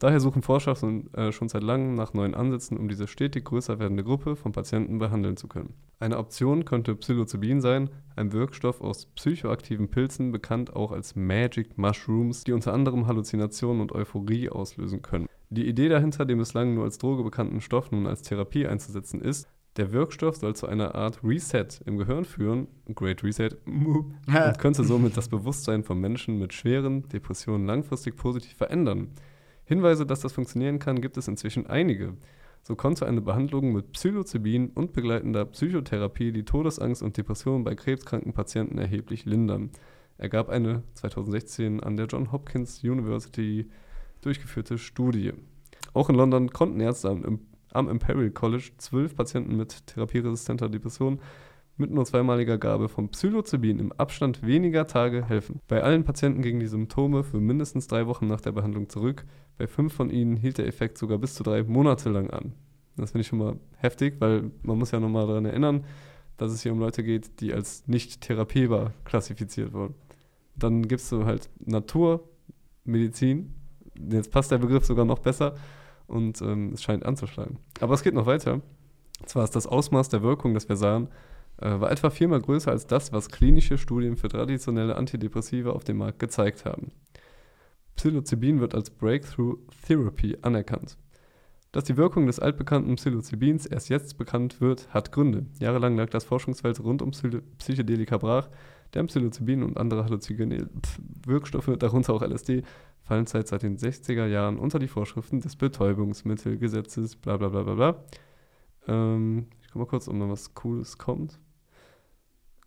Daher 0.03 0.19
suchen 0.19 0.41
Forscher 0.41 0.75
schon, 0.75 1.13
äh, 1.13 1.31
schon 1.31 1.47
seit 1.47 1.63
langem 1.63 1.95
nach 1.95 2.13
neuen 2.13 2.35
Ansätzen, 2.35 2.77
um 2.77 2.89
diese 2.89 3.07
stetig 3.07 3.45
größer 3.45 3.79
werdende 3.79 4.03
Gruppe 4.03 4.35
von 4.35 4.51
Patienten 4.51 4.99
behandeln 4.99 5.37
zu 5.37 5.47
können. 5.47 5.73
Eine 6.01 6.17
Option 6.17 6.65
könnte 6.65 6.93
Psilocybin 6.93 7.61
sein, 7.61 7.89
ein 8.17 8.33
Wirkstoff 8.33 8.81
aus 8.81 9.05
psychoaktiven 9.05 9.87
Pilzen, 9.89 10.33
bekannt 10.33 10.75
auch 10.75 10.91
als 10.91 11.15
Magic 11.15 11.77
Mushrooms, 11.77 12.43
die 12.43 12.51
unter 12.51 12.73
anderem 12.73 13.07
Halluzinationen 13.07 13.81
und 13.81 13.93
Euphorie 13.93 14.49
auslösen 14.49 15.01
können. 15.01 15.29
Die 15.55 15.67
Idee 15.67 15.87
dahinter, 15.87 16.25
den 16.25 16.39
bislang 16.39 16.73
nur 16.73 16.83
als 16.83 16.97
Droge 16.97 17.21
bekannten 17.21 17.61
Stoff 17.61 17.91
nun 17.91 18.07
als 18.07 18.23
Therapie 18.23 18.65
einzusetzen, 18.65 19.21
ist, 19.21 19.47
der 19.77 19.91
Wirkstoff 19.91 20.37
soll 20.37 20.55
zu 20.55 20.65
einer 20.65 20.95
Art 20.95 21.23
Reset 21.23 21.67
im 21.85 21.97
Gehirn 21.97 22.25
führen, 22.25 22.67
Great 22.95 23.23
Reset, 23.23 23.51
und 23.67 24.57
könnte 24.57 24.83
somit 24.83 25.15
das 25.15 25.29
Bewusstsein 25.29 25.83
von 25.83 25.99
Menschen 25.99 26.39
mit 26.39 26.53
schweren 26.53 27.07
Depressionen 27.07 27.67
langfristig 27.67 28.15
positiv 28.15 28.55
verändern. 28.57 29.09
Hinweise, 29.63 30.07
dass 30.07 30.21
das 30.21 30.33
funktionieren 30.33 30.79
kann, 30.79 31.01
gibt 31.01 31.17
es 31.17 31.27
inzwischen 31.27 31.67
einige. 31.67 32.17
So 32.63 32.75
konnte 32.75 33.05
eine 33.05 33.21
Behandlung 33.21 33.73
mit 33.73 33.91
Psilocybin 33.91 34.71
und 34.71 34.93
begleitender 34.93 35.45
Psychotherapie 35.45 36.31
die 36.31 36.45
Todesangst 36.45 37.03
und 37.03 37.15
Depression 37.15 37.63
bei 37.63 37.75
krebskranken 37.75 38.33
Patienten 38.33 38.79
erheblich 38.79 39.25
lindern. 39.25 39.69
ergab 40.17 40.49
eine 40.49 40.81
2016 40.95 41.79
an 41.79 41.95
der 41.95 42.07
John 42.07 42.31
Hopkins 42.31 42.83
University 42.83 43.69
durchgeführte 44.25 44.77
Studie. 44.77 45.33
Auch 45.93 46.09
in 46.09 46.15
London 46.15 46.49
konnten 46.49 46.79
Ärzte 46.79 47.09
am, 47.09 47.39
am 47.71 47.89
Imperial 47.89 48.31
College 48.31 48.71
zwölf 48.77 49.15
Patienten 49.15 49.55
mit 49.55 49.87
therapieresistenter 49.87 50.69
Depression 50.69 51.19
mit 51.77 51.91
nur 51.91 52.05
zweimaliger 52.05 52.57
Gabe 52.57 52.87
von 52.87 53.09
Psilocybin 53.09 53.79
im 53.79 53.91
Abstand 53.93 54.45
weniger 54.45 54.85
Tage 54.85 55.25
helfen. 55.27 55.59
Bei 55.67 55.81
allen 55.81 56.03
Patienten 56.03 56.41
gingen 56.41 56.59
die 56.59 56.67
Symptome 56.67 57.23
für 57.23 57.39
mindestens 57.39 57.87
drei 57.87 58.05
Wochen 58.05 58.27
nach 58.27 58.41
der 58.41 58.51
Behandlung 58.51 58.89
zurück. 58.89 59.25
Bei 59.57 59.67
fünf 59.67 59.93
von 59.93 60.09
ihnen 60.09 60.37
hielt 60.37 60.59
der 60.59 60.67
Effekt 60.67 60.97
sogar 60.97 61.17
bis 61.17 61.33
zu 61.35 61.43
drei 61.43 61.63
Monate 61.63 62.09
lang 62.09 62.29
an. 62.29 62.53
Das 62.95 63.11
finde 63.11 63.21
ich 63.21 63.27
schon 63.27 63.39
mal 63.39 63.59
heftig, 63.77 64.15
weil 64.19 64.51
man 64.61 64.77
muss 64.77 64.91
ja 64.91 64.99
nochmal 64.99 65.25
daran 65.25 65.45
erinnern, 65.45 65.83
dass 66.37 66.51
es 66.51 66.61
hier 66.61 66.71
um 66.71 66.79
Leute 66.79 67.03
geht, 67.03 67.39
die 67.41 67.53
als 67.53 67.87
nicht 67.87 68.21
therapierbar 68.21 68.93
klassifiziert 69.03 69.73
wurden. 69.73 69.95
Dann 70.55 70.87
gibst 70.87 71.11
du 71.11 71.25
halt 71.25 71.49
Naturmedizin. 71.65 73.55
Jetzt 73.95 74.31
passt 74.31 74.51
der 74.51 74.57
Begriff 74.57 74.85
sogar 74.85 75.05
noch 75.05 75.19
besser 75.19 75.55
und 76.07 76.41
ähm, 76.41 76.71
es 76.73 76.83
scheint 76.83 77.05
anzuschlagen. 77.05 77.57
Aber 77.79 77.93
es 77.93 78.03
geht 78.03 78.13
noch 78.13 78.25
weiter. 78.25 78.61
Und 79.19 79.29
zwar 79.29 79.43
ist 79.43 79.55
das 79.55 79.67
Ausmaß 79.67 80.09
der 80.09 80.21
Wirkung, 80.23 80.53
das 80.53 80.67
wir 80.67 80.75
sahen, 80.75 81.07
äh, 81.57 81.79
war 81.79 81.91
etwa 81.91 82.09
viermal 82.09 82.41
größer 82.41 82.71
als 82.71 82.87
das, 82.87 83.13
was 83.13 83.29
klinische 83.29 83.77
Studien 83.77 84.17
für 84.17 84.27
traditionelle 84.27 84.95
Antidepressiva 84.95 85.71
auf 85.71 85.83
dem 85.83 85.97
Markt 85.97 86.19
gezeigt 86.19 86.65
haben. 86.65 86.91
Psilocybin 87.95 88.59
wird 88.59 88.75
als 88.75 88.89
Breakthrough 88.89 89.57
Therapy 89.87 90.37
anerkannt. 90.41 90.97
Dass 91.71 91.85
die 91.85 91.97
Wirkung 91.97 92.27
des 92.27 92.39
altbekannten 92.39 92.95
Psilocybins 92.95 93.65
erst 93.65 93.89
jetzt 93.89 94.17
bekannt 94.17 94.61
wird, 94.61 94.93
hat 94.93 95.11
Gründe. 95.11 95.47
Jahrelang 95.59 95.95
lag 95.97 96.09
das 96.09 96.23
Forschungsfeld 96.23 96.79
rund 96.79 97.01
um 97.01 97.11
Psy 97.11 97.41
Psychedelika 97.57 98.17
brach. 98.17 98.49
Der 98.93 99.03
Psilocybin 99.05 99.63
und 99.63 99.77
andere 99.77 100.03
halluzinogene 100.03 100.69
Wirkstoffe, 101.25 101.71
darunter 101.79 102.13
auch 102.13 102.21
LSD, 102.21 102.61
fallen 103.03 103.25
seit, 103.25 103.47
seit 103.47 103.63
den 103.63 103.77
60er 103.77 104.25
Jahren 104.25 104.57
unter 104.57 104.79
die 104.79 104.87
Vorschriften 104.87 105.41
des 105.41 105.55
Betäubungsmittelgesetzes, 105.55 107.15
bla 107.17 107.37
bla 107.37 107.49
bla 107.49 107.63
bla 107.63 107.73
bla. 107.75 108.03
Ähm, 108.87 109.47
ich 109.61 109.67
guck 109.67 109.81
mal 109.81 109.85
kurz, 109.87 110.07
ob 110.07 110.15
noch 110.15 110.29
was 110.29 110.53
Cooles 110.53 110.97
kommt. 110.97 111.39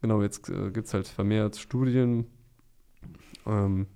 Genau, 0.03 0.23
jetzt 0.23 0.49
äh, 0.51 0.71
gibt 0.71 0.87
es 0.87 0.95
halt 0.95 1.09
vermehrt 1.09 1.57
Studien. 1.57 2.27
Ähm, 3.47 3.87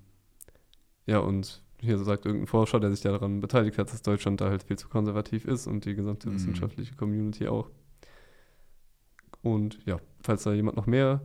ja, 1.05 1.19
und 1.19 1.63
hier 1.79 1.97
sagt 1.97 2.25
irgendein 2.25 2.47
Forscher, 2.47 2.79
der 2.79 2.91
sich 2.91 3.01
daran 3.01 3.39
beteiligt 3.39 3.77
hat, 3.77 3.91
dass 3.91 4.01
Deutschland 4.01 4.39
da 4.41 4.49
halt 4.49 4.63
viel 4.63 4.77
zu 4.77 4.87
konservativ 4.87 5.45
ist 5.45 5.67
und 5.67 5.85
die 5.85 5.95
gesamte 5.95 6.29
Mhm. 6.29 6.35
wissenschaftliche 6.35 6.95
Community 6.95 7.47
auch. 7.47 7.69
Und 9.41 9.79
ja, 9.85 9.97
falls 10.21 10.43
da 10.43 10.53
jemand 10.53 10.77
noch 10.77 10.85
mehr 10.85 11.21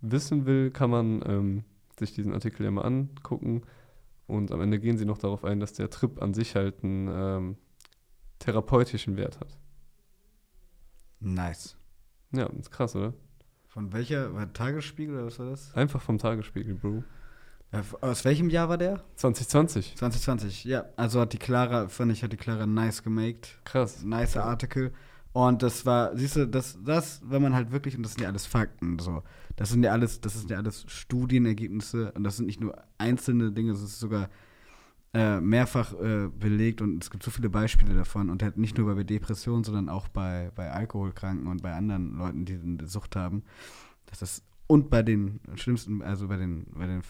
wissen 0.00 0.46
will, 0.46 0.70
kann 0.70 0.90
man 0.90 1.22
ähm, 1.26 1.64
sich 1.98 2.12
diesen 2.14 2.32
Artikel 2.32 2.64
ja 2.64 2.70
mal 2.70 2.82
angucken. 2.82 3.62
Und 4.30 4.52
am 4.52 4.60
Ende 4.60 4.78
gehen 4.78 4.96
sie 4.96 5.04
noch 5.04 5.18
darauf 5.18 5.44
ein, 5.44 5.60
dass 5.60 5.72
der 5.72 5.90
Trip 5.90 6.22
an 6.22 6.34
sich 6.34 6.54
halt 6.54 6.82
einen 6.84 7.08
ähm, 7.08 7.56
therapeutischen 8.38 9.16
Wert 9.16 9.40
hat. 9.40 9.58
Nice. 11.20 11.76
Ja, 12.32 12.46
ist 12.46 12.70
krass, 12.70 12.94
oder? 12.96 13.12
Von 13.66 13.92
welcher? 13.92 14.34
War 14.34 14.52
Tagesspiegel 14.52 15.16
oder 15.16 15.26
was 15.26 15.38
war 15.38 15.50
das? 15.50 15.74
Einfach 15.74 16.00
vom 16.00 16.18
Tagesspiegel, 16.18 16.74
Bro. 16.74 17.04
Äh, 17.72 17.82
Aus 18.00 18.24
welchem 18.24 18.50
Jahr 18.50 18.68
war 18.68 18.78
der? 18.78 19.04
2020. 19.16 19.96
2020, 19.96 20.64
ja. 20.64 20.86
Also 20.96 21.20
hat 21.20 21.32
die 21.32 21.38
Clara, 21.38 21.88
fand 21.88 22.12
ich, 22.12 22.22
hat 22.22 22.32
die 22.32 22.36
Clara 22.36 22.66
nice 22.66 23.02
gemaked. 23.02 23.58
Krass. 23.64 24.02
Nice 24.02 24.36
Artikel. 24.36 24.92
Und 25.32 25.62
das 25.62 25.86
war, 25.86 26.16
siehst 26.16 26.36
du, 26.36 26.46
das, 26.46 26.78
das, 26.84 27.22
wenn 27.24 27.42
man 27.42 27.54
halt 27.54 27.70
wirklich, 27.70 27.96
und 27.96 28.02
das 28.02 28.14
sind 28.14 28.22
ja 28.22 28.28
alles 28.28 28.46
Fakten, 28.46 28.98
so. 28.98 29.22
Das 29.56 29.70
sind 29.70 29.84
ja 29.84 29.92
alles, 29.92 30.20
das 30.20 30.34
sind 30.34 30.50
ja 30.50 30.56
alles 30.56 30.84
Studienergebnisse 30.88 32.12
und 32.12 32.24
das 32.24 32.36
sind 32.36 32.46
nicht 32.46 32.60
nur 32.60 32.76
einzelne 32.98 33.52
Dinge, 33.52 33.72
das 33.72 33.82
ist 33.82 34.00
sogar 34.00 34.28
äh, 35.12 35.40
mehrfach 35.40 35.92
äh, 36.00 36.28
belegt 36.28 36.80
und 36.80 37.02
es 37.02 37.10
gibt 37.10 37.22
so 37.22 37.30
viele 37.30 37.50
Beispiele 37.50 37.94
davon 37.94 38.30
und 38.30 38.42
halt 38.42 38.58
nicht 38.58 38.78
nur 38.78 38.94
bei 38.94 39.04
Depressionen, 39.04 39.64
sondern 39.64 39.88
auch 39.88 40.08
bei, 40.08 40.50
bei 40.54 40.70
Alkoholkranken 40.70 41.46
und 41.46 41.62
bei 41.62 41.72
anderen 41.74 42.16
Leuten, 42.16 42.44
die 42.44 42.54
eine 42.54 42.86
Sucht 42.86 43.16
haben. 43.16 43.42
Das 44.06 44.22
ist, 44.22 44.44
und 44.66 44.90
bei 44.90 45.02
den 45.02 45.40
schlimmsten, 45.56 46.02
also 46.02 46.28
bei 46.28 46.36
den, 46.36 46.66
bei 46.74 46.86
den 46.86 47.02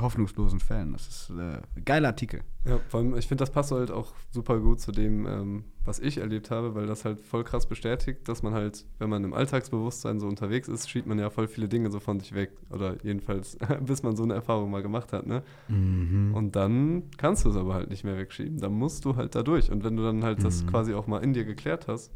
hoffnungslosen 0.00 0.60
Fällen. 0.60 0.92
Das 0.92 1.08
ist 1.08 1.30
äh, 1.30 1.60
ein 1.76 1.84
geiler 1.84 2.08
Artikel. 2.08 2.40
Ja, 2.64 2.78
vor 2.88 3.00
allem, 3.00 3.16
ich 3.16 3.26
finde, 3.26 3.42
das 3.42 3.50
passt 3.50 3.72
halt 3.72 3.90
auch 3.90 4.12
super 4.30 4.58
gut 4.60 4.80
zu 4.80 4.92
dem, 4.92 5.26
ähm, 5.26 5.64
was 5.84 5.98
ich 5.98 6.18
erlebt 6.18 6.50
habe, 6.50 6.74
weil 6.74 6.86
das 6.86 7.04
halt 7.04 7.20
voll 7.20 7.44
krass 7.44 7.66
bestätigt, 7.66 8.28
dass 8.28 8.42
man 8.42 8.52
halt, 8.54 8.84
wenn 8.98 9.08
man 9.10 9.24
im 9.24 9.32
Alltagsbewusstsein 9.34 10.20
so 10.20 10.26
unterwegs 10.26 10.68
ist, 10.68 10.88
schiebt 10.88 11.06
man 11.06 11.18
ja 11.18 11.30
voll 11.30 11.48
viele 11.48 11.68
Dinge 11.68 11.90
so 11.90 11.98
von 12.00 12.20
sich 12.20 12.34
weg. 12.34 12.52
Oder 12.70 12.96
jedenfalls, 13.02 13.56
bis 13.84 14.02
man 14.02 14.16
so 14.16 14.22
eine 14.22 14.34
Erfahrung 14.34 14.70
mal 14.70 14.82
gemacht 14.82 15.12
hat, 15.12 15.26
ne? 15.26 15.42
Und 15.68 16.52
dann 16.56 17.04
kannst 17.16 17.44
du 17.44 17.50
es 17.50 17.56
aber 17.56 17.74
halt 17.74 17.90
nicht 17.90 18.04
mehr 18.04 18.16
wegschieben. 18.18 18.58
Dann 18.58 18.72
musst 18.72 19.04
du 19.04 19.16
halt 19.16 19.34
da 19.34 19.42
durch. 19.42 19.70
Und 19.70 19.82
wenn 19.84 19.96
du 19.96 20.02
dann 20.02 20.22
halt 20.24 20.44
das 20.44 20.62
Mhm. 20.62 20.68
quasi 20.68 20.94
auch 20.94 21.06
mal 21.06 21.22
in 21.24 21.32
dir 21.32 21.44
geklärt 21.44 21.88
hast, 21.88 22.12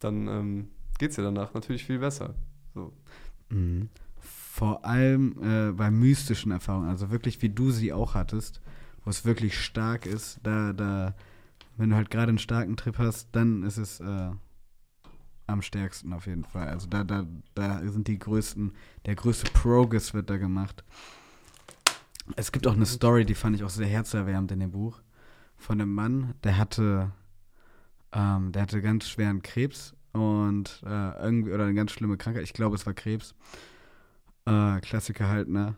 dann 0.00 0.28
ähm, 0.28 0.68
geht 0.98 1.10
es 1.10 1.16
dir 1.16 1.22
danach 1.22 1.54
natürlich 1.54 1.84
viel 1.84 1.98
besser. 2.00 2.34
So. 2.74 2.92
Mhm. 3.50 3.88
Vor 4.62 4.84
allem 4.84 5.34
äh, 5.42 5.72
bei 5.72 5.90
mystischen 5.90 6.52
Erfahrungen, 6.52 6.88
also 6.88 7.10
wirklich 7.10 7.42
wie 7.42 7.48
du 7.48 7.72
sie 7.72 7.92
auch 7.92 8.14
hattest. 8.14 8.60
wo 9.04 9.10
es 9.10 9.24
wirklich 9.24 9.58
stark 9.58 10.06
ist, 10.06 10.38
da, 10.44 10.72
da, 10.72 11.16
wenn 11.76 11.90
du 11.90 11.96
halt 11.96 12.12
gerade 12.12 12.28
einen 12.28 12.38
starken 12.38 12.76
Trip 12.76 12.96
hast, 12.96 13.30
dann 13.32 13.64
ist 13.64 13.76
es 13.76 13.98
äh, 13.98 14.30
am 15.48 15.62
stärksten 15.62 16.12
auf 16.12 16.28
jeden 16.28 16.44
Fall. 16.44 16.68
Also 16.68 16.86
da, 16.86 17.02
da, 17.02 17.26
da 17.56 17.80
sind 17.88 18.06
die 18.06 18.20
größten, 18.20 18.70
der 19.04 19.16
größte 19.16 19.50
Progress 19.50 20.14
wird 20.14 20.30
da 20.30 20.36
gemacht. 20.36 20.84
Es 22.36 22.52
gibt 22.52 22.68
auch 22.68 22.74
eine 22.74 22.86
Story, 22.86 23.24
die 23.24 23.34
fand 23.34 23.56
ich 23.56 23.64
auch 23.64 23.68
sehr 23.68 23.88
herzerwärmend 23.88 24.52
in 24.52 24.60
dem 24.60 24.70
Buch. 24.70 25.00
Von 25.56 25.80
einem 25.80 25.92
Mann, 25.92 26.34
der 26.44 26.56
hatte, 26.56 27.10
ähm, 28.12 28.52
der 28.52 28.62
hatte 28.62 28.80
ganz 28.80 29.08
schweren 29.08 29.42
Krebs 29.42 29.96
und 30.12 30.84
äh, 30.86 31.20
irgendwie, 31.20 31.50
oder 31.50 31.64
eine 31.64 31.74
ganz 31.74 31.90
schlimme 31.90 32.16
Krankheit. 32.16 32.44
Ich 32.44 32.52
glaube, 32.52 32.76
es 32.76 32.86
war 32.86 32.94
Krebs. 32.94 33.34
Äh, 34.46 34.80
Klassiker 34.80 35.28
halt, 35.28 35.48
ne? 35.48 35.76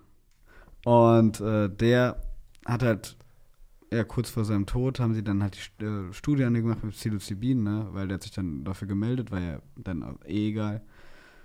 Und 0.85 1.41
äh, 1.41 1.69
der 1.69 2.23
hat 2.67 2.83
halt, 2.83 3.17
ja, 3.93 4.05
kurz 4.05 4.31
vor 4.31 4.45
seinem 4.45 4.67
Tod 4.67 5.01
haben 5.01 5.15
sie 5.15 5.25
dann 5.25 5.43
halt 5.43 5.59
die 5.81 5.85
äh, 5.85 6.13
Studie 6.13 6.45
an 6.45 6.55
gemacht 6.55 6.83
mit 6.83 6.95
Psilocybin, 6.95 7.63
ne? 7.63 7.89
Weil 7.93 8.09
der 8.09 8.17
hat 8.17 8.23
sich 8.23 8.33
dann 8.33 8.65
dafür 8.65 8.89
gemeldet, 8.89 9.31
war 9.31 9.41
ja 9.41 9.59
dann 9.77 10.19
eh 10.27 10.49
egal. 10.49 10.83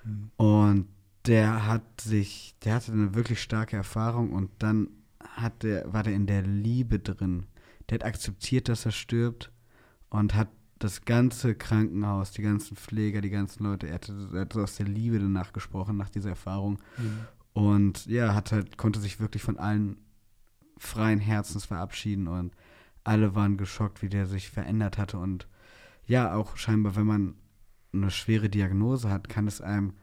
Mhm. 0.03 0.31
Und 0.37 0.87
der 1.25 1.67
hat 1.67 2.01
sich, 2.01 2.55
der 2.63 2.75
hatte 2.75 2.91
eine 2.91 3.13
wirklich 3.15 3.41
starke 3.41 3.75
Erfahrung 3.75 4.31
und 4.31 4.49
dann 4.59 4.89
hat 5.19 5.63
der, 5.63 5.91
war 5.91 6.03
der 6.03 6.13
in 6.13 6.27
der 6.27 6.41
Liebe 6.41 6.99
drin. 6.99 7.45
Der 7.89 7.95
hat 7.95 8.05
akzeptiert, 8.05 8.69
dass 8.69 8.85
er 8.85 8.91
stirbt 8.91 9.51
und 10.09 10.35
hat 10.35 10.49
das 10.79 11.03
ganze 11.03 11.55
Krankenhaus, 11.55 12.31
die 12.31 12.41
ganzen 12.41 12.77
Pfleger, 12.77 13.21
die 13.21 13.29
ganzen 13.29 13.63
Leute, 13.63 13.87
er 13.87 13.95
hat, 13.95 14.09
er 14.33 14.41
hat 14.41 14.55
aus 14.55 14.77
der 14.77 14.87
Liebe 14.87 15.19
danach 15.19 15.51
gesprochen, 15.53 15.97
nach 15.97 16.09
dieser 16.09 16.29
Erfahrung. 16.29 16.79
Mhm. 16.97 17.19
Und 17.53 18.05
ja, 18.05 18.33
hat 18.33 18.51
halt, 18.53 18.77
konnte 18.77 18.99
sich 18.99 19.19
wirklich 19.19 19.43
von 19.43 19.57
allen 19.57 19.97
freien 20.77 21.19
Herzens 21.19 21.65
verabschieden 21.65 22.27
und 22.27 22.53
alle 23.03 23.35
waren 23.35 23.57
geschockt, 23.57 24.01
wie 24.01 24.09
der 24.09 24.25
sich 24.25 24.49
verändert 24.49 24.97
hatte. 24.97 25.17
Und 25.17 25.47
ja, 26.05 26.33
auch 26.33 26.55
scheinbar, 26.55 26.95
wenn 26.95 27.05
man 27.05 27.35
eine 27.93 28.11
schwere 28.11 28.49
Diagnose 28.49 29.09
hat, 29.09 29.27
kann 29.29 29.47
es 29.47 29.61
einem 29.61 29.93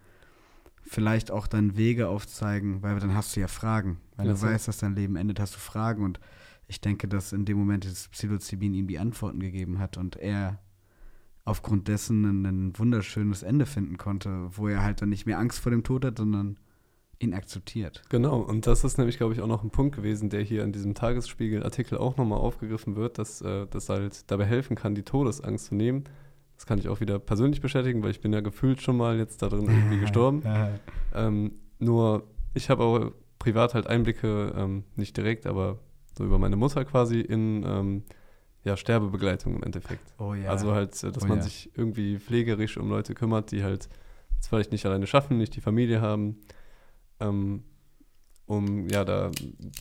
vielleicht 0.82 1.30
auch 1.30 1.46
dann 1.46 1.76
Wege 1.76 2.08
aufzeigen, 2.08 2.82
weil 2.82 2.98
dann 3.00 3.14
hast 3.14 3.34
du 3.34 3.40
ja 3.40 3.48
Fragen. 3.48 3.98
Weil 4.16 4.26
ja, 4.26 4.32
du 4.34 4.42
weißt, 4.42 4.68
dass 4.68 4.78
dein 4.78 4.94
Leben 4.94 5.16
endet, 5.16 5.40
hast 5.40 5.54
du 5.54 5.58
Fragen. 5.58 6.04
Und 6.04 6.20
ich 6.68 6.80
denke, 6.80 7.08
dass 7.08 7.32
in 7.32 7.44
dem 7.44 7.56
Moment 7.56 7.84
das 7.84 8.08
Psilocybin 8.08 8.74
ihm 8.74 8.88
die 8.88 8.98
Antworten 8.98 9.40
gegeben 9.40 9.78
hat 9.78 9.96
und 9.96 10.16
er 10.16 10.58
aufgrund 11.46 11.88
dessen 11.88 12.24
ein, 12.24 12.44
ein 12.44 12.78
wunderschönes 12.78 13.42
Ende 13.42 13.64
finden 13.64 13.96
konnte, 13.96 14.48
wo 14.50 14.68
er 14.68 14.82
halt 14.82 15.00
dann 15.00 15.08
nicht 15.08 15.24
mehr 15.24 15.38
Angst 15.38 15.60
vor 15.60 15.70
dem 15.70 15.84
Tod 15.84 16.04
hat, 16.04 16.18
sondern 16.18 16.58
ihn 17.18 17.32
akzeptiert. 17.32 18.02
Genau, 18.10 18.40
und 18.40 18.66
das 18.66 18.84
ist 18.84 18.98
nämlich, 18.98 19.16
glaube 19.16 19.32
ich, 19.32 19.40
auch 19.40 19.46
noch 19.46 19.62
ein 19.62 19.70
Punkt 19.70 19.96
gewesen, 19.96 20.28
der 20.28 20.42
hier 20.42 20.64
in 20.64 20.72
diesem 20.72 20.94
Tagesspiegel-Artikel 20.94 21.96
auch 21.96 22.16
nochmal 22.16 22.40
aufgegriffen 22.40 22.96
wird, 22.96 23.18
dass 23.18 23.40
äh, 23.40 23.66
das 23.70 23.88
halt 23.88 24.30
dabei 24.30 24.44
helfen 24.44 24.76
kann, 24.76 24.94
die 24.94 25.04
Todesangst 25.04 25.66
zu 25.66 25.76
nehmen. 25.76 26.04
Das 26.56 26.66
kann 26.66 26.78
ich 26.78 26.88
auch 26.88 27.00
wieder 27.00 27.18
persönlich 27.18 27.60
bestätigen, 27.60 28.02
weil 28.02 28.10
ich 28.10 28.20
bin 28.20 28.32
ja 28.32 28.40
gefühlt 28.40 28.82
schon 28.82 28.96
mal 28.96 29.16
jetzt 29.16 29.40
da 29.40 29.48
drin 29.48 29.64
irgendwie 29.68 30.00
gestorben. 30.00 30.42
ähm, 31.14 31.52
nur 31.78 32.24
ich 32.54 32.68
habe 32.70 32.82
auch 32.82 33.12
privat 33.38 33.74
halt 33.74 33.86
Einblicke, 33.86 34.52
ähm, 34.56 34.84
nicht 34.96 35.16
direkt, 35.16 35.46
aber 35.46 35.78
so 36.18 36.24
über 36.24 36.38
meine 36.38 36.56
Mutter 36.56 36.84
quasi 36.84 37.20
in 37.20 37.64
ähm, 37.66 38.02
ja, 38.66 38.76
Sterbebegleitung 38.76 39.56
im 39.56 39.62
Endeffekt. 39.62 40.12
Oh 40.18 40.34
ja. 40.34 40.50
Also 40.50 40.72
halt, 40.72 41.02
äh, 41.02 41.10
dass 41.10 41.24
oh 41.24 41.28
man 41.28 41.38
ja. 41.38 41.44
sich 41.44 41.70
irgendwie 41.74 42.18
pflegerisch 42.18 42.76
um 42.76 42.90
Leute 42.90 43.14
kümmert, 43.14 43.50
die 43.50 43.62
halt 43.62 43.88
es 44.38 44.48
vielleicht 44.48 44.72
nicht 44.72 44.84
alleine 44.84 45.06
schaffen, 45.06 45.38
nicht 45.38 45.56
die 45.56 45.62
Familie 45.62 46.02
haben 46.02 46.38
ähm, 47.20 47.62
um 48.46 48.88
ja 48.88 49.04
da 49.04 49.30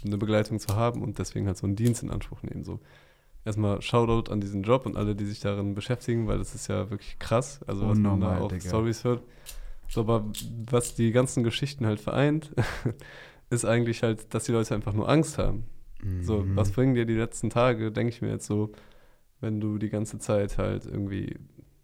eine 0.04 0.18
Begleitung 0.18 0.60
zu 0.60 0.76
haben 0.76 1.02
und 1.02 1.20
deswegen 1.20 1.48
halt 1.48 1.58
so 1.58 1.68
einen 1.68 1.76
Dienst 1.76 2.04
in 2.04 2.10
Anspruch 2.10 2.42
nehmen. 2.42 2.64
So 2.64 2.80
erstmal 3.44 3.82
Shoutout 3.82 4.32
an 4.32 4.42
diesen 4.42 4.64
Job 4.64 4.86
und 4.86 4.98
alle, 4.98 5.16
die 5.16 5.26
sich 5.26 5.40
darin 5.40 5.76
beschäftigen, 5.76 6.28
weil 6.28 6.40
das 6.40 6.56
ist 6.56 6.68
ja 6.68 6.90
wirklich 6.90 7.20
krass, 7.20 7.62
also 7.68 7.88
was 7.88 7.98
man 8.00 8.20
da 8.22 8.40
auch 8.40 8.48
Digga. 8.48 8.68
Stories 8.68 9.04
hört. 9.04 9.24
So, 9.88 10.02
aber 10.02 10.26
was 10.68 10.96
die 10.96 11.12
ganzen 11.12 11.44
Geschichten 11.44 11.86
halt 11.86 12.00
vereint, 12.00 12.52
ist 13.52 13.66
eigentlich 13.66 14.02
halt, 14.02 14.34
dass 14.34 14.46
die 14.46 14.52
Leute 14.52 14.74
einfach 14.74 14.94
nur 14.94 15.08
Angst 15.08 15.38
haben. 15.38 15.66
Mhm. 16.06 16.24
So, 16.24 16.46
was 16.56 16.72
bringen 16.72 16.96
dir 16.96 17.06
die 17.06 17.16
letzten 17.16 17.50
Tage, 17.50 17.92
denke 17.92 18.14
ich 18.14 18.22
mir 18.22 18.30
jetzt 18.30 18.46
so, 18.46 18.72
wenn 19.42 19.60
du 19.60 19.78
die 19.78 19.90
ganze 19.90 20.20
Zeit 20.20 20.58
halt 20.58 20.86
irgendwie 20.86 21.36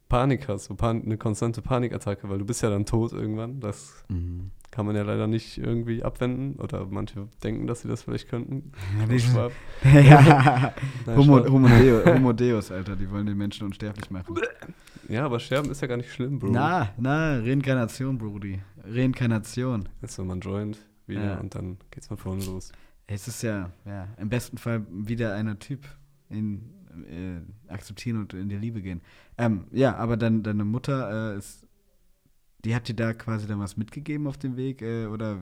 Panik 0.10 0.48
hast, 0.48 0.66
so 0.66 0.76
Pan 0.76 1.04
eine 1.04 1.18
konstante 1.18 1.62
Panikattacke, 1.62 2.30
weil 2.30 2.38
du 2.38 2.46
bist 2.46 2.62
ja 2.62 2.70
dann 2.70 2.86
tot 2.86 3.14
irgendwann. 3.14 3.60
Das 3.60 4.04
mhm 4.10 4.52
kann 4.72 4.86
man 4.86 4.96
ja 4.96 5.04
leider 5.04 5.28
nicht 5.28 5.58
irgendwie 5.58 6.02
abwenden. 6.02 6.56
Oder 6.60 6.86
manche 6.90 7.28
denken, 7.44 7.68
dass 7.68 7.82
sie 7.82 7.90
das 7.90 8.04
vielleicht 8.04 8.30
könnten. 8.30 8.72
Ja, 9.84 10.00
ja. 10.00 10.74
Nein, 11.06 11.18
Homo, 11.18 11.46
Homo, 11.46 11.68
Deus, 11.68 12.06
Homo, 12.06 12.34
Deus, 12.34 12.72
Alter, 12.72 12.96
die 12.96 13.10
wollen 13.12 13.26
den 13.26 13.38
Menschen 13.38 13.66
unsterblich 13.66 14.10
machen. 14.10 14.36
Ja, 15.10 15.26
aber 15.26 15.40
Sterben 15.40 15.70
ist 15.70 15.82
ja 15.82 15.88
gar 15.88 15.98
nicht 15.98 16.12
schlimm, 16.12 16.40
Bro. 16.40 16.52
Na, 16.52 16.90
na, 16.98 17.40
Reinkarnation, 17.40 18.18
Brody. 18.18 18.62
Reinkarnation. 18.86 19.90
Ist 20.02 20.16
so, 20.16 20.24
man 20.24 20.40
joint 20.40 20.78
wieder 21.06 21.26
ja. 21.26 21.40
und 21.40 21.54
dann 21.54 21.78
geht's 21.92 22.08
von 22.08 22.18
vorne 22.18 22.46
los. 22.46 22.72
Es 23.12 23.28
ist 23.28 23.42
ja, 23.44 23.72
ja, 23.86 24.08
im 24.18 24.30
besten 24.30 24.58
Fall 24.58 24.86
wieder 24.90 25.36
einer 25.36 25.60
Typ 25.60 25.86
in 26.30 26.62
äh, 27.10 27.72
akzeptieren 27.72 28.18
und 28.18 28.34
in 28.34 28.50
die 28.50 28.58
Liebe 28.58 28.82
gehen. 28.82 29.02
Ähm, 29.38 29.66
ja, 29.72 29.96
aber 29.96 30.18
dann 30.18 30.44
deine 30.44 30.66
Mutter 30.66 31.34
äh, 31.34 31.38
ist 31.38 31.68
die 32.64 32.76
hat 32.76 32.88
dir 32.88 32.94
da 32.94 33.14
quasi 33.14 33.48
dann 33.48 33.60
was 33.60 33.78
mitgegeben 33.78 34.28
auf 34.28 34.38
dem 34.38 34.56
Weg? 34.56 34.82
Äh, 34.82 35.08
oder 35.08 35.38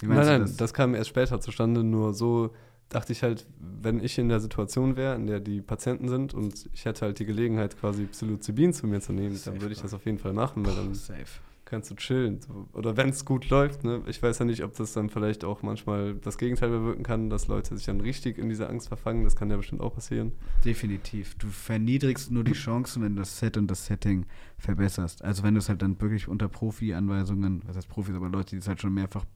wie 0.00 0.06
meinst 0.06 0.28
nein, 0.28 0.40
du 0.40 0.44
das? 0.44 0.50
Nein, 0.50 0.56
das 0.58 0.74
kam 0.74 0.94
erst 0.94 1.10
später 1.10 1.40
zustande. 1.40 1.84
Nur 1.84 2.12
so 2.12 2.50
dachte 2.88 3.12
ich 3.12 3.22
halt, 3.22 3.46
wenn 3.58 4.02
ich 4.02 4.18
in 4.18 4.28
der 4.28 4.40
Situation 4.40 4.96
wäre, 4.96 5.14
in 5.14 5.26
der 5.26 5.40
die 5.40 5.60
Patienten 5.60 6.08
sind 6.08 6.34
und 6.34 6.68
ich 6.72 6.84
hätte 6.84 7.02
halt 7.02 7.18
die 7.18 7.24
Gelegenheit, 7.24 7.78
quasi 7.78 8.06
Psilocybin 8.06 8.72
zu 8.72 8.86
mir 8.86 9.00
zu 9.00 9.12
nehmen, 9.12 9.34
Safe, 9.34 9.52
dann 9.52 9.62
würde 9.62 9.74
ich 9.74 9.80
das 9.80 9.94
auf 9.94 10.04
jeden 10.06 10.18
Fall 10.18 10.32
machen, 10.32 10.64
weil 10.66 10.74
dann 10.74 10.94
Safe 10.94 11.40
kannst 11.66 11.90
du 11.90 11.96
chillen. 11.96 12.40
Oder 12.72 12.96
wenn 12.96 13.10
es 13.10 13.24
gut 13.24 13.50
läuft, 13.50 13.84
ne? 13.84 14.02
Ich 14.06 14.22
weiß 14.22 14.38
ja 14.38 14.44
nicht, 14.44 14.62
ob 14.62 14.74
das 14.76 14.92
dann 14.94 15.10
vielleicht 15.10 15.44
auch 15.44 15.62
manchmal 15.62 16.14
das 16.14 16.38
Gegenteil 16.38 16.70
bewirken 16.70 17.02
kann, 17.02 17.28
dass 17.28 17.48
Leute 17.48 17.76
sich 17.76 17.84
dann 17.84 18.00
richtig 18.00 18.38
in 18.38 18.48
diese 18.48 18.68
Angst 18.70 18.88
verfangen. 18.88 19.24
Das 19.24 19.36
kann 19.36 19.50
ja 19.50 19.56
bestimmt 19.56 19.82
auch 19.82 19.92
passieren. 19.92 20.32
Definitiv. 20.64 21.34
Du 21.34 21.48
verniedrigst 21.48 22.30
nur 22.30 22.44
die 22.44 22.52
Chancen, 22.52 23.02
wenn 23.02 23.16
du 23.16 23.20
das 23.20 23.38
Set 23.38 23.56
und 23.56 23.66
das 23.70 23.84
Setting 23.84 24.26
verbesserst. 24.58 25.22
Also 25.22 25.42
wenn 25.42 25.54
du 25.54 25.58
es 25.58 25.68
halt 25.68 25.82
dann 25.82 26.00
wirklich 26.00 26.28
unter 26.28 26.48
Profi-Anweisungen, 26.48 27.62
was 27.66 27.76
heißt 27.76 27.88
Profis, 27.88 28.14
aber 28.14 28.28
Leute, 28.28 28.50
die 28.50 28.58
es 28.58 28.68
halt 28.68 28.80
schon 28.80 28.94
mehrfach 28.94 29.26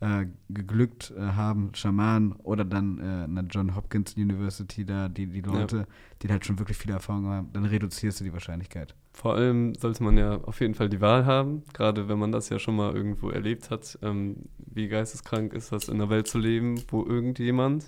äh, 0.00 0.26
geglückt 0.48 1.12
äh, 1.16 1.20
haben, 1.20 1.74
Schamanen 1.74 2.32
oder 2.32 2.64
dann 2.64 2.98
äh, 2.98 3.24
eine 3.24 3.46
John 3.50 3.74
Hopkins 3.74 4.14
University 4.16 4.86
da, 4.86 5.08
die, 5.08 5.26
die 5.26 5.40
Leute, 5.40 5.76
ja. 5.76 5.86
die 6.22 6.28
halt 6.28 6.46
schon 6.46 6.58
wirklich 6.58 6.78
viel 6.78 6.92
Erfahrung 6.92 7.26
haben, 7.26 7.52
dann 7.52 7.64
reduzierst 7.66 8.20
du 8.20 8.24
die 8.24 8.32
Wahrscheinlichkeit. 8.32 8.94
Vor 9.18 9.34
allem 9.34 9.74
sollte 9.74 10.04
man 10.04 10.16
ja 10.16 10.36
auf 10.42 10.60
jeden 10.60 10.74
Fall 10.74 10.88
die 10.88 11.00
Wahl 11.00 11.26
haben, 11.26 11.64
gerade 11.72 12.08
wenn 12.08 12.20
man 12.20 12.30
das 12.30 12.50
ja 12.50 12.60
schon 12.60 12.76
mal 12.76 12.94
irgendwo 12.94 13.30
erlebt 13.30 13.68
hat. 13.68 13.98
Ähm, 14.00 14.36
wie 14.58 14.86
geisteskrank 14.86 15.52
ist 15.54 15.72
das, 15.72 15.88
in 15.88 15.94
einer 15.94 16.08
Welt 16.08 16.28
zu 16.28 16.38
leben, 16.38 16.80
wo 16.86 17.04
irgendjemand 17.04 17.84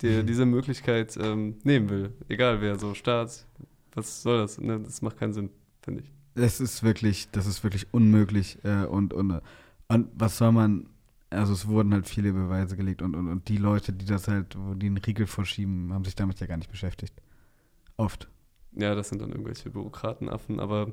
dir 0.00 0.22
mhm. 0.22 0.26
diese 0.28 0.46
Möglichkeit 0.46 1.18
ähm, 1.20 1.56
nehmen 1.64 1.90
will. 1.90 2.12
Egal 2.28 2.60
wer, 2.60 2.78
so 2.78 2.94
Staat, 2.94 3.48
was 3.96 4.22
soll 4.22 4.38
das? 4.38 4.60
Ne? 4.60 4.78
Das 4.78 5.02
macht 5.02 5.18
keinen 5.18 5.32
Sinn, 5.32 5.50
finde 5.82 6.04
ich. 6.04 6.12
Das 6.36 6.60
ist 6.60 6.84
wirklich, 6.84 7.28
das 7.32 7.46
ist 7.46 7.64
wirklich 7.64 7.88
unmöglich 7.90 8.58
äh, 8.62 8.84
und, 8.84 9.12
und, 9.12 9.40
und 9.88 10.08
was 10.14 10.38
soll 10.38 10.52
man 10.52 10.86
also 11.30 11.52
es 11.52 11.66
wurden 11.66 11.92
halt 11.92 12.08
viele 12.08 12.32
Beweise 12.32 12.76
gelegt 12.76 13.02
und, 13.02 13.16
und, 13.16 13.28
und 13.28 13.48
die 13.48 13.56
Leute, 13.56 13.92
die 13.92 14.06
das 14.06 14.28
halt, 14.28 14.56
wo 14.56 14.74
die 14.74 14.86
einen 14.86 14.98
Riegel 14.98 15.26
vorschieben, 15.26 15.92
haben 15.92 16.04
sich 16.04 16.14
damit 16.14 16.38
ja 16.38 16.46
gar 16.46 16.56
nicht 16.56 16.70
beschäftigt. 16.70 17.14
Oft. 17.96 18.28
Ja, 18.72 18.94
das 18.94 19.08
sind 19.08 19.20
dann 19.20 19.30
irgendwelche 19.30 19.70
Bürokratenaffen, 19.70 20.60
aber 20.60 20.92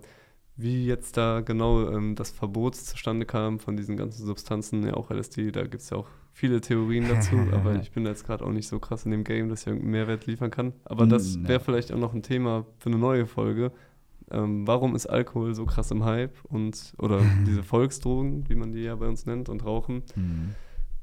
wie 0.56 0.88
jetzt 0.88 1.18
da 1.18 1.42
genau 1.42 1.90
ähm, 1.90 2.16
das 2.16 2.32
Verbot 2.32 2.76
zustande 2.76 3.26
kam 3.26 3.60
von 3.60 3.78
diesen 3.78 3.96
ganzen 3.96 4.26
Substanzen, 4.26 4.84
ja 4.86 4.96
auch 4.96 5.12
LSD, 5.12 5.52
da 5.52 5.62
gibt 5.62 5.84
es 5.84 5.92
ja 5.92 5.98
auch 5.98 6.10
viele 6.34 6.62
Theorien 6.62 7.08
dazu, 7.08 7.36
aber 7.52 7.76
ich 7.76 7.92
bin 7.92 8.04
da 8.04 8.10
jetzt 8.10 8.26
gerade 8.26 8.44
auch 8.44 8.52
nicht 8.52 8.68
so 8.68 8.80
krass 8.80 9.06
in 9.06 9.12
dem 9.12 9.24
Game, 9.24 9.50
dass 9.50 9.62
ich 9.62 9.68
irgendeinen 9.68 9.92
Mehrwert 9.92 10.26
liefern 10.26 10.50
kann. 10.50 10.74
Aber 10.86 11.06
das 11.06 11.44
wäre 11.44 11.60
vielleicht 11.60 11.92
auch 11.92 12.00
noch 12.00 12.14
ein 12.14 12.24
Thema 12.24 12.66
für 12.80 12.90
eine 12.90 12.98
neue 12.98 13.28
Folge, 13.28 13.72
ähm, 14.32 14.68
warum 14.68 14.96
ist 14.96 15.06
Alkohol 15.08 15.54
so 15.56 15.66
krass 15.66 15.92
im 15.92 16.04
Hype 16.04 16.36
und 16.46 16.94
oder 16.98 17.22
diese 17.48 17.64
Volksdrogen, 17.64 18.50
wie 18.50 18.56
man 18.56 18.72
die 18.74 18.82
ja 18.82 18.96
bei 18.96 19.08
uns 19.08 19.26
nennt, 19.26 19.50
und 19.50 19.64
Rauchen. 19.64 20.04
Mhm. 20.16 20.56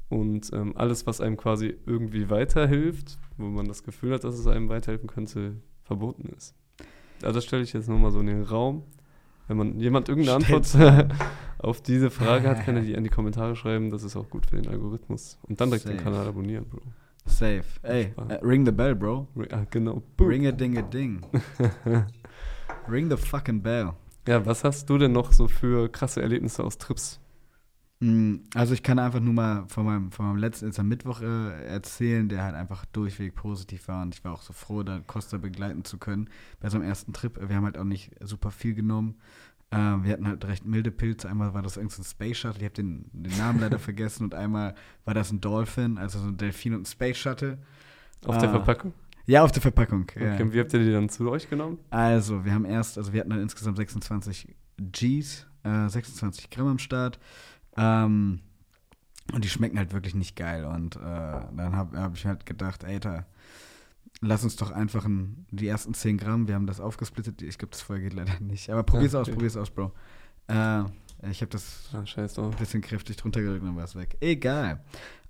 Und 0.07 0.53
ähm, 0.53 0.73
alles, 0.75 1.07
was 1.07 1.19
einem 1.19 1.35
quasi 1.35 1.75
irgendwie 1.85 2.29
weiterhilft, 2.29 3.17
wo 3.37 3.47
man 3.47 3.67
das 3.67 3.83
Gefühl 3.83 4.13
hat, 4.13 4.23
dass 4.23 4.37
es 4.37 4.45
einem 4.45 4.69
weiterhelfen 4.69 5.07
könnte, 5.07 5.55
verboten 5.81 6.29
ist. 6.37 6.53
Also 7.21 7.35
das 7.35 7.45
stelle 7.45 7.63
ich 7.63 7.73
jetzt 7.73 7.89
nochmal 7.89 8.11
so 8.11 8.19
in 8.19 8.27
den 8.27 8.43
Raum. 8.43 8.83
Wenn 9.47 9.57
man 9.57 9.79
jemand 9.79 10.09
irgendeine 10.09 10.37
Antwort 10.37 10.67
auf 11.59 11.81
diese 11.81 12.09
Frage 12.09 12.49
hat, 12.49 12.65
kann 12.65 12.75
er 12.75 12.81
die 12.81 12.93
in 12.95 13.03
die 13.03 13.09
Kommentare 13.09 13.55
schreiben. 13.55 13.91
Das 13.91 14.03
ist 14.03 14.15
auch 14.15 14.29
gut 14.29 14.45
für 14.45 14.55
den 14.55 14.67
Algorithmus. 14.67 15.37
Und 15.43 15.61
dann 15.61 15.69
direkt 15.69 15.85
Safe. 15.85 15.95
den 15.95 16.03
Kanal 16.03 16.27
abonnieren, 16.27 16.65
Bro. 16.65 16.81
Safe. 17.25 17.63
Ey, 17.83 18.13
uh, 18.17 18.45
ring 18.45 18.65
the 18.65 18.71
bell, 18.71 18.95
Bro. 18.95 19.27
Ah, 19.51 19.65
genau. 19.69 20.03
Ring 20.19 20.45
a 20.47 20.51
ding 20.51 20.77
a 20.77 20.81
ding. 20.81 21.21
Ring 22.87 23.09
the 23.09 23.17
fucking 23.17 23.61
bell. 23.61 23.93
Ja, 24.27 24.45
was 24.45 24.63
hast 24.63 24.89
du 24.89 24.97
denn 24.97 25.11
noch 25.11 25.31
so 25.31 25.47
für 25.47 25.89
krasse 25.89 26.21
Erlebnisse 26.21 26.63
aus 26.63 26.77
Trips? 26.77 27.19
Mm, 27.99 28.35
Also 28.53 28.73
ich 28.73 28.83
kann 28.83 28.99
einfach 28.99 29.19
nur 29.21 29.33
mal 29.33 29.65
von 29.67 29.85
meinem, 29.85 30.11
von 30.11 30.25
meinem 30.27 30.37
letzten, 30.37 30.65
jetzt 30.65 30.79
am 30.79 30.87
Mittwoch 30.89 31.21
äh, 31.21 31.65
erzählen, 31.65 32.27
der 32.27 32.43
halt 32.43 32.55
einfach 32.55 32.85
durchweg 32.85 33.35
positiv 33.35 33.87
war 33.87 34.01
und 34.03 34.13
ich 34.13 34.23
war 34.23 34.33
auch 34.33 34.41
so 34.41 34.51
froh, 34.53 34.83
da 34.83 34.99
Costa 35.07 35.37
begleiten 35.37 35.85
zu 35.85 35.97
können 35.97 36.29
bei 36.59 36.69
so 36.69 36.77
einem 36.77 36.85
ersten 36.87 37.13
Trip. 37.13 37.39
Wir 37.47 37.55
haben 37.55 37.63
halt 37.65 37.77
auch 37.77 37.83
nicht 37.85 38.11
super 38.21 38.51
viel 38.51 38.73
genommen. 38.75 39.15
Ähm, 39.71 40.03
wir 40.03 40.11
hatten 40.13 40.27
halt 40.27 40.43
recht 40.45 40.65
milde 40.65 40.91
Pilze. 40.91 41.29
Einmal 41.29 41.53
war 41.53 41.61
das 41.63 41.77
irgendein 41.77 42.03
Space 42.03 42.37
Shuttle, 42.37 42.59
ich 42.59 42.65
habe 42.65 42.73
den, 42.75 43.09
den 43.13 43.37
Namen 43.37 43.59
leider 43.61 43.79
vergessen 43.79 44.23
und 44.25 44.35
einmal 44.35 44.75
war 45.05 45.13
das 45.13 45.31
ein 45.31 45.39
Dolphin, 45.41 45.97
also 45.97 46.19
so 46.19 46.27
ein 46.27 46.37
Delfin 46.37 46.73
und 46.73 46.81
ein 46.81 46.85
Space 46.85 47.17
Shuttle. 47.17 47.57
Auf 48.25 48.37
der 48.39 48.49
Ah. 48.49 48.53
Verpackung? 48.53 48.93
Ja, 49.27 49.43
auf 49.43 49.51
der 49.51 49.61
Verpackung. 49.61 50.01
Okay, 50.03 50.23
Ja. 50.23 50.53
wie 50.53 50.59
habt 50.59 50.71
ihr 50.73 50.79
die 50.83 50.91
dann 50.91 51.09
zu 51.09 51.29
euch 51.31 51.49
genommen? 51.49 51.79
Also, 51.89 52.43
wir 52.45 52.53
haben 52.53 52.65
erst, 52.65 52.97
also 52.97 53.11
wir 53.13 53.21
hatten 53.21 53.31
dann 53.31 53.39
insgesamt 53.41 53.77
26 53.77 54.53
Gs, 54.91 55.47
äh, 55.63 55.89
26 55.89 56.49
Gramm 56.51 56.67
am 56.67 56.77
Start. 56.79 57.19
Ähm, 57.77 58.41
und 59.33 59.43
die 59.43 59.49
schmecken 59.49 59.77
halt 59.77 59.93
wirklich 59.93 60.15
nicht 60.15 60.35
geil. 60.35 60.65
Und 60.65 60.95
äh, 60.97 60.99
dann 60.99 61.75
habe 61.75 61.99
hab 61.99 62.15
ich 62.15 62.25
halt 62.25 62.45
gedacht, 62.45 62.83
ey, 62.83 62.99
da, 62.99 63.25
lass 64.21 64.43
uns 64.43 64.55
doch 64.55 64.71
einfach 64.71 65.05
ein, 65.05 65.45
die 65.51 65.67
ersten 65.67 65.93
10 65.93 66.17
Gramm, 66.17 66.47
wir 66.47 66.55
haben 66.55 66.67
das 66.67 66.79
aufgesplittet. 66.79 67.41
Ich 67.41 67.57
glaube, 67.57 67.71
das 67.71 67.81
vorher 67.81 68.03
geht 68.03 68.13
leider 68.13 68.39
nicht. 68.39 68.69
Aber 68.69 68.83
probier's 68.83 69.13
Ja, 69.13 69.21
aus, 69.21 69.29
probier's 69.29 69.57
aus, 69.57 69.69
Bro. 69.69 69.91
Äh, 70.47 70.83
ich 71.29 71.41
habe 71.41 71.49
das 71.51 71.89
Ah, 71.93 72.05
scheiß 72.05 72.35
drauf. 72.35 72.53
ein 72.53 72.59
bisschen 72.59 72.81
kräftig 72.81 73.17
drunter 73.17 73.41
gedrückt 73.41 73.61
und 73.61 73.67
dann 73.69 73.75
war 73.77 73.83
es 73.85 73.95
weg. 73.95 74.17
Egal. 74.21 74.79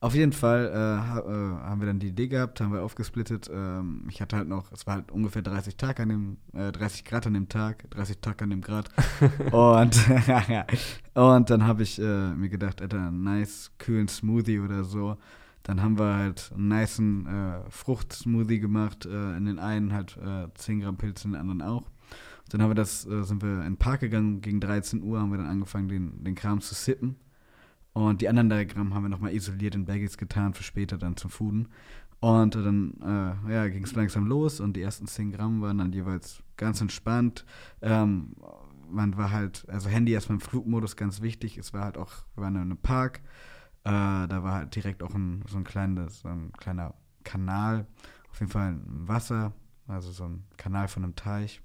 Auf 0.01 0.13
jeden 0.13 0.33
Fall 0.33 0.65
äh, 0.67 1.19
äh, 1.19 1.63
haben 1.63 1.79
wir 1.81 1.87
dann 1.87 1.99
die 1.99 2.09
Idee 2.09 2.27
gehabt, 2.27 2.59
haben 2.61 2.73
wir 2.73 2.83
aufgesplittet. 2.83 3.49
Ähm, 3.51 4.05
ich 4.09 4.21
hatte 4.21 4.35
halt 4.35 4.47
noch, 4.47 4.71
es 4.71 4.85
war 4.85 4.95
halt 4.95 5.11
ungefähr 5.11 5.41
30 5.41 5.77
Tag 5.77 5.99
an 5.99 6.09
dem, 6.09 6.37
äh, 6.53 6.71
30 6.71 7.05
Grad 7.05 7.25
an 7.25 7.33
dem 7.33 7.49
Tag, 7.49 7.89
30 7.91 8.19
Tag 8.19 8.41
an 8.41 8.49
dem 8.51 8.61
Grad. 8.61 8.89
und, 9.51 9.97
und 11.15 11.49
dann 11.49 11.63
habe 11.65 11.83
ich 11.83 11.99
äh, 11.99 12.33
mir 12.33 12.49
gedacht, 12.49 12.81
Alter, 12.81 13.07
einen 13.07 13.23
nice, 13.23 13.71
kühlen 13.79 14.07
Smoothie 14.07 14.59
oder 14.59 14.83
so. 14.83 15.17
Dann 15.63 15.81
haben 15.81 15.97
wir 15.97 16.13
halt 16.15 16.51
einen 16.53 16.67
nicen 16.67 17.25
äh, 17.25 17.69
Fruchtsmoothie 17.71 18.59
gemacht. 18.59 19.05
Äh, 19.07 19.37
in 19.37 19.45
den 19.45 19.57
einen 19.57 19.93
halt 19.93 20.17
äh, 20.17 20.47
10 20.53 20.81
Gramm 20.81 20.97
Pilze, 20.97 21.27
in 21.27 21.31
den 21.33 21.41
anderen 21.41 21.61
auch. 21.63 21.83
Dann 22.49 22.61
haben 22.61 22.69
wir 22.69 22.75
das, 22.75 23.05
äh, 23.07 23.23
sind 23.23 23.41
wir 23.41 23.57
in 23.59 23.73
den 23.73 23.77
Park 23.77 24.01
gegangen, 24.01 24.41
gegen 24.41 24.59
13 24.59 25.01
Uhr 25.01 25.19
haben 25.19 25.31
wir 25.31 25.37
dann 25.37 25.47
angefangen, 25.47 25.87
den, 25.87 26.23
den 26.23 26.35
Kram 26.35 26.61
zu 26.61 26.75
sippen. 26.75 27.15
Und 27.93 28.21
die 28.21 28.27
anderen 28.27 28.49
drei 28.49 28.65
Gramm 28.65 28.93
haben 28.93 29.03
wir 29.03 29.09
nochmal 29.09 29.33
isoliert 29.33 29.73
in 29.73 29.85
Baggies 29.85 30.17
getan, 30.17 30.53
für 30.53 30.63
später 30.63 30.97
dann 30.97 31.15
zum 31.15 31.29
Fooden. 31.29 31.69
Und 32.19 32.55
dann 32.55 32.93
äh, 33.01 33.53
ja, 33.53 33.67
ging 33.67 33.83
es 33.83 33.93
langsam 33.95 34.25
los 34.27 34.59
und 34.59 34.75
die 34.75 34.81
ersten 34.81 35.07
10 35.07 35.31
Gramm 35.31 35.61
waren 35.61 35.77
dann 35.77 35.93
jeweils 35.93 36.43
ganz 36.57 36.81
entspannt. 36.81 37.45
Ähm, 37.81 38.35
man 38.89 39.17
war 39.17 39.31
halt, 39.31 39.65
also 39.69 39.89
Handy 39.89 40.11
erstmal 40.11 40.37
im 40.37 40.41
Flugmodus 40.41 40.95
ganz 40.95 41.21
wichtig. 41.21 41.57
Es 41.57 41.73
war 41.73 41.83
halt 41.83 41.97
auch, 41.97 42.11
wir 42.35 42.43
waren 42.43 42.55
in 42.55 42.61
einem 42.61 42.77
Park. 42.77 43.21
Äh, 43.83 44.27
da 44.27 44.43
war 44.43 44.53
halt 44.55 44.75
direkt 44.75 45.03
auch 45.03 45.13
ein, 45.13 45.43
so, 45.47 45.57
ein 45.57 45.63
kleines, 45.63 46.21
so 46.21 46.27
ein 46.27 46.51
kleiner 46.53 46.95
Kanal. 47.23 47.85
Auf 48.31 48.39
jeden 48.39 48.51
Fall 48.51 48.73
ein 48.73 49.07
Wasser, 49.07 49.53
also 49.87 50.11
so 50.11 50.25
ein 50.25 50.43
Kanal 50.57 50.87
von 50.87 51.03
einem 51.03 51.15
Teich. 51.15 51.61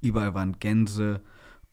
Überall 0.00 0.34
waren 0.34 0.58
Gänse 0.58 1.20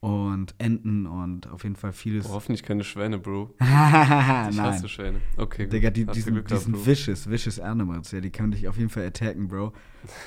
und 0.02 0.56
Enten 0.58 1.06
und 1.06 1.48
auf 1.48 1.62
jeden 1.62 1.76
Fall 1.76 1.92
vieles. 1.92 2.26
Oh, 2.26 2.32
hoffentlich 2.32 2.64
keine 2.64 2.82
Schwäne, 2.82 3.18
Bro. 3.18 3.54
Nein. 3.60 4.48
Ich 4.50 4.58
hasse 4.58 4.88
Schwäne. 4.88 5.20
Okay, 5.36 5.64
gut. 5.64 5.72
Digga, 5.72 5.90
die, 5.90 6.04
die, 6.06 6.20
sind, 6.20 6.50
die 6.50 6.56
sind 6.56 6.86
vicious, 6.86 7.30
vicious 7.30 7.60
Animals, 7.60 8.10
ja, 8.10 8.20
die 8.20 8.30
können 8.30 8.50
dich 8.50 8.66
auf 8.66 8.76
jeden 8.76 8.90
Fall 8.90 9.06
attacken, 9.06 9.46
Bro. 9.46 9.72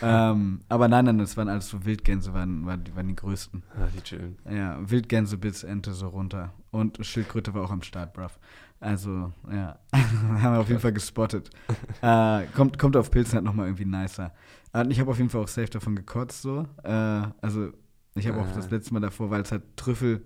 ähm, 0.02 0.62
aber 0.70 0.88
nein, 0.88 1.04
nein, 1.04 1.18
das 1.18 1.36
waren 1.36 1.50
alles 1.50 1.68
so 1.68 1.84
Wildgänse, 1.84 2.34
waren, 2.34 2.66
waren, 2.66 2.86
die, 2.86 2.96
waren 2.96 3.10
die 3.10 3.18
größten. 3.18 3.64
Ah, 3.78 3.88
die 3.94 4.02
chillen. 4.02 4.38
Ja, 4.50 4.80
Wildgänse 4.90 5.38
bis 5.38 5.66
Ente 5.66 5.92
so 5.92 6.08
runter. 6.08 6.54
Und 6.72 7.06
Schildkröte 7.06 7.54
war 7.54 7.64
auch 7.64 7.72
am 7.72 7.82
Start, 7.82 8.14
bruv. 8.14 8.40
Also, 8.80 9.34
ja, 9.52 9.78
haben 9.94 10.54
wir 10.54 10.60
auf 10.60 10.70
jeden 10.70 10.80
Fall 10.80 10.94
gespottet. 10.94 11.50
äh, 12.02 12.46
kommt, 12.56 12.80
kommt 12.80 12.96
auf 12.96 13.12
Pilzen 13.12 13.36
halt 13.36 13.44
nochmal 13.44 13.68
irgendwie 13.68 13.86
nicer. 13.86 14.34
Ich 14.90 15.00
habe 15.02 15.12
auf 15.12 15.18
jeden 15.18 15.30
Fall 15.30 15.42
auch 15.42 15.48
safe 15.50 15.70
davon 15.70 15.98
gekotzt, 15.98 16.42
so. 16.42 16.66
Äh, 16.84 17.28
also, 17.42 17.72
ich 18.16 18.28
habe 18.28 18.40
auch 18.40 18.48
Ah. 18.48 18.54
das 18.56 18.70
letzte 18.72 18.94
Mal 18.94 19.00
davor, 19.02 19.30
weil 19.30 19.42
es 19.42 19.52
halt 19.52 19.64
Trüffel. 19.78 20.26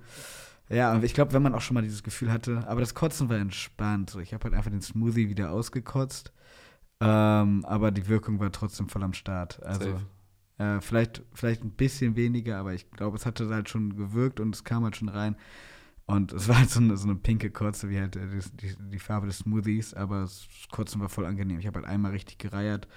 Ja, 0.70 1.02
ich 1.02 1.14
glaube, 1.16 1.34
wenn 1.34 1.42
man 1.42 1.56
auch 1.56 1.62
schon 1.62 1.74
mal 1.74 1.82
dieses 1.82 2.04
Gefühl 2.04 2.32
hatte, 2.32 2.68
aber 2.68 2.80
das 2.82 2.94
Kotzen 2.94 3.28
war 3.30 3.38
entspannt. 3.38 4.16
Ich 4.22 4.34
habe 4.34 4.44
halt 4.46 4.54
einfach 4.54 4.70
den 4.72 4.82
Smoothie 4.82 5.28
wieder 5.30 5.52
ausgekotzt. 5.52 6.32
Ähm, 7.02 7.66
aber 7.66 7.92
die 7.92 8.08
Wirkung 8.08 8.40
war 8.40 8.52
trotzdem 8.52 8.90
voll 8.90 9.04
am 9.04 9.14
Start. 9.14 9.64
Also, 9.64 10.00
äh, 10.58 10.82
vielleicht, 10.82 11.24
vielleicht 11.34 11.64
ein 11.64 11.72
bisschen 11.72 12.16
weniger, 12.16 12.58
aber 12.58 12.74
ich 12.74 12.92
glaube, 12.92 13.18
es 13.18 13.26
hatte 13.26 13.48
halt 13.50 13.70
schon 13.70 13.96
gewirkt 13.96 14.40
und 14.40 14.54
es 14.54 14.64
kam 14.64 14.84
halt 14.84 14.96
schon 14.98 15.10
rein. 15.10 15.36
Und 16.06 16.34
es 16.34 16.48
war 16.48 16.58
halt 16.58 16.70
so 16.70 16.80
eine, 16.82 16.98
so 16.98 17.08
eine 17.08 17.16
pinke 17.16 17.50
Kotze, 17.52 17.90
wie 17.90 18.00
halt 18.00 18.16
äh, 18.16 18.28
die, 18.28 18.68
die, 18.68 18.76
die 18.92 19.00
Farbe 19.00 19.28
des 19.28 19.40
Smoothies, 19.40 19.94
aber 19.94 20.22
das 20.22 20.48
Kotzen 20.72 21.00
war 21.02 21.10
voll 21.10 21.26
angenehm. 21.26 21.60
Ich 21.60 21.68
habe 21.68 21.80
halt 21.80 21.88
einmal 21.88 22.12
richtig 22.12 22.38
gereiert. 22.38 22.88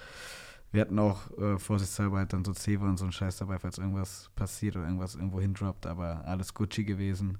Wir 0.72 0.80
hatten 0.80 0.98
auch 0.98 1.30
äh, 1.38 1.58
vorsichtshalber 1.58 2.18
halt 2.18 2.32
dann 2.32 2.44
so 2.44 2.52
Zewa 2.52 2.88
und 2.88 2.96
so 2.96 3.04
einen 3.04 3.12
Scheiß 3.12 3.36
dabei, 3.36 3.58
falls 3.58 3.78
irgendwas 3.78 4.30
passiert 4.34 4.76
oder 4.76 4.86
irgendwas 4.86 5.14
irgendwo 5.14 5.40
hindroppt, 5.40 5.86
aber 5.86 6.24
alles 6.24 6.54
Gucci 6.54 6.84
gewesen. 6.84 7.38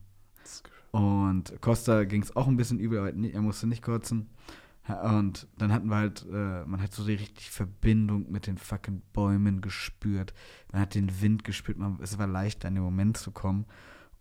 Und 0.91 1.61
Costa 1.63 2.05
ging 2.05 2.23
es 2.23 2.37
auch 2.37 2.47
ein 2.47 2.57
bisschen 2.57 2.79
übel, 2.79 2.99
aber 2.99 3.15
er 3.15 3.41
musste 3.41 3.67
nicht 3.67 3.83
kotzen. 3.83 4.29
Und 5.05 5.47
dann 5.57 5.73
hatten 5.73 5.89
wir 5.89 5.97
halt, 5.97 6.27
äh, 6.31 6.65
man 6.65 6.83
hat 6.83 6.93
so 6.93 7.05
die 7.05 7.15
richtig 7.15 7.51
Verbindung 7.51 8.31
mit 8.31 8.47
den 8.47 8.59
fucking 8.59 9.01
Bäumen 9.13 9.61
gespürt. 9.61 10.35
Man 10.73 10.83
hat 10.83 10.95
den 10.95 11.23
Wind 11.23 11.45
gespürt, 11.45 11.79
man, 11.79 11.99
es 12.03 12.19
war 12.19 12.27
leicht, 12.27 12.65
in 12.65 12.75
den 12.75 12.85
Moment 12.85 13.17
zu 13.17 13.31
kommen. 13.31 13.65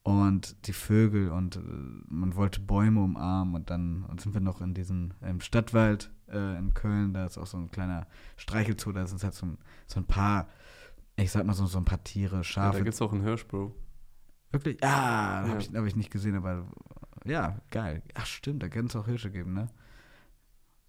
Und 0.03 0.67
die 0.67 0.73
Vögel 0.73 1.29
und 1.29 1.57
äh, 1.57 1.59
man 2.07 2.35
wollte 2.35 2.59
Bäume 2.59 3.01
umarmen 3.03 3.53
und 3.53 3.69
dann 3.69 4.03
und 4.05 4.19
sind 4.19 4.33
wir 4.33 4.41
noch 4.41 4.59
in 4.61 4.73
diesem 4.73 5.13
im 5.21 5.41
Stadtwald 5.41 6.11
äh, 6.27 6.57
in 6.57 6.73
Köln, 6.73 7.13
da 7.13 7.25
ist 7.27 7.37
auch 7.37 7.45
so 7.45 7.57
ein 7.57 7.69
kleiner 7.69 8.07
Streichelzoo, 8.35 8.91
da 8.93 9.05
sind 9.05 9.23
halt 9.23 9.35
so 9.35 9.45
ein, 9.45 9.57
so 9.85 9.99
ein 9.99 10.05
paar, 10.07 10.47
ich 11.17 11.29
sag 11.29 11.45
mal 11.45 11.53
so, 11.53 11.67
so 11.67 11.77
ein 11.77 11.85
paar 11.85 12.03
Tiere, 12.03 12.37
Ja, 12.37 12.43
Schafe, 12.43 12.79
da 12.79 12.83
gibt's 12.83 13.01
auch 13.01 13.13
einen 13.13 13.21
Hirsch, 13.21 13.45
Bro. 13.47 13.75
Wirklich? 14.51 14.83
Ah, 14.83 15.43
Ja. 15.45 15.49
habe 15.49 15.61
ich, 15.61 15.71
hab 15.71 15.85
ich 15.85 15.95
nicht 15.95 16.09
gesehen, 16.11 16.35
aber 16.35 16.65
ja, 17.23 17.59
geil. 17.69 18.01
Ach 18.15 18.25
stimmt, 18.25 18.63
da 18.63 18.69
kann 18.69 18.87
es 18.87 18.95
auch 18.95 19.05
Hirsche 19.05 19.29
geben, 19.29 19.53
ne? 19.53 19.67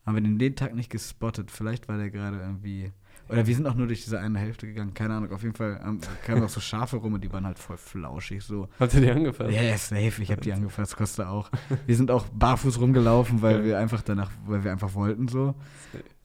Haben 0.06 0.14
wir 0.16 0.22
den 0.22 0.38
den 0.38 0.56
Tag 0.56 0.74
nicht 0.74 0.90
gespottet. 0.90 1.50
Vielleicht 1.50 1.86
war 1.86 1.98
der 1.98 2.10
gerade 2.10 2.38
irgendwie. 2.40 2.92
Oder 3.28 3.46
wir 3.46 3.54
sind 3.54 3.66
auch 3.66 3.74
nur 3.74 3.86
durch 3.86 4.02
diese 4.02 4.20
eine 4.20 4.38
Hälfte 4.38 4.66
gegangen, 4.66 4.92
keine 4.94 5.14
Ahnung. 5.14 5.32
Auf 5.32 5.42
jeden 5.42 5.54
Fall 5.54 5.80
ähm, 5.84 6.00
kamen 6.26 6.42
auch 6.42 6.50
so 6.50 6.60
Schafe 6.60 6.96
rum 6.96 7.14
und 7.14 7.24
die 7.24 7.32
waren 7.32 7.46
halt 7.46 7.58
voll 7.58 7.78
flauschig 7.78 8.42
so. 8.42 8.68
Habt 8.78 8.92
ihr 8.94 9.00
die 9.00 9.10
angefasst? 9.10 9.50
Ja, 9.50 9.62
yeah, 9.62 9.78
safe, 9.78 10.22
ich 10.22 10.30
habe 10.30 10.42
die 10.42 10.52
angefasst, 10.52 10.96
Costa 10.96 11.28
auch. 11.28 11.50
Wir 11.86 11.96
sind 11.96 12.10
auch 12.10 12.26
barfuß 12.28 12.78
rumgelaufen, 12.80 13.40
weil 13.40 13.64
wir 13.64 13.78
einfach 13.78 14.02
danach, 14.02 14.30
weil 14.46 14.64
wir 14.64 14.72
einfach 14.72 14.94
wollten 14.94 15.28
so. 15.28 15.54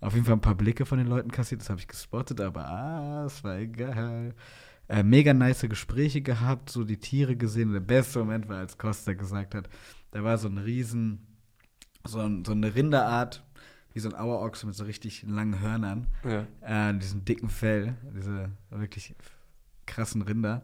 Auf 0.02 0.14
jeden 0.14 0.26
Fall 0.26 0.36
ein 0.36 0.42
paar 0.42 0.56
Blicke 0.56 0.86
von 0.86 0.98
den 0.98 1.08
Leuten 1.08 1.32
kassiert, 1.32 1.62
das 1.62 1.70
habe 1.70 1.80
ich 1.80 1.88
gespottet, 1.88 2.42
aber 2.42 2.68
ah, 2.68 3.26
es 3.26 3.44
war 3.44 3.58
egal. 3.58 4.36
Äh, 4.90 5.04
mega 5.04 5.34
nice 5.34 5.62
Gespräche 5.62 6.22
gehabt, 6.22 6.70
so 6.70 6.84
die 6.84 7.00
Tiere 7.00 7.36
gesehen. 7.36 7.74
Der 7.74 7.80
beste 7.80 8.20
Moment 8.20 8.48
war, 8.48 8.58
als 8.58 8.78
Costa 8.78 9.14
gesagt 9.14 9.56
hat, 9.56 9.70
da 10.12 10.24
war 10.24 10.38
so 10.38 10.48
ein 10.48 10.58
Riesen, 10.58 11.26
so, 12.06 12.20
ein, 12.20 12.46
so 12.46 12.54
eine 12.54 12.74
Rinderart, 12.74 13.44
wie 13.98 14.02
so 14.02 14.10
ein 14.10 14.16
Auerochse 14.16 14.68
mit 14.68 14.76
so 14.76 14.84
richtig 14.84 15.26
langen 15.28 15.60
Hörnern, 15.60 16.06
Ja. 16.24 16.46
äh, 16.92 16.94
diesem 17.00 17.26
dicken 17.26 17.50
Fell, 17.50 17.96
diese 18.16 18.52
wirklich 18.70 19.16
krassen 19.88 20.22
Rinder. 20.22 20.62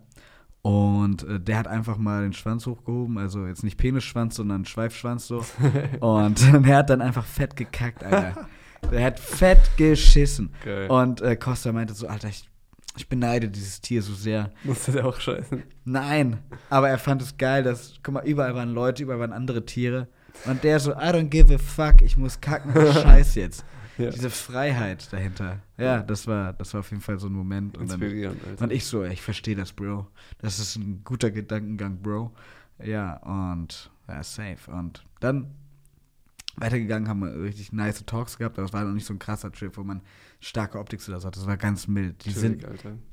Und 0.61 1.23
äh, 1.23 1.39
der 1.39 1.57
hat 1.57 1.67
einfach 1.67 1.97
mal 1.97 2.21
den 2.21 2.33
Schwanz 2.33 2.67
hochgehoben, 2.67 3.17
also 3.17 3.47
jetzt 3.47 3.63
nicht 3.63 3.77
Penisschwanz, 3.77 4.35
sondern 4.35 4.65
Schweifschwanz 4.65 5.25
so. 5.27 5.43
Und 5.99 6.41
der 6.65 6.77
hat 6.77 6.91
dann 6.91 7.01
einfach 7.01 7.25
fett 7.25 7.55
gekackt, 7.55 8.03
Alter. 8.03 8.47
Der 8.91 9.03
hat 9.03 9.19
fett 9.19 9.59
geschissen. 9.77 10.51
Geil. 10.63 10.89
Und 10.91 11.21
äh, 11.21 11.35
Costa 11.35 11.71
meinte 11.71 11.95
so, 11.95 12.07
Alter, 12.07 12.27
ich, 12.29 12.47
ich 12.95 13.09
beneide 13.09 13.49
dieses 13.49 13.81
Tier 13.81 14.03
so 14.03 14.13
sehr. 14.13 14.51
Musste 14.63 14.91
der 14.91 15.05
auch 15.07 15.19
scheißen? 15.19 15.63
Nein, 15.85 16.37
aber 16.69 16.87
er 16.87 16.99
fand 16.99 17.23
es 17.23 17.35
geil, 17.37 17.63
dass, 17.63 17.95
guck 18.03 18.13
mal, 18.13 18.25
überall 18.27 18.53
waren 18.53 18.69
Leute, 18.69 19.01
überall 19.01 19.19
waren 19.19 19.33
andere 19.33 19.65
Tiere. 19.65 20.07
Und 20.45 20.63
der 20.63 20.79
so, 20.79 20.91
I 20.91 21.11
don't 21.11 21.29
give 21.29 21.53
a 21.53 21.57
fuck, 21.57 22.01
ich 22.01 22.17
muss 22.17 22.39
kacken, 22.39 22.73
scheiß 22.93 23.35
jetzt. 23.35 23.65
Ja. 23.97 24.09
Diese 24.09 24.29
Freiheit 24.29 25.11
dahinter. 25.13 25.59
Ja, 25.77 26.01
das 26.01 26.25
war, 26.25 26.53
das 26.53 26.73
war 26.73 26.79
auf 26.79 26.89
jeden 26.89 27.01
Fall 27.01 27.19
so 27.19 27.27
ein 27.27 27.33
Moment. 27.33 27.77
Und 27.77 27.91
dann 27.91 28.01
Inspirierend, 28.01 28.43
Alter. 28.47 28.63
und 28.63 28.71
ich 28.71 28.85
so, 28.85 29.03
ich 29.03 29.21
verstehe 29.21 29.55
das, 29.55 29.71
Bro. 29.71 30.07
Das 30.39 30.57
ist 30.57 30.75
ein 30.77 31.03
guter 31.03 31.29
Gedankengang, 31.29 32.01
Bro. 32.01 32.33
Ja, 32.83 33.17
und 33.17 33.91
ja, 34.07 34.23
safe. 34.23 34.71
Und 34.71 35.05
dann 35.19 35.53
weitergegangen, 36.55 37.07
haben 37.07 37.21
wir 37.21 37.43
richtig 37.43 37.71
nice 37.71 38.03
Talks 38.05 38.37
gehabt, 38.37 38.57
aber 38.57 38.65
es 38.65 38.73
war 38.73 38.83
noch 38.83 38.93
nicht 38.93 39.05
so 39.05 39.13
ein 39.13 39.19
krasser 39.19 39.51
Trip, 39.51 39.75
wo 39.77 39.83
man 39.83 40.01
starke 40.39 40.79
Optik 40.79 40.99
oder 41.07 41.19
so 41.19 41.27
hatte. 41.27 41.39
Das 41.39 41.47
war 41.47 41.57
ganz 41.57 41.87
mild. 41.87 42.25
Die, 42.25 42.31
Sinn, 42.31 42.63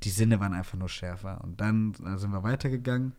die 0.02 0.10
Sinne 0.10 0.40
waren 0.40 0.54
einfach 0.54 0.78
nur 0.78 0.88
schärfer. 0.88 1.42
Und 1.42 1.60
dann 1.60 1.94
äh, 2.06 2.16
sind 2.16 2.32
wir 2.32 2.42
weitergegangen 2.42 3.12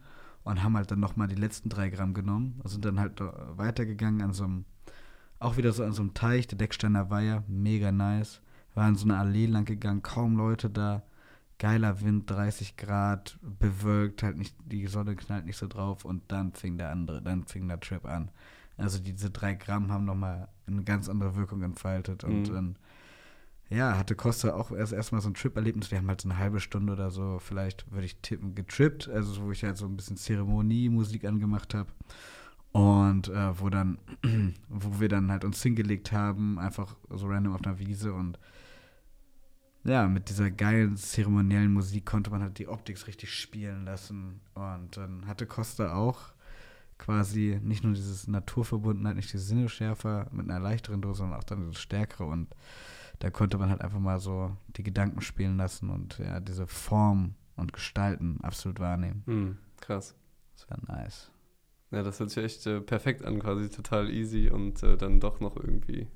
und 0.43 0.63
haben 0.63 0.75
halt 0.75 0.91
dann 0.91 0.99
nochmal 0.99 1.27
die 1.27 1.35
letzten 1.35 1.69
drei 1.69 1.89
Gramm 1.89 2.13
genommen. 2.13 2.59
Und 2.63 2.69
sind 2.69 2.85
dann 2.85 2.99
halt 2.99 3.19
weitergegangen 3.21 4.21
an 4.21 4.33
so 4.33 4.43
einem, 4.45 4.65
auch 5.39 5.57
wieder 5.57 5.71
so 5.71 5.83
an 5.83 5.93
so 5.93 6.01
einem 6.01 6.13
Teich, 6.13 6.47
der 6.47 6.57
Decksteiner 6.57 7.09
Weiher, 7.09 7.43
mega 7.47 7.91
nice. 7.91 8.41
Wir 8.73 8.83
waren 8.83 8.95
so 8.95 9.05
eine 9.05 9.17
Allee 9.17 9.45
lang 9.47 9.65
gegangen, 9.65 10.01
kaum 10.01 10.35
Leute 10.37 10.69
da. 10.69 11.03
Geiler 11.59 12.01
Wind, 12.01 12.27
30 12.29 12.75
Grad, 12.75 13.37
bewölkt, 13.41 14.23
halt 14.23 14.37
nicht, 14.37 14.55
die 14.65 14.87
Sonne 14.87 15.15
knallt 15.15 15.45
nicht 15.45 15.57
so 15.57 15.67
drauf 15.67 16.05
und 16.05 16.23
dann 16.31 16.53
fing 16.53 16.77
der 16.79 16.89
andere, 16.89 17.21
dann 17.21 17.43
fing 17.45 17.67
der 17.67 17.79
Trip 17.79 18.03
an. 18.05 18.31
Also 18.77 18.97
diese 18.97 19.29
drei 19.29 19.53
Gramm 19.53 19.91
haben 19.91 20.05
nochmal 20.05 20.47
eine 20.65 20.83
ganz 20.83 21.07
andere 21.07 21.35
Wirkung 21.35 21.61
entfaltet. 21.61 22.23
Und 22.23 22.49
Mhm. 22.49 22.53
dann, 22.53 22.75
ja, 23.72 23.97
hatte 23.97 24.15
Costa 24.15 24.53
auch 24.53 24.72
erst 24.72 24.91
erstmal 24.91 25.22
so 25.22 25.30
ein 25.30 25.34
Trip-Erlebnis. 25.34 25.91
Wir 25.91 25.97
haben 25.97 26.09
halt 26.09 26.22
so 26.22 26.30
eine 26.30 26.38
halbe 26.38 26.59
Stunde 26.59 26.91
oder 26.93 27.09
so, 27.09 27.39
vielleicht 27.39 27.89
würde 27.91 28.05
ich 28.05 28.17
tippen, 28.17 28.53
getrippt. 28.53 29.07
Also 29.07 29.32
so, 29.32 29.43
wo 29.45 29.51
ich 29.51 29.63
halt 29.63 29.78
so 29.78 29.86
ein 29.86 29.95
bisschen 29.95 30.17
Zeremonie-Musik 30.17 31.24
angemacht 31.24 31.74
habe. 31.74 31.89
Und 32.74 33.30
äh, 33.30 33.59
wo 33.59 33.69
dann, 33.69 33.97
wo 34.69 34.99
wir 34.99 35.07
dann 35.07 35.32
halt 35.32 35.45
uns 35.45 35.63
hingelegt 35.63 36.11
haben, 36.11 36.59
einfach 36.59 36.95
so 37.09 37.28
random 37.28 37.53
auf 37.53 37.63
einer 37.63 37.80
Wiese 37.80 38.13
und 38.13 38.38
ja, 39.84 40.07
mit 40.07 40.30
dieser 40.30 40.51
geilen 40.51 40.95
zeremoniellen 40.95 41.74
Musik 41.74 42.05
konnte 42.05 42.30
man 42.30 42.41
halt 42.43 42.59
die 42.59 42.67
Optik 42.67 43.07
richtig 43.07 43.34
spielen 43.34 43.86
lassen. 43.86 44.41
Und 44.53 44.95
dann 44.95 45.26
hatte 45.26 45.47
Costa 45.47 45.95
auch 45.95 46.19
quasi 46.99 47.59
nicht 47.63 47.84
nur 47.84 47.93
dieses 47.93 48.28
Naturverbundenheit, 48.28 49.15
nicht 49.15 49.34
diese 49.34 49.43
Sinneschärfer 49.43 50.28
mit 50.32 50.49
einer 50.49 50.59
leichteren 50.59 51.01
Dose, 51.01 51.19
sondern 51.19 51.39
auch 51.39 51.43
dann 51.43 51.67
diese 51.67 51.82
stärkere. 51.82 52.26
Und 52.26 52.53
da 53.22 53.30
konnte 53.30 53.57
man 53.59 53.69
halt 53.69 53.82
einfach 53.82 53.99
mal 53.99 54.19
so 54.19 54.55
die 54.76 54.84
Gedanken 54.84 55.22
spielen 55.22 55.57
lassen 55.57 55.89
und 55.89 56.17
ja, 56.17 56.39
diese 56.39 56.65
Form 56.65 57.36
und 57.55 57.72
Gestalten 57.72 58.39
absolut 58.41 58.80
wahrnehmen. 58.80 59.24
Hm, 59.28 59.57
krass. 59.80 60.15
Das 60.55 60.69
war 60.69 60.80
nice. 60.95 61.32
Ja, 61.91 62.01
das 62.01 62.19
hört 62.19 62.32
sich 62.32 62.43
echt 62.43 62.65
äh, 62.65 62.82
perfekt 62.82 63.24
an, 63.24 63.39
quasi 63.39 63.69
total 63.69 64.09
easy 64.09 64.49
und 64.49 64.82
äh, 64.82 64.97
dann 64.97 65.19
doch 65.19 65.39
noch 65.39 65.55
irgendwie 65.55 66.07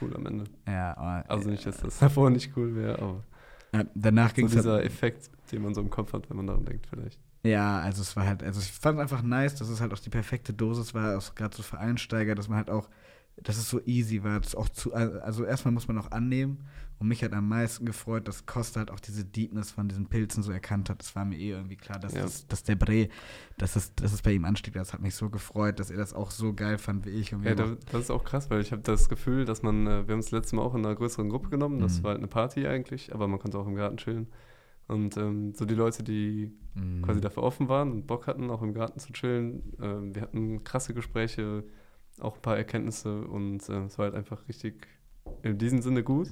cool 0.00 0.14
am 0.16 0.26
Ende. 0.26 0.44
Ja, 0.66 0.96
aber, 0.96 1.30
Also 1.30 1.48
nicht, 1.48 1.64
dass 1.64 1.78
das 1.78 1.98
davor 2.00 2.30
nicht 2.30 2.56
cool 2.56 2.74
wäre, 2.74 2.98
aber 2.98 3.24
äh, 3.72 3.84
danach 3.94 4.30
so 4.30 4.34
ging 4.36 4.46
es 4.46 4.52
dieser 4.52 4.82
Effekt, 4.82 5.30
den 5.52 5.62
man 5.62 5.74
so 5.74 5.80
im 5.80 5.90
Kopf 5.90 6.12
hat, 6.12 6.28
wenn 6.28 6.38
man 6.38 6.46
daran 6.46 6.64
denkt 6.64 6.86
vielleicht. 6.88 7.20
Ja, 7.44 7.78
also 7.78 8.02
es 8.02 8.16
war 8.16 8.26
halt, 8.26 8.42
also 8.42 8.60
ich 8.60 8.72
fand 8.72 8.98
es 8.98 9.02
einfach 9.02 9.22
nice, 9.22 9.54
dass 9.54 9.68
es 9.68 9.80
halt 9.80 9.92
auch 9.92 9.98
die 10.00 10.10
perfekte 10.10 10.52
Dosis 10.52 10.92
war, 10.92 11.16
auch 11.16 11.34
gerade 11.36 11.56
so 11.56 11.62
für 11.62 11.78
Einsteiger, 11.78 12.34
dass 12.34 12.48
man 12.48 12.58
halt 12.58 12.70
auch, 12.70 12.88
dass 13.42 13.56
es 13.56 13.68
so 13.70 13.80
easy 13.86 14.22
war, 14.24 14.40
dass 14.40 14.54
auch 14.54 14.68
zu, 14.68 14.92
also 14.94 15.44
erstmal 15.44 15.72
muss 15.72 15.86
man 15.88 15.98
auch 15.98 16.10
annehmen 16.10 16.58
und 16.98 17.06
mich 17.08 17.22
hat 17.22 17.32
am 17.32 17.48
meisten 17.48 17.86
gefreut, 17.86 18.26
dass 18.26 18.46
Costa 18.46 18.80
halt 18.80 18.90
auch 18.90 18.98
diese 18.98 19.24
Deepness 19.24 19.70
von 19.70 19.88
diesen 19.88 20.06
Pilzen 20.06 20.42
so 20.42 20.50
erkannt 20.50 20.90
hat. 20.90 21.00
Das 21.00 21.14
war 21.14 21.24
mir 21.24 21.36
eh 21.38 21.50
irgendwie 21.50 21.76
klar, 21.76 22.00
dass, 22.00 22.14
Ja. 22.14 22.22
das, 22.22 22.48
dass 22.48 22.64
der 22.64 22.74
Bre, 22.74 23.08
dass 23.56 23.76
es, 23.76 23.94
dass 23.94 24.12
es 24.12 24.22
bei 24.22 24.32
ihm 24.32 24.44
anstieg. 24.44 24.74
Das 24.74 24.92
hat 24.92 25.00
mich 25.00 25.14
so 25.14 25.30
gefreut, 25.30 25.78
dass 25.78 25.90
er 25.90 25.96
das 25.98 26.12
auch 26.14 26.32
so 26.32 26.52
geil 26.52 26.76
fand 26.78 27.06
wie 27.06 27.10
ich. 27.10 27.30
Ja, 27.30 27.54
das 27.54 27.76
ist 27.92 28.10
auch 28.10 28.24
krass, 28.24 28.50
weil 28.50 28.60
ich 28.60 28.72
habe 28.72 28.82
das 28.82 29.08
Gefühl, 29.08 29.44
dass 29.44 29.62
man, 29.62 29.86
äh, 29.86 30.08
wir 30.08 30.12
haben 30.14 30.18
es 30.20 30.32
letztes 30.32 30.54
Mal 30.54 30.62
auch 30.62 30.74
in 30.74 30.84
einer 30.84 30.96
größeren 30.96 31.28
Gruppe 31.28 31.48
genommen, 31.50 31.78
das 31.80 31.98
Mhm. 32.00 32.02
war 32.02 32.10
halt 32.10 32.18
eine 32.18 32.28
Party 32.28 32.66
eigentlich, 32.66 33.14
aber 33.14 33.28
man 33.28 33.38
konnte 33.38 33.58
auch 33.58 33.66
im 33.68 33.76
Garten 33.76 33.96
chillen. 33.98 34.26
Und 34.88 35.16
ähm, 35.18 35.52
so 35.54 35.66
die 35.66 35.74
Leute, 35.74 36.02
die 36.02 36.50
mm, 36.74 37.02
quasi 37.02 37.20
dafür 37.20 37.42
offen 37.42 37.68
waren 37.68 37.92
und 37.92 38.06
Bock 38.06 38.26
hatten, 38.26 38.50
auch 38.50 38.62
im 38.62 38.72
Garten 38.72 38.98
zu 38.98 39.12
chillen, 39.12 39.74
ähm, 39.82 40.14
wir 40.14 40.22
hatten 40.22 40.64
krasse 40.64 40.94
Gespräche, 40.94 41.62
auch 42.20 42.36
ein 42.36 42.42
paar 42.42 42.56
Erkenntnisse 42.56 43.22
und 43.22 43.68
äh, 43.68 43.84
es 43.84 43.98
war 43.98 44.06
halt 44.06 44.14
einfach 44.14 44.46
richtig 44.48 44.86
in 45.42 45.58
diesem 45.58 45.82
Sinne 45.82 46.02
gut. 46.02 46.28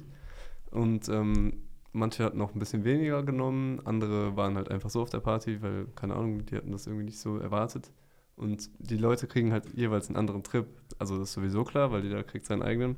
Und 0.71 1.07
ähm, 1.09 1.63
manche 1.93 2.23
hatten 2.23 2.41
auch 2.41 2.53
ein 2.53 2.59
bisschen 2.59 2.83
weniger 2.83 3.23
genommen, 3.23 3.81
andere 3.85 4.35
waren 4.35 4.55
halt 4.55 4.69
einfach 4.69 4.89
so 4.89 5.01
auf 5.01 5.09
der 5.09 5.19
Party, 5.19 5.61
weil, 5.61 5.87
keine 5.95 6.15
Ahnung, 6.15 6.45
die 6.45 6.55
hatten 6.55 6.71
das 6.71 6.87
irgendwie 6.87 7.05
nicht 7.05 7.19
so 7.19 7.37
erwartet. 7.37 7.91
Und 8.35 8.69
die 8.77 8.97
Leute 8.97 9.27
kriegen 9.27 9.51
halt 9.51 9.73
jeweils 9.73 10.07
einen 10.07 10.17
anderen 10.17 10.43
Trip. 10.43 10.67
Also 10.99 11.17
das 11.17 11.29
ist 11.29 11.33
sowieso 11.33 11.63
klar, 11.63 11.91
weil 11.91 12.03
jeder 12.03 12.23
kriegt 12.23 12.45
seinen 12.45 12.61
eigenen. 12.61 12.95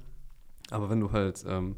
Aber 0.70 0.90
wenn 0.90 1.00
du 1.00 1.12
halt 1.12 1.46
ähm, 1.48 1.78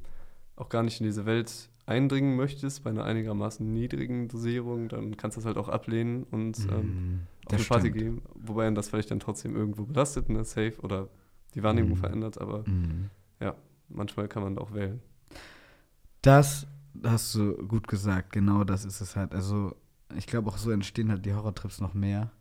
auch 0.56 0.70
gar 0.70 0.84
nicht 0.84 1.00
in 1.00 1.06
diese 1.06 1.26
Welt 1.26 1.70
eindringen 1.86 2.36
möchtest, 2.36 2.84
bei 2.84 2.90
einer 2.90 3.04
einigermaßen 3.04 3.72
niedrigen 3.72 4.28
Dosierung, 4.28 4.90
dann 4.90 5.16
kannst 5.18 5.38
du 5.38 5.42
das 5.42 5.46
halt 5.46 5.58
auch 5.58 5.70
ablehnen 5.70 6.24
und 6.24 6.58
ähm, 6.72 6.86
mm, 6.86 7.28
auf 7.46 7.54
eine 7.54 7.64
Party 7.64 7.92
gehen. 7.92 8.22
Wobei 8.36 8.70
das 8.72 8.90
vielleicht 8.90 9.12
dann 9.12 9.20
trotzdem 9.20 9.56
irgendwo 9.56 9.86
belastet, 9.86 10.30
ne, 10.30 10.44
safe 10.44 10.76
oder 10.82 11.10
die 11.56 11.64
Wahrnehmung 11.64 11.92
Mhm. 11.92 11.98
verändert, 11.98 12.40
aber 12.40 12.68
Mm. 12.68 13.10
manchmal 13.90 14.28
kann 14.30 14.42
man 14.44 14.56
da 14.56 14.62
auch 14.62 14.74
wählen. 14.74 15.02
Das 16.22 16.66
hast 17.04 17.36
du 17.36 17.56
gut 17.68 17.88
gesagt, 17.88 18.32
genau 18.32 18.64
das 18.64 18.86
ist 18.86 19.02
es 19.02 19.16
halt. 19.16 19.34
Also, 19.34 19.76
ich 20.16 20.28
glaube, 20.28 20.50
auch 20.50 20.58
so 20.58 20.72
entstehen 20.72 21.10
halt 21.10 21.26
die 21.26 21.34
Horrortrips 21.34 21.82
noch 21.82 21.94
mehr, 21.94 22.32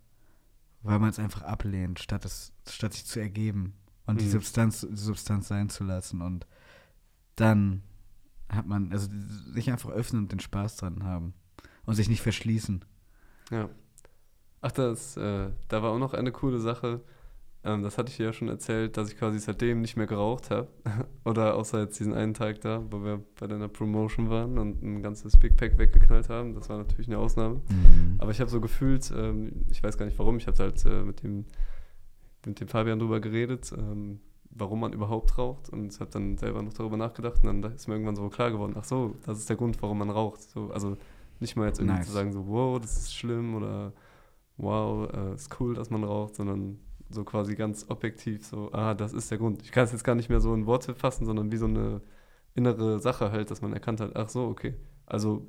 weil 0.82 0.98
man 0.98 1.10
es 1.10 1.18
einfach 1.18 1.42
ablehnt, 1.42 1.98
statt, 1.98 2.24
es, 2.24 2.52
statt 2.68 2.92
sich 2.94 3.04
zu 3.06 3.18
ergeben 3.20 3.74
und 4.06 4.20
die, 4.20 4.26
Mhm. 4.26 4.30
Substanz, 4.30 4.86
die 4.88 4.96
Substanz 4.96 5.48
sein 5.48 5.68
zu 5.70 5.82
lassen. 5.84 6.20
Und 6.20 6.46
dann 7.36 7.82
hat 8.48 8.66
man, 8.66 8.92
also 8.92 9.08
sich 9.52 9.70
einfach 9.70 9.90
öffnen 9.90 10.22
und 10.22 10.32
den 10.32 10.40
Spaß 10.40 10.76
dran 10.76 11.02
haben 11.04 11.34
und 11.86 11.94
sich 11.94 12.08
nicht 12.08 12.22
verschließen. 12.22 12.84
Ja. 13.50 13.68
Ach, 14.62 14.72
das, 14.72 15.16
äh, 15.16 15.48
da 15.68 15.82
war 15.82 15.90
auch 15.90 15.98
noch 15.98 16.14
eine 16.14 16.32
coole 16.32 16.58
Sache. 16.58 17.00
Ähm, 17.62 17.82
das 17.82 17.98
hatte 17.98 18.10
ich 18.10 18.16
dir 18.16 18.26
ja 18.26 18.32
schon 18.32 18.48
erzählt, 18.48 18.96
dass 18.96 19.10
ich 19.10 19.18
quasi 19.18 19.38
seitdem 19.38 19.80
nicht 19.80 19.96
mehr 19.96 20.06
geraucht 20.06 20.50
habe. 20.50 20.68
Oder 21.24 21.56
außer 21.56 21.80
jetzt 21.80 21.98
diesen 22.00 22.14
einen 22.14 22.34
Tag 22.34 22.60
da, 22.62 22.82
wo 22.90 23.02
wir 23.04 23.22
bei 23.38 23.46
deiner 23.46 23.68
Promotion 23.68 24.30
waren 24.30 24.58
und 24.58 24.82
ein 24.82 25.02
ganzes 25.02 25.36
Big 25.36 25.56
Pack 25.56 25.78
weggeknallt 25.78 26.28
haben. 26.28 26.54
Das 26.54 26.68
war 26.68 26.78
natürlich 26.78 27.08
eine 27.08 27.18
Ausnahme. 27.18 27.60
Aber 28.18 28.30
ich 28.30 28.40
habe 28.40 28.50
so 28.50 28.60
gefühlt, 28.60 29.12
ähm, 29.16 29.64
ich 29.70 29.82
weiß 29.82 29.98
gar 29.98 30.06
nicht 30.06 30.18
warum, 30.18 30.36
ich 30.38 30.46
hatte 30.46 30.62
halt 30.62 30.84
äh, 30.86 31.02
mit, 31.02 31.22
dem, 31.22 31.44
mit 32.46 32.60
dem 32.60 32.68
Fabian 32.68 32.98
drüber 32.98 33.20
geredet, 33.20 33.72
ähm, 33.76 34.20
warum 34.50 34.80
man 34.80 34.92
überhaupt 34.92 35.38
raucht 35.38 35.68
und 35.70 35.98
habe 36.00 36.10
dann 36.10 36.36
selber 36.36 36.62
noch 36.62 36.72
darüber 36.72 36.96
nachgedacht 36.96 37.44
und 37.44 37.62
dann 37.62 37.72
ist 37.72 37.86
mir 37.88 37.94
irgendwann 37.94 38.16
so 38.16 38.28
klar 38.28 38.50
geworden, 38.50 38.74
ach 38.76 38.84
so, 38.84 39.14
das 39.24 39.38
ist 39.38 39.48
der 39.48 39.56
Grund, 39.56 39.80
warum 39.80 39.98
man 39.98 40.10
raucht. 40.10 40.42
So, 40.42 40.70
also 40.72 40.96
nicht 41.38 41.56
mal 41.56 41.66
jetzt 41.66 41.78
irgendwie 41.78 41.98
Nice. 41.98 42.06
zu 42.06 42.12
sagen, 42.12 42.32
so, 42.32 42.46
wow, 42.48 42.80
das 42.80 42.96
ist 42.96 43.14
schlimm 43.14 43.54
oder 43.54 43.92
wow, 44.62 45.10
äh, 45.12 45.34
ist 45.34 45.60
cool, 45.60 45.74
dass 45.74 45.90
man 45.90 46.04
raucht, 46.04 46.36
sondern 46.36 46.78
so 47.08 47.24
quasi 47.24 47.54
ganz 47.54 47.86
objektiv 47.88 48.46
so, 48.46 48.70
ah, 48.72 48.94
das 48.94 49.12
ist 49.12 49.30
der 49.30 49.38
Grund. 49.38 49.62
Ich 49.62 49.72
kann 49.72 49.84
es 49.84 49.92
jetzt 49.92 50.04
gar 50.04 50.14
nicht 50.14 50.28
mehr 50.28 50.40
so 50.40 50.54
in 50.54 50.66
Worte 50.66 50.94
fassen, 50.94 51.26
sondern 51.26 51.50
wie 51.50 51.56
so 51.56 51.66
eine 51.66 52.00
innere 52.54 53.00
Sache 53.00 53.32
halt, 53.32 53.50
dass 53.50 53.62
man 53.62 53.72
erkannt 53.72 54.00
hat, 54.00 54.16
ach 54.16 54.28
so, 54.28 54.44
okay. 54.44 54.74
Also 55.06 55.46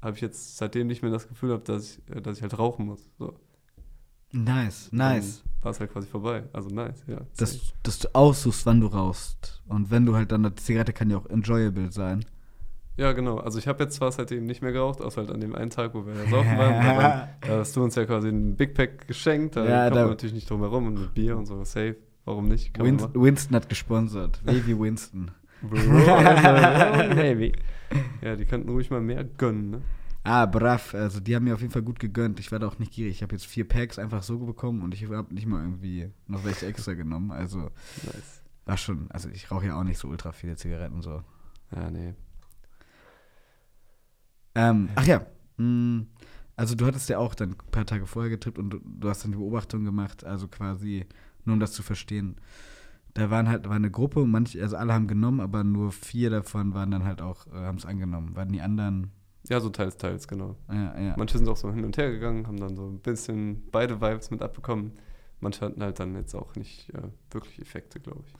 habe 0.00 0.16
ich 0.16 0.22
jetzt 0.22 0.56
seitdem 0.56 0.86
nicht 0.86 1.02
mehr 1.02 1.10
das 1.10 1.28
Gefühl 1.28 1.50
gehabt, 1.50 1.68
dass 1.68 1.98
ich, 1.98 2.16
äh, 2.16 2.20
dass 2.20 2.36
ich 2.36 2.42
halt 2.42 2.58
rauchen 2.58 2.86
muss. 2.86 3.10
So. 3.18 3.34
Nice, 4.32 4.90
nice. 4.92 5.44
War 5.62 5.70
es 5.70 5.80
halt 5.80 5.92
quasi 5.92 6.08
vorbei. 6.08 6.44
Also 6.52 6.68
nice, 6.68 7.04
ja. 7.06 7.20
Dass, 7.36 7.72
dass 7.82 8.00
du 8.00 8.14
aussuchst, 8.14 8.66
wann 8.66 8.80
du 8.80 8.88
rauchst. 8.88 9.62
Und 9.68 9.90
wenn 9.90 10.04
du 10.04 10.14
halt 10.14 10.32
dann, 10.32 10.42
die 10.42 10.54
Zigarette 10.56 10.92
kann 10.92 11.08
ja 11.08 11.16
auch 11.16 11.26
enjoyable 11.26 11.92
sein. 11.92 12.24
Ja, 12.96 13.12
genau. 13.12 13.38
Also 13.38 13.58
ich 13.58 13.66
habe 13.66 13.82
jetzt 13.84 13.96
zwar 13.96 14.12
seitdem 14.12 14.44
nicht 14.44 14.62
mehr 14.62 14.70
geraucht, 14.72 15.00
außer 15.00 15.22
halt 15.22 15.30
an 15.32 15.40
dem 15.40 15.54
einen 15.54 15.70
Tag, 15.70 15.94
wo 15.94 16.06
wir 16.06 16.14
ja 16.14 16.30
saufen 16.30 16.56
waren. 16.58 17.28
da 17.40 17.58
hast 17.58 17.74
du 17.74 17.82
uns 17.82 17.94
ja 17.96 18.04
quasi 18.04 18.28
einen 18.28 18.56
Big 18.56 18.74
Pack 18.74 19.08
geschenkt. 19.08 19.56
Da 19.56 19.64
Ja, 19.64 19.84
kommt 19.86 19.96
da- 19.96 20.00
man 20.02 20.10
natürlich 20.10 20.34
nicht 20.34 20.48
drum 20.48 20.60
herum 20.60 20.86
und 20.86 20.94
mit 20.94 21.14
Bier 21.14 21.36
und 21.36 21.46
so, 21.46 21.64
safe. 21.64 21.96
Warum 22.24 22.46
nicht? 22.48 22.72
Kann 22.72 22.86
man 22.86 23.14
Winston, 23.14 23.56
hat 23.56 23.68
gesponsert. 23.68 24.40
Baby 24.44 24.78
Winston. 24.78 25.30
Bro, 25.60 25.76
also, 26.14 27.14
maybe. 27.14 27.52
Ja, 28.22 28.36
die 28.36 28.44
könnten 28.44 28.68
ruhig 28.70 28.90
mal 28.90 29.00
mehr 29.00 29.24
gönnen, 29.24 29.70
ne? 29.70 29.82
Ah, 30.22 30.46
brav. 30.46 30.94
Also, 30.94 31.20
die 31.20 31.36
haben 31.36 31.44
mir 31.44 31.52
auf 31.54 31.60
jeden 31.60 31.72
Fall 31.72 31.82
gut 31.82 31.98
gegönnt. 31.98 32.40
Ich 32.40 32.50
war 32.50 32.58
da 32.58 32.66
auch 32.68 32.78
nicht 32.78 32.92
gierig. 32.92 33.16
Ich 33.16 33.22
habe 33.22 33.34
jetzt 33.34 33.44
vier 33.44 33.68
Packs 33.68 33.98
einfach 33.98 34.22
so 34.22 34.38
bekommen 34.38 34.80
und 34.82 34.94
ich 34.94 35.04
habe 35.10 35.34
nicht 35.34 35.46
mal 35.46 35.62
irgendwie 35.62 36.08
noch 36.28 36.44
welche 36.44 36.66
extra 36.66 36.94
genommen. 36.94 37.30
Also, 37.30 37.58
Nice. 38.04 38.42
war 38.64 38.76
schon. 38.78 39.10
Also, 39.10 39.28
ich 39.28 39.50
rauche 39.50 39.66
ja 39.66 39.78
auch 39.78 39.84
nicht 39.84 39.98
so 39.98 40.08
ultra 40.08 40.32
viele 40.32 40.56
Zigaretten 40.56 41.02
so. 41.02 41.22
Ja, 41.76 41.90
nee. 41.90 42.14
Ähm, 44.54 44.88
ach 44.94 45.06
ja. 45.06 45.26
mh, 45.56 46.04
Also, 46.56 46.74
du 46.76 46.86
hattest 46.86 47.08
ja 47.08 47.18
auch 47.18 47.34
dann 47.34 47.50
ein 47.50 47.70
paar 47.72 47.84
Tage 47.86 48.06
vorher 48.06 48.30
getrippt 48.30 48.58
und 48.58 48.70
du, 48.70 48.80
du 48.84 49.08
hast 49.08 49.24
dann 49.24 49.32
die 49.32 49.38
Beobachtung 49.38 49.84
gemacht. 49.84 50.24
Also, 50.24 50.48
quasi, 50.48 51.06
nur 51.44 51.54
um 51.54 51.60
das 51.60 51.72
zu 51.72 51.82
verstehen. 51.82 52.36
Da 53.14 53.30
waren 53.30 53.48
halt 53.48 53.68
war 53.68 53.76
eine 53.76 53.90
Gruppe, 53.90 54.24
manche, 54.26 54.60
also 54.62 54.76
alle 54.76 54.92
haben 54.92 55.06
genommen, 55.06 55.40
aber 55.40 55.62
nur 55.64 55.92
vier 55.92 56.30
davon 56.30 56.74
waren 56.74 56.90
dann 56.90 57.04
halt 57.04 57.22
auch, 57.22 57.46
äh, 57.48 57.52
haben 57.52 57.78
es 57.78 57.86
angenommen. 57.86 58.34
Waren 58.34 58.50
die 58.52 58.60
anderen, 58.60 59.12
Ja, 59.48 59.60
so 59.60 59.68
teils, 59.70 59.96
teils, 59.96 60.26
genau. 60.26 60.56
ja, 60.68 60.98
ja. 60.98 61.14
Manche 61.16 61.38
sind 61.38 61.48
auch 61.48 61.56
so 61.56 61.72
hin 61.72 61.84
und 61.84 61.96
her 61.96 62.10
gegangen, 62.10 62.46
haben 62.46 62.56
dann 62.58 62.74
so 62.76 62.88
ein 62.88 62.98
bisschen 63.00 63.62
beide 63.70 64.00
Vibes 64.00 64.30
mit 64.30 64.42
abbekommen. 64.42 64.92
Manche 65.40 65.64
hatten 65.64 65.82
halt 65.82 66.00
dann 66.00 66.14
jetzt 66.14 66.34
auch 66.34 66.56
nicht 66.56 66.90
äh, 66.94 67.02
wirklich 67.30 67.60
Effekte, 67.60 68.00
glaube 68.00 68.24
ich. 68.26 68.34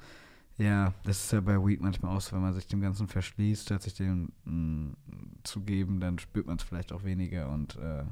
Ja, 0.56 0.94
das 1.02 1.24
ist 1.24 1.32
ja 1.32 1.40
bei 1.40 1.56
Weed 1.56 1.80
manchmal 1.80 2.16
auch 2.16 2.20
so, 2.20 2.36
wenn 2.36 2.42
man 2.42 2.54
sich 2.54 2.66
dem 2.66 2.80
Ganzen 2.80 3.08
verschließt, 3.08 3.64
statt 3.64 3.82
sich 3.82 3.94
dem 3.94 4.30
mh, 4.44 4.94
zu 5.42 5.62
geben, 5.62 5.98
dann 5.98 6.18
spürt 6.18 6.46
man 6.46 6.58
es 6.58 6.62
vielleicht 6.62 6.92
auch 6.92 7.02
weniger 7.02 7.50
und 7.50 7.76
äh, 7.76 8.04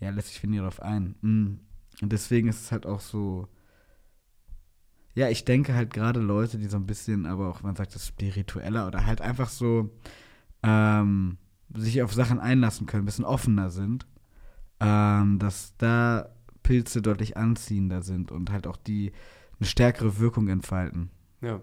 ja, 0.00 0.10
lässt 0.10 0.28
sich 0.28 0.42
weniger 0.42 0.62
darauf 0.62 0.82
ein. 0.82 1.14
Mm. 1.20 1.60
Und 2.02 2.12
deswegen 2.12 2.48
ist 2.48 2.60
es 2.60 2.72
halt 2.72 2.86
auch 2.86 3.00
so, 3.00 3.48
ja, 5.14 5.28
ich 5.30 5.44
denke 5.44 5.74
halt 5.74 5.92
gerade 5.92 6.20
Leute, 6.20 6.58
die 6.58 6.66
so 6.66 6.76
ein 6.76 6.86
bisschen, 6.86 7.24
aber 7.24 7.48
auch, 7.48 7.62
man 7.62 7.76
sagt 7.76 7.94
das 7.94 8.06
spiritueller 8.06 8.86
oder 8.86 9.06
halt 9.06 9.20
einfach 9.20 9.48
so 9.48 9.90
ähm, 10.62 11.38
sich 11.74 12.02
auf 12.02 12.12
Sachen 12.12 12.40
einlassen 12.40 12.86
können, 12.86 13.04
ein 13.04 13.06
bisschen 13.06 13.24
offener 13.24 13.70
sind, 13.70 14.06
ähm, 14.80 15.38
dass 15.38 15.74
da 15.78 16.28
Pilze 16.62 17.00
deutlich 17.00 17.36
anziehender 17.36 18.02
sind 18.02 18.32
und 18.32 18.50
halt 18.50 18.66
auch 18.66 18.76
die 18.76 19.12
eine 19.58 19.66
stärkere 19.66 20.18
Wirkung 20.18 20.48
entfalten. 20.48 21.10
Ja, 21.40 21.60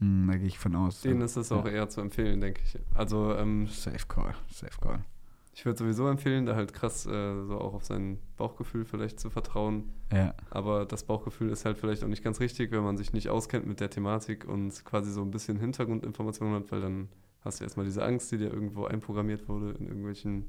Hm, 0.00 0.26
da 0.30 0.36
gehe 0.36 0.46
ich 0.46 0.58
von 0.58 0.74
aus. 0.74 1.02
denen 1.02 1.20
ist 1.20 1.36
es 1.36 1.52
auch 1.52 1.64
ja. 1.66 1.72
eher 1.72 1.88
zu 1.88 2.00
empfehlen, 2.00 2.40
denke 2.40 2.60
ich. 2.64 2.78
Also, 2.94 3.34
ähm, 3.34 3.66
Safe 3.68 4.06
Call, 4.08 4.34
Safe 4.50 4.78
Call. 4.80 5.04
Ich 5.52 5.66
würde 5.66 5.78
sowieso 5.78 6.08
empfehlen, 6.08 6.46
da 6.46 6.54
halt 6.54 6.72
krass 6.72 7.04
äh, 7.06 7.44
so 7.44 7.60
auch 7.60 7.74
auf 7.74 7.84
sein 7.84 8.18
Bauchgefühl 8.36 8.84
vielleicht 8.84 9.20
zu 9.20 9.30
vertrauen. 9.30 9.92
Ja. 10.12 10.34
Aber 10.48 10.86
das 10.86 11.04
Bauchgefühl 11.04 11.50
ist 11.50 11.64
halt 11.64 11.76
vielleicht 11.76 12.02
auch 12.02 12.08
nicht 12.08 12.24
ganz 12.24 12.40
richtig, 12.40 12.70
wenn 12.70 12.82
man 12.82 12.96
sich 12.96 13.12
nicht 13.12 13.28
auskennt 13.28 13.66
mit 13.66 13.80
der 13.80 13.90
Thematik 13.90 14.48
und 14.48 14.84
quasi 14.84 15.12
so 15.12 15.22
ein 15.22 15.30
bisschen 15.30 15.58
Hintergrundinformationen 15.58 16.54
hat, 16.54 16.72
weil 16.72 16.80
dann 16.80 17.08
hast 17.42 17.60
du 17.60 17.64
erstmal 17.64 17.84
diese 17.84 18.02
Angst, 18.04 18.30
die 18.32 18.38
dir 18.38 18.52
irgendwo 18.52 18.84
einprogrammiert 18.84 19.48
wurde 19.48 19.72
in 19.72 19.86
irgendwelchen 19.86 20.48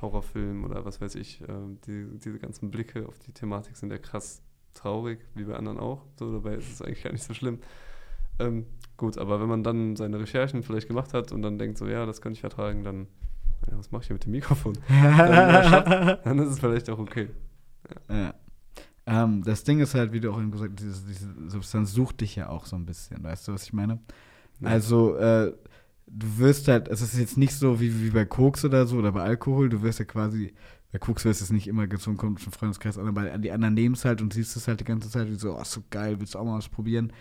Horrorfilmen 0.00 0.64
oder 0.64 0.84
was 0.84 1.00
weiß 1.00 1.14
ich. 1.16 1.42
Äh, 1.42 1.46
die, 1.86 2.08
diese 2.18 2.38
ganzen 2.38 2.70
Blicke 2.70 3.06
auf 3.06 3.18
die 3.18 3.32
Thematik 3.32 3.76
sind 3.76 3.92
ja 3.92 3.98
krass 3.98 4.42
traurig, 4.74 5.20
wie 5.34 5.44
bei 5.44 5.54
anderen 5.54 5.78
auch. 5.78 6.02
So, 6.18 6.32
dabei 6.32 6.54
ist 6.54 6.72
es 6.72 6.82
eigentlich 6.82 7.02
gar 7.02 7.12
nicht 7.12 7.24
so 7.24 7.34
schlimm. 7.34 7.58
Ähm, 8.40 8.66
gut, 8.96 9.18
aber 9.18 9.40
wenn 9.40 9.48
man 9.48 9.62
dann 9.62 9.96
seine 9.96 10.18
Recherchen 10.18 10.62
vielleicht 10.62 10.88
gemacht 10.88 11.14
hat 11.14 11.32
und 11.32 11.42
dann 11.42 11.58
denkt 11.58 11.78
so, 11.78 11.86
ja, 11.86 12.06
das 12.06 12.20
kann 12.20 12.32
ich 12.32 12.40
vertragen, 12.40 12.84
dann, 12.84 13.06
ja, 13.70 13.78
was 13.78 13.90
mache 13.90 14.02
ich 14.02 14.06
hier 14.08 14.14
mit 14.14 14.24
dem 14.24 14.32
Mikrofon? 14.32 14.76
dann, 14.88 16.08
äh, 16.08 16.18
dann 16.24 16.38
ist 16.38 16.48
es 16.50 16.58
vielleicht 16.60 16.88
auch 16.90 16.98
okay. 16.98 17.28
Ja. 18.08 18.34
Ähm, 19.06 19.42
das 19.44 19.64
Ding 19.64 19.80
ist 19.80 19.94
halt, 19.94 20.12
wie 20.12 20.20
du 20.20 20.30
auch 20.32 20.38
eben 20.38 20.50
gesagt 20.50 20.80
hast, 20.80 20.86
diese, 20.86 21.06
diese 21.06 21.50
Substanz 21.50 21.92
sucht 21.92 22.20
dich 22.20 22.36
ja 22.36 22.48
auch 22.48 22.66
so 22.66 22.76
ein 22.76 22.86
bisschen, 22.86 23.22
weißt 23.22 23.48
du, 23.48 23.52
was 23.52 23.64
ich 23.64 23.72
meine? 23.72 23.98
Ja. 24.60 24.68
Also, 24.68 25.16
äh, 25.16 25.52
du 26.06 26.38
wirst 26.38 26.68
halt, 26.68 26.88
es 26.88 27.00
ist 27.02 27.18
jetzt 27.18 27.38
nicht 27.38 27.54
so 27.54 27.80
wie, 27.80 28.02
wie 28.02 28.10
bei 28.10 28.24
Koks 28.24 28.64
oder 28.64 28.86
so 28.86 28.98
oder 28.98 29.12
bei 29.12 29.22
Alkohol, 29.22 29.68
du 29.68 29.82
wirst 29.82 29.98
ja 29.98 30.04
quasi, 30.04 30.52
bei 30.92 30.98
Koks 30.98 31.24
wirst 31.24 31.40
du 31.40 31.44
es 31.44 31.50
nicht 31.50 31.68
immer 31.68 31.86
gezogen, 31.86 32.16
kommt 32.16 32.40
schon 32.40 32.52
Freundeskreis 32.52 32.98
an, 32.98 33.08
aber 33.08 33.38
die 33.38 33.52
anderen 33.52 33.74
nehmen 33.74 33.94
es 33.94 34.04
halt 34.04 34.20
und 34.20 34.32
siehst 34.32 34.56
es 34.56 34.68
halt 34.68 34.80
die 34.80 34.84
ganze 34.84 35.08
Zeit, 35.08 35.28
wie 35.30 35.36
so, 35.36 35.56
oh, 35.56 35.64
so 35.64 35.82
geil, 35.90 36.16
willst 36.18 36.34
du 36.34 36.38
auch 36.38 36.44
mal 36.44 36.58
was 36.58 36.68
probieren? 36.68 37.12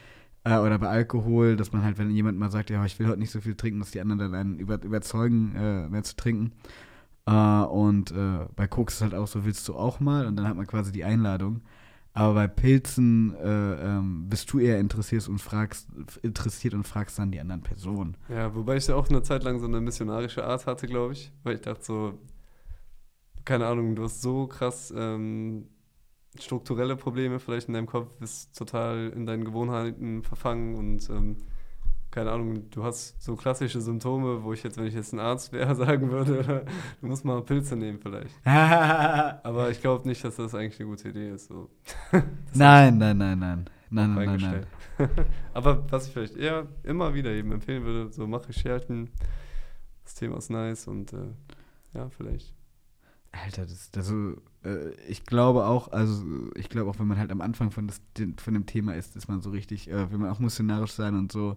Äh, 0.44 0.58
oder 0.58 0.80
bei 0.80 0.88
Alkohol, 0.88 1.56
dass 1.56 1.72
man 1.72 1.84
halt, 1.84 1.98
wenn 1.98 2.12
jemand 2.12 2.38
mal 2.38 2.52
sagt, 2.52 2.70
ja, 2.70 2.84
ich 2.86 2.98
will 3.00 3.08
heute 3.08 3.20
nicht 3.20 3.32
so 3.32 3.42
viel 3.42 3.56
trinken, 3.56 3.80
dass 3.80 3.92
die 3.92 4.02
anderen 4.02 4.20
dann 4.20 4.36
einen 4.36 4.60
über, 4.60 4.82
überzeugen, 4.82 5.56
äh, 5.56 5.90
mehr 5.90 6.04
zu 6.04 6.16
trinken. 6.16 6.54
Äh, 7.26 7.32
und 7.32 8.12
äh, 8.12 8.46
bei 8.56 8.68
Koks 8.68 8.96
ist 8.96 9.02
halt 9.02 9.14
auch 9.14 9.28
so, 9.28 9.46
willst 9.46 9.68
du 9.68 9.76
auch 9.76 10.00
mal? 10.00 10.26
Und 10.26 10.36
dann 10.36 10.48
hat 10.48 10.56
man 10.56 10.68
quasi 10.68 10.92
die 10.92 11.04
Einladung. 11.04 11.62
Aber 12.14 12.34
bei 12.34 12.48
Pilzen 12.48 13.36
äh, 13.36 13.74
ähm, 13.98 14.28
bist 14.30 14.52
du 14.52 14.60
eher 14.60 14.80
interessiert 14.80 15.28
und 15.30 15.40
fragst, 15.40 15.88
interessiert 16.24 16.74
und 16.74 16.86
fragst 16.86 17.20
dann 17.20 17.32
die 17.32 17.40
anderen 17.40 17.62
Personen. 17.62 18.18
Ja, 18.30 18.54
wobei 18.56 18.78
ich 18.78 18.88
ja 18.88 18.96
auch 18.96 19.08
eine 19.10 19.22
Zeit 19.22 19.44
lang 19.44 19.60
so 19.60 19.68
eine 19.68 19.80
missionarische 19.80 20.44
Art 20.44 20.66
hatte, 20.66 20.88
glaube 20.88 21.14
ich. 21.14 21.32
Weil 21.44 21.56
ich 21.56 21.62
dachte 21.62 21.84
so, 21.84 22.20
keine 23.46 23.68
Ahnung, 23.68 23.96
du 23.96 24.04
hast 24.04 24.22
so 24.22 24.48
krass 24.48 24.94
ähm, 24.96 25.68
strukturelle 26.44 26.96
Probleme 26.96 27.40
vielleicht 27.40 27.68
in 27.68 27.74
deinem 27.74 27.88
Kopf, 27.88 28.08
bist 28.20 28.58
total 28.58 29.12
in 29.16 29.26
deinen 29.26 29.46
Gewohnheiten 29.46 30.24
verfangen 30.24 30.76
und 30.76 31.10
ähm, 31.10 31.38
keine 32.12 32.32
Ahnung, 32.32 32.70
du 32.72 32.84
hast 32.84 33.22
so 33.22 33.36
klassische 33.36 33.82
Symptome, 33.82 34.44
wo 34.44 34.54
ich 34.54 34.64
jetzt, 34.64 34.78
wenn 34.78 34.86
ich 34.86 34.96
jetzt 34.96 35.14
ein 35.14 35.20
Arzt 35.20 35.54
wäre, 35.54 35.76
sagen 35.76 36.10
würde, 36.10 36.66
du 37.02 37.08
musst 37.08 37.24
mal 37.24 37.42
Pilze 37.42 37.76
nehmen 37.76 38.00
vielleicht. 38.00 38.36
Aber 38.46 39.70
ich 39.70 39.82
glaube 39.82 40.08
nicht, 40.08 40.24
dass 40.24 40.38
das 40.38 40.56
eigentlich 40.56 40.80
eine 40.80 40.90
gute 40.90 41.10
Idee 41.10 41.30
ist. 41.32 41.48
So. 41.48 41.70
nein, 42.54 42.98
nein, 42.98 43.18
nein, 43.18 43.40
nein. 43.40 43.66
Nein, 43.92 44.14
nein, 44.14 44.40
nein, 44.40 44.66
nein. 44.98 45.10
Aber 45.54 45.92
was 45.92 46.08
ich 46.08 46.14
vielleicht 46.14 46.38
eher 46.38 46.68
immer 46.84 47.14
wieder 47.16 47.32
eben 47.32 47.52
empfehlen 47.52 47.84
würde, 47.84 48.12
so 48.14 48.28
mach 48.28 48.48
Recherchen, 48.48 49.10
das 50.04 50.14
Thema 50.14 50.38
ist 50.38 50.50
nice 50.50 50.88
und 50.88 51.14
äh, 51.14 51.34
ja, 51.94 52.10
vielleicht. 52.10 52.54
Alter, 53.32 53.66
das, 53.66 53.92
das 53.92 54.12
äh, 54.12 54.90
ich 55.08 55.26
glaube 55.26 55.66
auch, 55.66 55.92
also 55.92 56.24
ich 56.56 56.70
glaube 56.70 56.90
auch, 56.90 57.00
wenn 57.00 57.08
man 57.08 57.18
halt 57.20 57.32
am 57.32 57.42
Anfang 57.42 57.72
von, 57.72 57.88
das, 57.88 58.02
von 58.38 58.54
dem 58.54 58.66
Thema 58.66 58.96
ist, 58.96 59.16
ist 59.16 59.28
man 59.28 59.42
so 59.42 59.52
richtig, 59.52 59.90
äh, 59.90 60.12
will 60.12 60.18
man 60.18 60.30
auch 60.30 60.40
missionarisch 60.40 60.94
sein 60.94 61.16
und 61.16 61.32
so. 61.32 61.56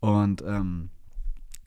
Und 0.00 0.42
ähm, 0.46 0.90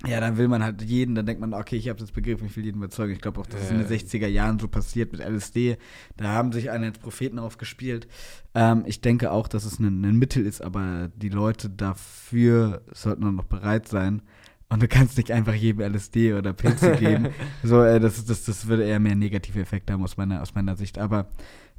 ja, 0.06 0.20
dann 0.20 0.38
will 0.38 0.48
man 0.48 0.62
halt 0.62 0.84
jeden, 0.84 1.16
dann 1.16 1.26
denkt 1.26 1.42
man, 1.42 1.56
okay, 1.56 1.76
ich 1.76 1.90
habe 1.90 2.00
das 2.00 2.12
begriffen, 2.12 2.46
ich 2.46 2.56
will 2.56 2.64
jeden 2.66 2.78
überzeugen. 2.78 3.14
Ich 3.14 3.22
glaube 3.22 3.42
auch, 3.42 3.48
das 3.48 3.64
ist 3.64 3.72
in 3.72 3.80
den 3.80 3.90
Ja. 3.90 3.96
60er 3.96 4.28
Jahren 4.28 4.60
so 4.60 4.68
passiert 4.68 5.12
mit 5.12 5.22
LSD. 5.22 5.78
Da 6.18 6.28
haben 6.28 6.52
sich 6.52 6.70
eine 6.70 6.92
Propheten 6.92 7.40
aufgespielt. 7.40 8.08
Ähm, 8.54 8.84
ich 8.86 9.02
denke 9.02 9.32
auch, 9.32 9.48
dass 9.48 9.66
es 9.66 9.80
ein, 9.80 10.04
ein 10.06 10.18
Mittel 10.18 10.46
ist, 10.46 10.62
aber 10.62 11.10
die 11.16 11.30
Leute 11.30 11.70
dafür 11.72 12.84
sollten 12.94 13.24
auch 13.24 13.32
noch 13.32 13.46
bereit 13.46 13.88
sein. 13.88 14.22
Und 14.70 14.84
du 14.84 14.88
kannst 14.88 15.16
nicht 15.18 15.32
einfach 15.32 15.54
jedem 15.54 15.82
LSD 15.94 16.34
oder 16.34 16.52
Pilze 16.54 16.92
geben. 17.00 17.28
so, 17.64 17.82
äh, 17.84 18.00
das, 18.00 18.24
das, 18.26 18.44
das 18.46 18.68
würde 18.68 18.84
eher 18.84 19.00
mehr 19.00 19.16
negative 19.16 19.62
Effekte 19.62 19.94
haben 19.94 20.04
aus 20.04 20.18
meiner, 20.18 20.42
aus 20.42 20.54
meiner 20.56 20.76
Sicht. 20.76 20.98
Aber 21.00 21.28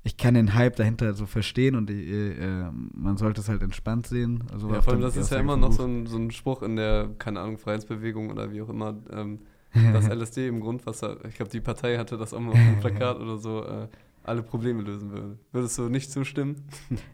ich 0.04 0.16
kann 0.16 0.34
den 0.34 0.54
Hype 0.54 0.76
dahinter 0.76 1.12
so 1.12 1.26
verstehen 1.26 1.74
und 1.74 1.90
äh, 1.90 2.30
äh, 2.62 2.70
man 2.94 3.16
sollte 3.18 3.40
es 3.42 3.48
halt 3.48 3.62
entspannt 3.62 4.06
sehen. 4.06 4.44
Also 4.52 4.72
Ja, 4.72 4.80
vor 4.80 4.92
allem, 4.94 5.00
dem- 5.02 5.06
das 5.06 5.16
ist 5.16 5.30
ja 5.30 5.36
dem 5.36 5.44
immer 5.44 5.56
noch 5.58 5.72
so 5.72 5.84
ein, 5.84 6.06
so 6.06 6.16
ein 6.16 6.30
Spruch 6.30 6.62
in 6.62 6.76
der, 6.76 7.10
keine 7.18 7.40
Ahnung, 7.40 7.58
Freiheitsbewegung 7.58 8.30
oder 8.30 8.50
wie 8.52 8.62
auch 8.62 8.68
immer, 8.70 8.96
ähm, 9.12 9.40
dass 9.92 10.08
LSD 10.08 10.48
im 10.48 10.60
Grundwasser, 10.60 11.22
ich 11.26 11.34
glaube, 11.34 11.50
die 11.50 11.60
Partei 11.60 11.98
hatte 11.98 12.16
das 12.16 12.32
auch 12.32 12.40
mal 12.40 12.52
auf 12.52 12.56
einem 12.58 12.80
Plakat 12.80 13.18
oder 13.20 13.36
so, 13.36 13.64
äh, 13.64 13.88
alle 14.24 14.42
Probleme 14.42 14.82
lösen 14.82 15.10
würde. 15.10 15.38
Würdest 15.52 15.76
du 15.76 15.90
nicht 15.90 16.10
zustimmen? 16.10 16.64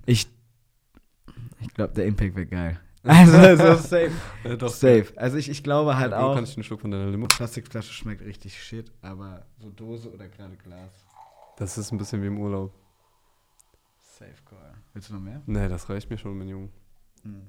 Ich, 0.07 0.29
ich 1.61 1.75
glaube, 1.75 1.95
der 1.95 2.07
Impact 2.07 2.37
wäre 2.37 2.47
geil. 2.47 2.81
Also, 3.09 3.37
also 3.37 3.75
safe. 3.83 4.11
Äh, 4.45 4.57
doch. 4.57 4.71
safe. 4.71 5.13
Also 5.17 5.37
ich, 5.37 5.51
ich 5.51 5.63
glaube 5.63 5.97
halt 5.99 6.13
Dann 6.13 6.23
auch, 6.23 6.35
kann 6.35 6.45
ich 6.45 6.57
einen 6.57 6.65
Schluck 6.65 6.81
von 6.81 6.91
deiner 6.91 7.07
Limo. 7.11 7.27
Plastikflasche 7.27 7.93
schmeckt 7.93 8.23
richtig 8.23 8.59
shit, 8.63 8.91
aber 9.03 9.45
so 9.59 9.69
Dose 9.71 10.11
oder 10.11 10.27
gerade 10.29 10.57
Glas. 10.57 11.05
Das 11.59 11.77
ist 11.77 11.93
ein 11.93 11.99
bisschen 11.99 12.23
wie 12.23 12.29
im 12.29 12.39
Urlaub. 12.39 12.73
Safe 13.99 14.33
call. 14.49 14.75
Willst 14.95 15.11
du 15.11 15.15
noch 15.15 15.21
mehr? 15.21 15.43
Nee, 15.47 15.69
das 15.69 15.89
reicht 15.91 16.09
mir 16.09 16.17
schon, 16.17 16.39
mein 16.39 16.49
Junge. 16.49 16.71
Hm. 17.25 17.43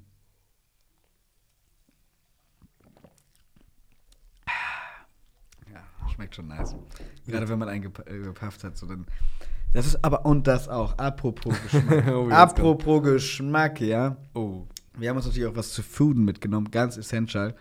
Ja, 5.72 5.80
schmeckt 6.14 6.34
schon 6.34 6.48
nice. 6.48 6.74
Gerade 7.26 7.48
wenn 7.48 7.58
man 7.58 7.68
einen 7.68 7.84
gepa- 7.84 8.06
äh, 8.08 8.18
gepafft 8.22 8.64
hat, 8.64 8.76
so 8.76 8.86
dann. 8.86 9.06
Das 9.72 9.86
ist 9.86 10.04
aber, 10.04 10.24
und 10.24 10.46
das 10.46 10.68
auch, 10.68 10.96
apropos 10.98 11.54
Geschmack. 11.70 12.06
Oh, 12.08 12.28
apropos 12.30 13.02
Geschmack, 13.02 13.80
ja. 13.80 14.16
Oh. 14.34 14.66
Wir 14.98 15.10
haben 15.10 15.16
uns 15.16 15.26
natürlich 15.26 15.48
auch 15.48 15.56
was 15.56 15.72
zu 15.72 15.82
Fooden 15.82 16.24
mitgenommen, 16.24 16.70
ganz 16.70 16.96
essential. 16.96 17.54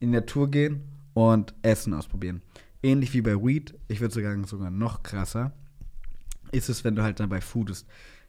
In 0.00 0.10
die 0.12 0.18
Natur 0.18 0.50
gehen 0.50 0.82
und 1.14 1.54
Essen 1.62 1.94
ausprobieren. 1.94 2.42
Ähnlich 2.82 3.12
wie 3.14 3.22
bei 3.22 3.34
Weed, 3.36 3.74
ich 3.88 4.00
würde 4.00 4.14
sagen 4.14 4.44
sogar 4.44 4.70
noch 4.70 5.02
krasser, 5.02 5.52
ist 6.52 6.68
es, 6.68 6.84
wenn 6.84 6.96
du 6.96 7.02
halt 7.02 7.20
dabei 7.20 7.40
foodest. 7.40 7.86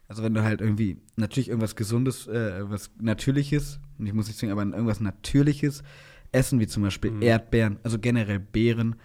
Also 0.08 0.22
wenn 0.22 0.34
du 0.34 0.42
halt 0.42 0.60
irgendwie, 0.60 0.98
natürlich 1.16 1.48
irgendwas 1.48 1.76
Gesundes, 1.76 2.26
äh, 2.28 2.70
was 2.70 2.90
Natürliches, 3.00 3.80
und 3.98 4.06
ich 4.06 4.12
muss 4.12 4.28
nicht 4.28 4.38
sagen, 4.38 4.52
aber 4.52 4.62
irgendwas 4.62 5.00
Natürliches 5.00 5.82
essen, 6.32 6.60
wie 6.60 6.66
zum 6.66 6.82
Beispiel 6.84 7.10
Mhm. 7.10 7.22
Erdbeeren, 7.22 7.78
also 7.82 7.98
generell 7.98 8.38
Beeren 8.38 8.96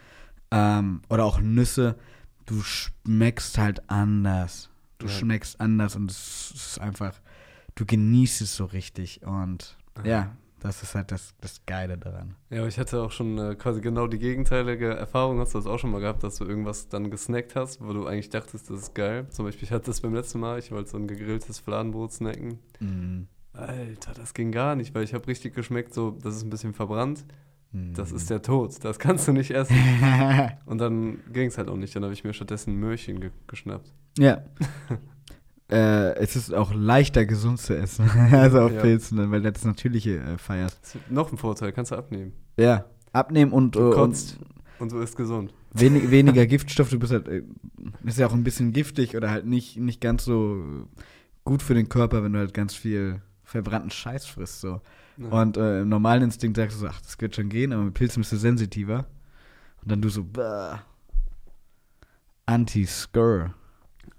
ähm, 0.52 1.02
oder 1.10 1.26
auch 1.26 1.40
Nüsse, 1.42 1.96
du 2.46 2.62
schmeckst 2.62 3.58
halt 3.58 3.90
anders. 3.90 4.70
Du 5.00 5.08
Ja. 5.08 5.14
schmeckst 5.14 5.60
anders 5.60 5.96
und 5.96 6.12
es 6.12 6.52
ist 6.56 6.80
einfach, 6.80 7.20
du 7.76 7.86
genießt 7.86 8.42
es 8.42 8.56
so 8.56 8.66
richtig 8.66 9.22
und 9.26 9.78
ja, 10.06 10.36
das 10.62 10.84
ist 10.84 10.94
halt 10.94 11.12
das, 11.12 11.34
das 11.42 11.66
Geile 11.66 11.98
daran. 11.98 12.36
Ja, 12.52 12.60
aber 12.60 12.68
ich 12.68 12.78
hatte 12.78 13.02
auch 13.02 13.12
schon 13.12 13.38
äh, 13.38 13.56
quasi 13.56 13.82
genau 13.82 14.06
die 14.06 14.20
gegenteilige 14.20 14.94
Erfahrung. 14.94 15.40
Hast 15.40 15.56
du 15.56 15.58
das 15.58 15.66
auch 15.66 15.80
schon 15.80 15.90
mal 15.90 16.00
gehabt, 16.00 16.24
dass 16.24 16.36
du 16.36 16.46
irgendwas 16.46 16.88
dann 16.88 17.10
gesnackt 17.10 17.56
hast, 17.56 17.82
wo 17.82 17.92
du 17.94 18.06
eigentlich 18.06 18.30
dachtest, 18.30 18.70
das 18.70 18.82
ist 18.82 18.96
geil? 18.96 19.26
Zum 19.30 19.46
Beispiel, 19.46 19.64
ich 19.64 19.72
hatte 19.72 19.88
das 19.88 20.02
beim 20.02 20.14
letzten 20.14 20.40
Mal, 20.40 20.60
ich 20.60 20.72
wollte 20.72 20.92
so 20.92 20.98
ein 20.98 21.08
gegrilltes 21.08 21.58
Fladenbrot 21.60 22.14
snacken. 22.14 22.60
Mhm. 22.80 23.28
Alter, 23.54 24.14
das 24.14 24.36
ging 24.36 24.52
gar 24.52 24.76
nicht, 24.76 24.94
weil 24.94 25.04
ich 25.04 25.16
habe 25.16 25.28
richtig 25.28 25.56
geschmeckt, 25.56 25.94
so, 25.96 26.12
das 26.12 26.36
ist 26.36 26.44
ein 26.44 26.52
bisschen 26.52 26.74
verbrannt. 26.74 27.26
Mhm. 27.72 27.96
Das 27.96 28.12
ist 28.12 28.30
der 28.30 28.44
Tod, 28.44 28.84
das 28.84 29.00
kannst 29.00 29.28
du 29.28 29.34
nicht 29.34 29.52
essen. 29.52 29.76
Und 30.68 30.78
dann 30.78 31.22
ging 31.34 31.48
es 31.48 31.58
halt 31.58 31.70
auch 31.70 31.76
nicht. 31.76 31.96
Dann 31.96 32.04
habe 32.04 32.14
ich 32.14 32.24
mir 32.24 32.34
stattdessen 32.34 32.74
ein 32.74 32.80
Möhrchen 32.80 33.20
ge 33.20 33.32
geschnappt. 33.48 33.92
Ja. 34.18 34.44
äh, 35.72 36.16
es 36.18 36.36
ist 36.36 36.54
auch 36.54 36.74
leichter 36.74 37.26
gesund 37.26 37.60
zu 37.60 37.78
essen, 37.78 38.10
also 38.32 38.60
auf 38.62 38.72
Ja. 38.72 38.82
Pilzen, 38.82 39.32
weil 39.32 39.42
das 39.42 39.64
Natürliche 39.66 40.18
äh, 40.20 40.36
ist 40.66 40.98
noch 41.10 41.32
ein 41.32 41.38
Vorteil, 41.38 41.72
kannst 41.72 41.92
du 41.92 41.96
abnehmen. 41.96 42.34
Ja, 42.58 42.86
abnehmen 43.14 43.52
und, 43.52 43.76
äh, 43.76 43.80
Du 43.80 43.86
und 43.88 43.94
kotzt 43.94 44.38
und 44.80 44.92
du 44.92 45.00
isst 45.00 45.16
gesund. 45.16 45.54
wenig, 45.74 46.12
weniger 46.12 46.46
Giftstoff, 46.46 46.90
du 46.90 47.00
bist 47.00 47.14
halt, 47.14 47.28
äh, 47.28 47.44
ist 48.04 48.18
ja 48.20 48.28
auch 48.28 48.34
ein 48.34 48.44
bisschen 48.44 48.74
giftig 48.74 49.16
oder 49.16 49.30
halt 49.30 49.46
nicht, 49.46 49.78
nicht 49.78 50.02
ganz 50.02 50.26
so 50.26 50.56
äh, 50.58 51.02
gut 51.46 51.62
für 51.62 51.74
den 51.74 51.90
Körper, 51.90 52.24
wenn 52.24 52.34
du 52.34 52.40
halt 52.40 52.54
ganz 52.54 52.74
viel 52.76 53.22
verbrannten 53.44 53.90
Scheiß 53.92 54.26
frisst, 54.26 54.62
so. 54.62 54.82
Ja. 55.18 55.28
Und 55.42 55.58
äh, 55.58 55.82
im 55.82 55.90
normalen 55.90 56.24
Instinkt 56.24 56.58
sagst 56.58 56.78
du 56.78 56.82
so, 56.82 56.88
ach, 56.88 57.02
das 57.02 57.20
wird 57.20 57.36
schon 57.36 57.50
gehen, 57.50 57.74
aber 57.74 57.84
mit 57.84 57.94
Pilzen 57.94 58.22
bist 58.22 58.32
du 58.32 58.38
sensitiver. 58.38 59.06
Und 59.82 59.92
dann 59.92 60.02
du 60.02 60.10
so, 60.10 60.24
bäh. 60.24 60.76
Anti-Skur. 62.46 63.54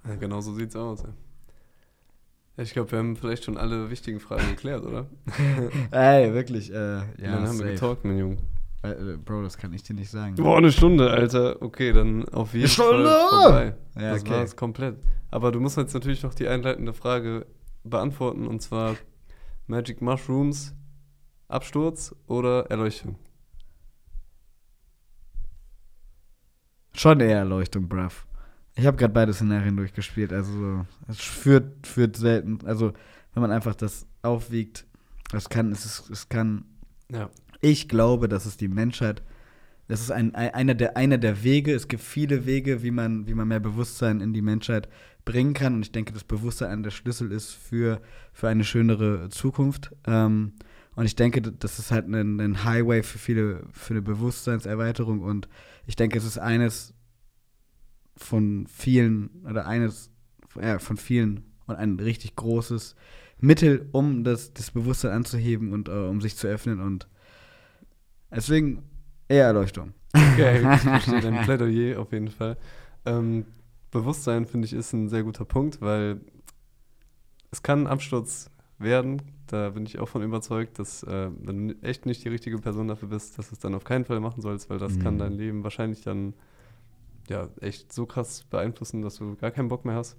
Ja, 0.06 0.14
genau 0.16 0.40
so 0.40 0.54
sieht's 0.54 0.76
aus. 0.76 1.02
Ja. 1.02 1.08
Ich 2.56 2.72
glaube, 2.72 2.92
wir 2.92 2.98
haben 2.98 3.16
vielleicht 3.16 3.44
schon 3.44 3.56
alle 3.56 3.90
wichtigen 3.90 4.20
Fragen 4.20 4.46
geklärt, 4.48 4.84
oder? 4.84 5.06
Ey, 5.90 6.34
wirklich, 6.34 6.70
äh, 6.70 6.74
ja, 6.74 7.02
lange 7.18 7.48
haben 7.48 7.58
wir 7.58 7.66
safe. 7.66 7.72
getalkt, 7.72 8.04
mein 8.04 8.18
Junge? 8.18 8.36
Äh, 8.82 8.90
äh, 8.90 9.16
Bro, 9.16 9.42
das 9.42 9.56
kann 9.56 9.72
ich 9.72 9.82
dir 9.82 9.94
nicht 9.94 10.10
sagen. 10.10 10.34
Boah, 10.34 10.58
eine 10.58 10.70
Stunde, 10.70 11.10
Alter. 11.10 11.62
Okay, 11.62 11.92
dann 11.92 12.28
auf 12.28 12.52
jeden 12.52 12.68
Stunde! 12.68 13.08
Fall 13.08 13.42
vorbei. 13.42 13.74
Ja, 13.96 14.12
das 14.12 14.22
okay. 14.22 14.30
war's 14.32 14.56
komplett. 14.56 14.96
Aber 15.30 15.50
du 15.50 15.60
musst 15.60 15.78
jetzt 15.78 15.94
natürlich 15.94 16.22
noch 16.22 16.34
die 16.34 16.46
einleitende 16.46 16.92
Frage 16.92 17.46
beantworten 17.84 18.46
und 18.46 18.60
zwar 18.60 18.96
Magic 19.66 20.02
Mushrooms, 20.02 20.74
Absturz 21.48 22.14
oder 22.26 22.66
Erleuchtung? 22.70 23.16
Schon 26.94 27.20
eher 27.20 27.38
Erleuchtung, 27.38 27.88
bruv. 27.88 28.26
Ich 28.74 28.86
habe 28.86 28.96
gerade 28.96 29.12
beide 29.12 29.34
Szenarien 29.34 29.76
durchgespielt, 29.76 30.32
also 30.32 30.52
so, 30.52 30.86
es 31.08 31.18
führt, 31.20 31.86
führt 31.86 32.16
selten, 32.16 32.58
also 32.64 32.92
wenn 33.34 33.42
man 33.42 33.50
einfach 33.50 33.74
das 33.74 34.06
aufwiegt, 34.22 34.86
es 35.34 35.48
kann, 35.48 35.72
es 35.72 35.84
ist, 35.84 36.10
es 36.10 36.28
kann, 36.28 36.64
Ja. 37.10 37.28
ich 37.60 37.88
glaube, 37.88 38.28
dass 38.28 38.46
es 38.46 38.56
die 38.56 38.68
Menschheit, 38.68 39.22
das 39.88 40.00
ist 40.00 40.10
ein, 40.10 40.34
ein, 40.34 40.54
einer, 40.54 40.74
der, 40.74 40.96
einer 40.96 41.18
der 41.18 41.42
Wege, 41.42 41.74
es 41.74 41.86
gibt 41.88 42.02
viele 42.02 42.46
Wege, 42.46 42.82
wie 42.82 42.90
man, 42.90 43.26
wie 43.26 43.34
man 43.34 43.48
mehr 43.48 43.60
Bewusstsein 43.60 44.20
in 44.22 44.32
die 44.32 44.42
Menschheit 44.42 44.88
bringen 45.26 45.52
kann 45.54 45.74
und 45.74 45.82
ich 45.82 45.92
denke, 45.92 46.12
dass 46.14 46.24
Bewusstsein 46.24 46.70
einer 46.70 46.82
der 46.82 46.90
Schlüssel 46.90 47.30
ist 47.30 47.50
für, 47.52 48.00
für 48.32 48.48
eine 48.48 48.64
schönere 48.64 49.28
Zukunft. 49.28 49.92
Ähm, 50.06 50.52
und 50.94 51.04
ich 51.04 51.14
denke, 51.16 51.40
das 51.40 51.78
ist 51.78 51.90
halt 51.90 52.06
ein, 52.08 52.40
ein 52.40 52.64
Highway 52.64 53.02
für 53.02 53.18
viele, 53.18 53.64
für 53.72 53.92
eine 53.94 54.02
Bewusstseinserweiterung 54.02 55.20
und 55.20 55.48
ich 55.86 55.96
denke, 55.96 56.18
es 56.18 56.24
ist 56.24 56.38
eines 56.38 56.94
von 58.16 58.66
vielen 58.66 59.30
oder 59.48 59.66
eines 59.66 60.10
ja, 60.60 60.78
von 60.78 60.96
vielen 60.96 61.44
und 61.66 61.76
ein 61.76 61.98
richtig 61.98 62.36
großes 62.36 62.94
Mittel, 63.40 63.88
um 63.92 64.22
das, 64.24 64.52
das 64.52 64.70
Bewusstsein 64.70 65.12
anzuheben 65.12 65.72
und 65.72 65.88
äh, 65.88 65.92
um 65.92 66.20
sich 66.20 66.36
zu 66.36 66.46
öffnen 66.46 66.80
und 66.80 67.08
deswegen 68.30 68.82
eher 69.28 69.46
Erleuchtung. 69.46 69.94
Okay, 70.14 70.58
ich 70.74 70.80
verstehe 70.80 71.20
dein 71.20 71.42
Plädoyer 71.42 71.98
auf 72.00 72.12
jeden 72.12 72.28
Fall. 72.28 72.56
Ähm, 73.06 73.46
Bewusstsein, 73.90 74.46
finde 74.46 74.66
ich, 74.66 74.72
ist 74.72 74.92
ein 74.92 75.08
sehr 75.08 75.22
guter 75.22 75.44
Punkt, 75.44 75.80
weil 75.80 76.20
es 77.50 77.62
kann 77.62 77.80
ein 77.82 77.86
Absturz 77.86 78.50
werden. 78.78 79.22
Da 79.46 79.70
bin 79.70 79.84
ich 79.84 79.98
auch 79.98 80.08
von 80.08 80.22
überzeugt, 80.22 80.78
dass 80.78 81.02
äh, 81.02 81.30
wenn 81.42 81.68
du 81.68 81.74
echt 81.82 82.06
nicht 82.06 82.24
die 82.24 82.28
richtige 82.30 82.58
Person 82.58 82.88
dafür 82.88 83.08
bist, 83.08 83.38
dass 83.38 83.48
du 83.48 83.54
es 83.54 83.58
dann 83.58 83.74
auf 83.74 83.84
keinen 83.84 84.04
Fall 84.04 84.20
machen 84.20 84.40
sollst, 84.40 84.70
weil 84.70 84.78
das 84.78 84.98
kann 84.98 85.14
Mhm. 85.14 85.18
dein 85.18 85.32
Leben 85.32 85.62
wahrscheinlich 85.64 86.02
dann 86.02 86.34
ja 87.28 87.48
echt 87.60 87.92
so 87.92 88.06
krass 88.06 88.44
beeinflussen, 88.44 89.02
dass 89.02 89.16
du 89.16 89.36
gar 89.36 89.50
keinen 89.50 89.68
Bock 89.68 89.84
mehr 89.84 89.94
hast. 89.94 90.16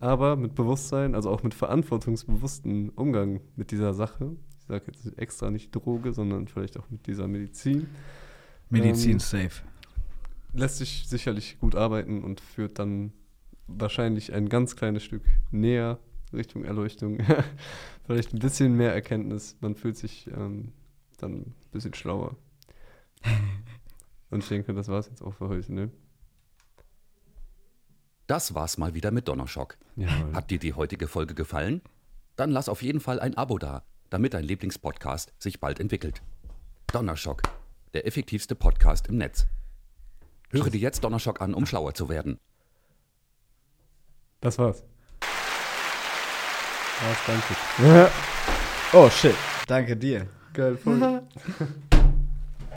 Aber 0.00 0.36
mit 0.36 0.54
Bewusstsein, 0.54 1.14
also 1.14 1.30
auch 1.30 1.42
mit 1.42 1.54
verantwortungsbewussten 1.54 2.90
Umgang 2.90 3.40
mit 3.56 3.70
dieser 3.70 3.94
Sache, 3.94 4.36
ich 4.58 4.66
sage 4.66 4.84
jetzt 4.86 5.18
extra 5.18 5.50
nicht 5.50 5.74
Droge, 5.74 6.12
sondern 6.12 6.48
vielleicht 6.48 6.78
auch 6.78 6.90
mit 6.90 7.06
dieser 7.06 7.28
Medizin, 7.28 7.86
Medizin 8.70 9.12
Ähm, 9.12 9.18
safe. 9.20 9.62
lässt 10.52 10.78
sich 10.78 11.04
sicherlich 11.08 11.58
gut 11.58 11.74
arbeiten 11.74 12.24
und 12.24 12.40
führt 12.40 12.78
dann 12.78 13.12
wahrscheinlich 13.66 14.32
ein 14.32 14.48
ganz 14.48 14.76
kleines 14.76 15.02
Stück 15.04 15.22
näher 15.50 15.98
Richtung 16.32 16.64
Erleuchtung. 16.64 17.18
Vielleicht 18.04 18.34
ein 18.34 18.40
bisschen 18.40 18.76
mehr 18.76 18.92
Erkenntnis. 18.92 19.56
Man 19.60 19.74
fühlt 19.74 19.96
sich 19.96 20.28
ähm, 20.36 20.72
dann 21.18 21.32
ein 21.32 21.54
bisschen 21.72 21.94
schlauer. 21.94 22.36
Und 24.30 24.42
ich 24.42 24.48
denke, 24.48 24.74
das 24.74 24.88
war 24.88 24.98
es 24.98 25.06
jetzt 25.08 25.22
auch 25.22 25.32
für 25.34 25.48
heute, 25.48 25.72
ne? 25.72 25.90
Das 28.26 28.54
war's 28.54 28.78
mal 28.78 28.94
wieder 28.94 29.10
mit 29.10 29.28
Donnerschock. 29.28 29.76
Ja, 29.96 30.08
Hat 30.32 30.50
dir 30.50 30.58
die 30.58 30.72
heutige 30.74 31.08
Folge 31.08 31.34
gefallen? 31.34 31.82
Dann 32.36 32.50
lass 32.50 32.68
auf 32.68 32.82
jeden 32.82 33.00
Fall 33.00 33.20
ein 33.20 33.36
Abo 33.36 33.58
da, 33.58 33.82
damit 34.10 34.34
dein 34.34 34.44
Lieblingspodcast 34.44 35.32
sich 35.38 35.60
bald 35.60 35.78
entwickelt. 35.78 36.22
Donnerschock, 36.92 37.42
der 37.92 38.06
effektivste 38.06 38.54
Podcast 38.54 39.08
im 39.08 39.18
Netz. 39.18 39.46
Höre 40.50 40.70
dir 40.70 40.80
jetzt 40.80 41.04
Donnerschock 41.04 41.40
an, 41.40 41.52
um 41.54 41.66
schlauer 41.66 41.94
zu 41.94 42.08
werden. 42.08 42.38
das 44.40 44.58
war's. 44.58 44.82
War's, 47.00 47.18
danke. 47.26 48.10
Oh 48.92 49.10
shit. 49.10 49.34
Danke 49.66 49.96
dir. 49.96 50.28
Geil, 50.52 50.76
voll. 50.76 51.22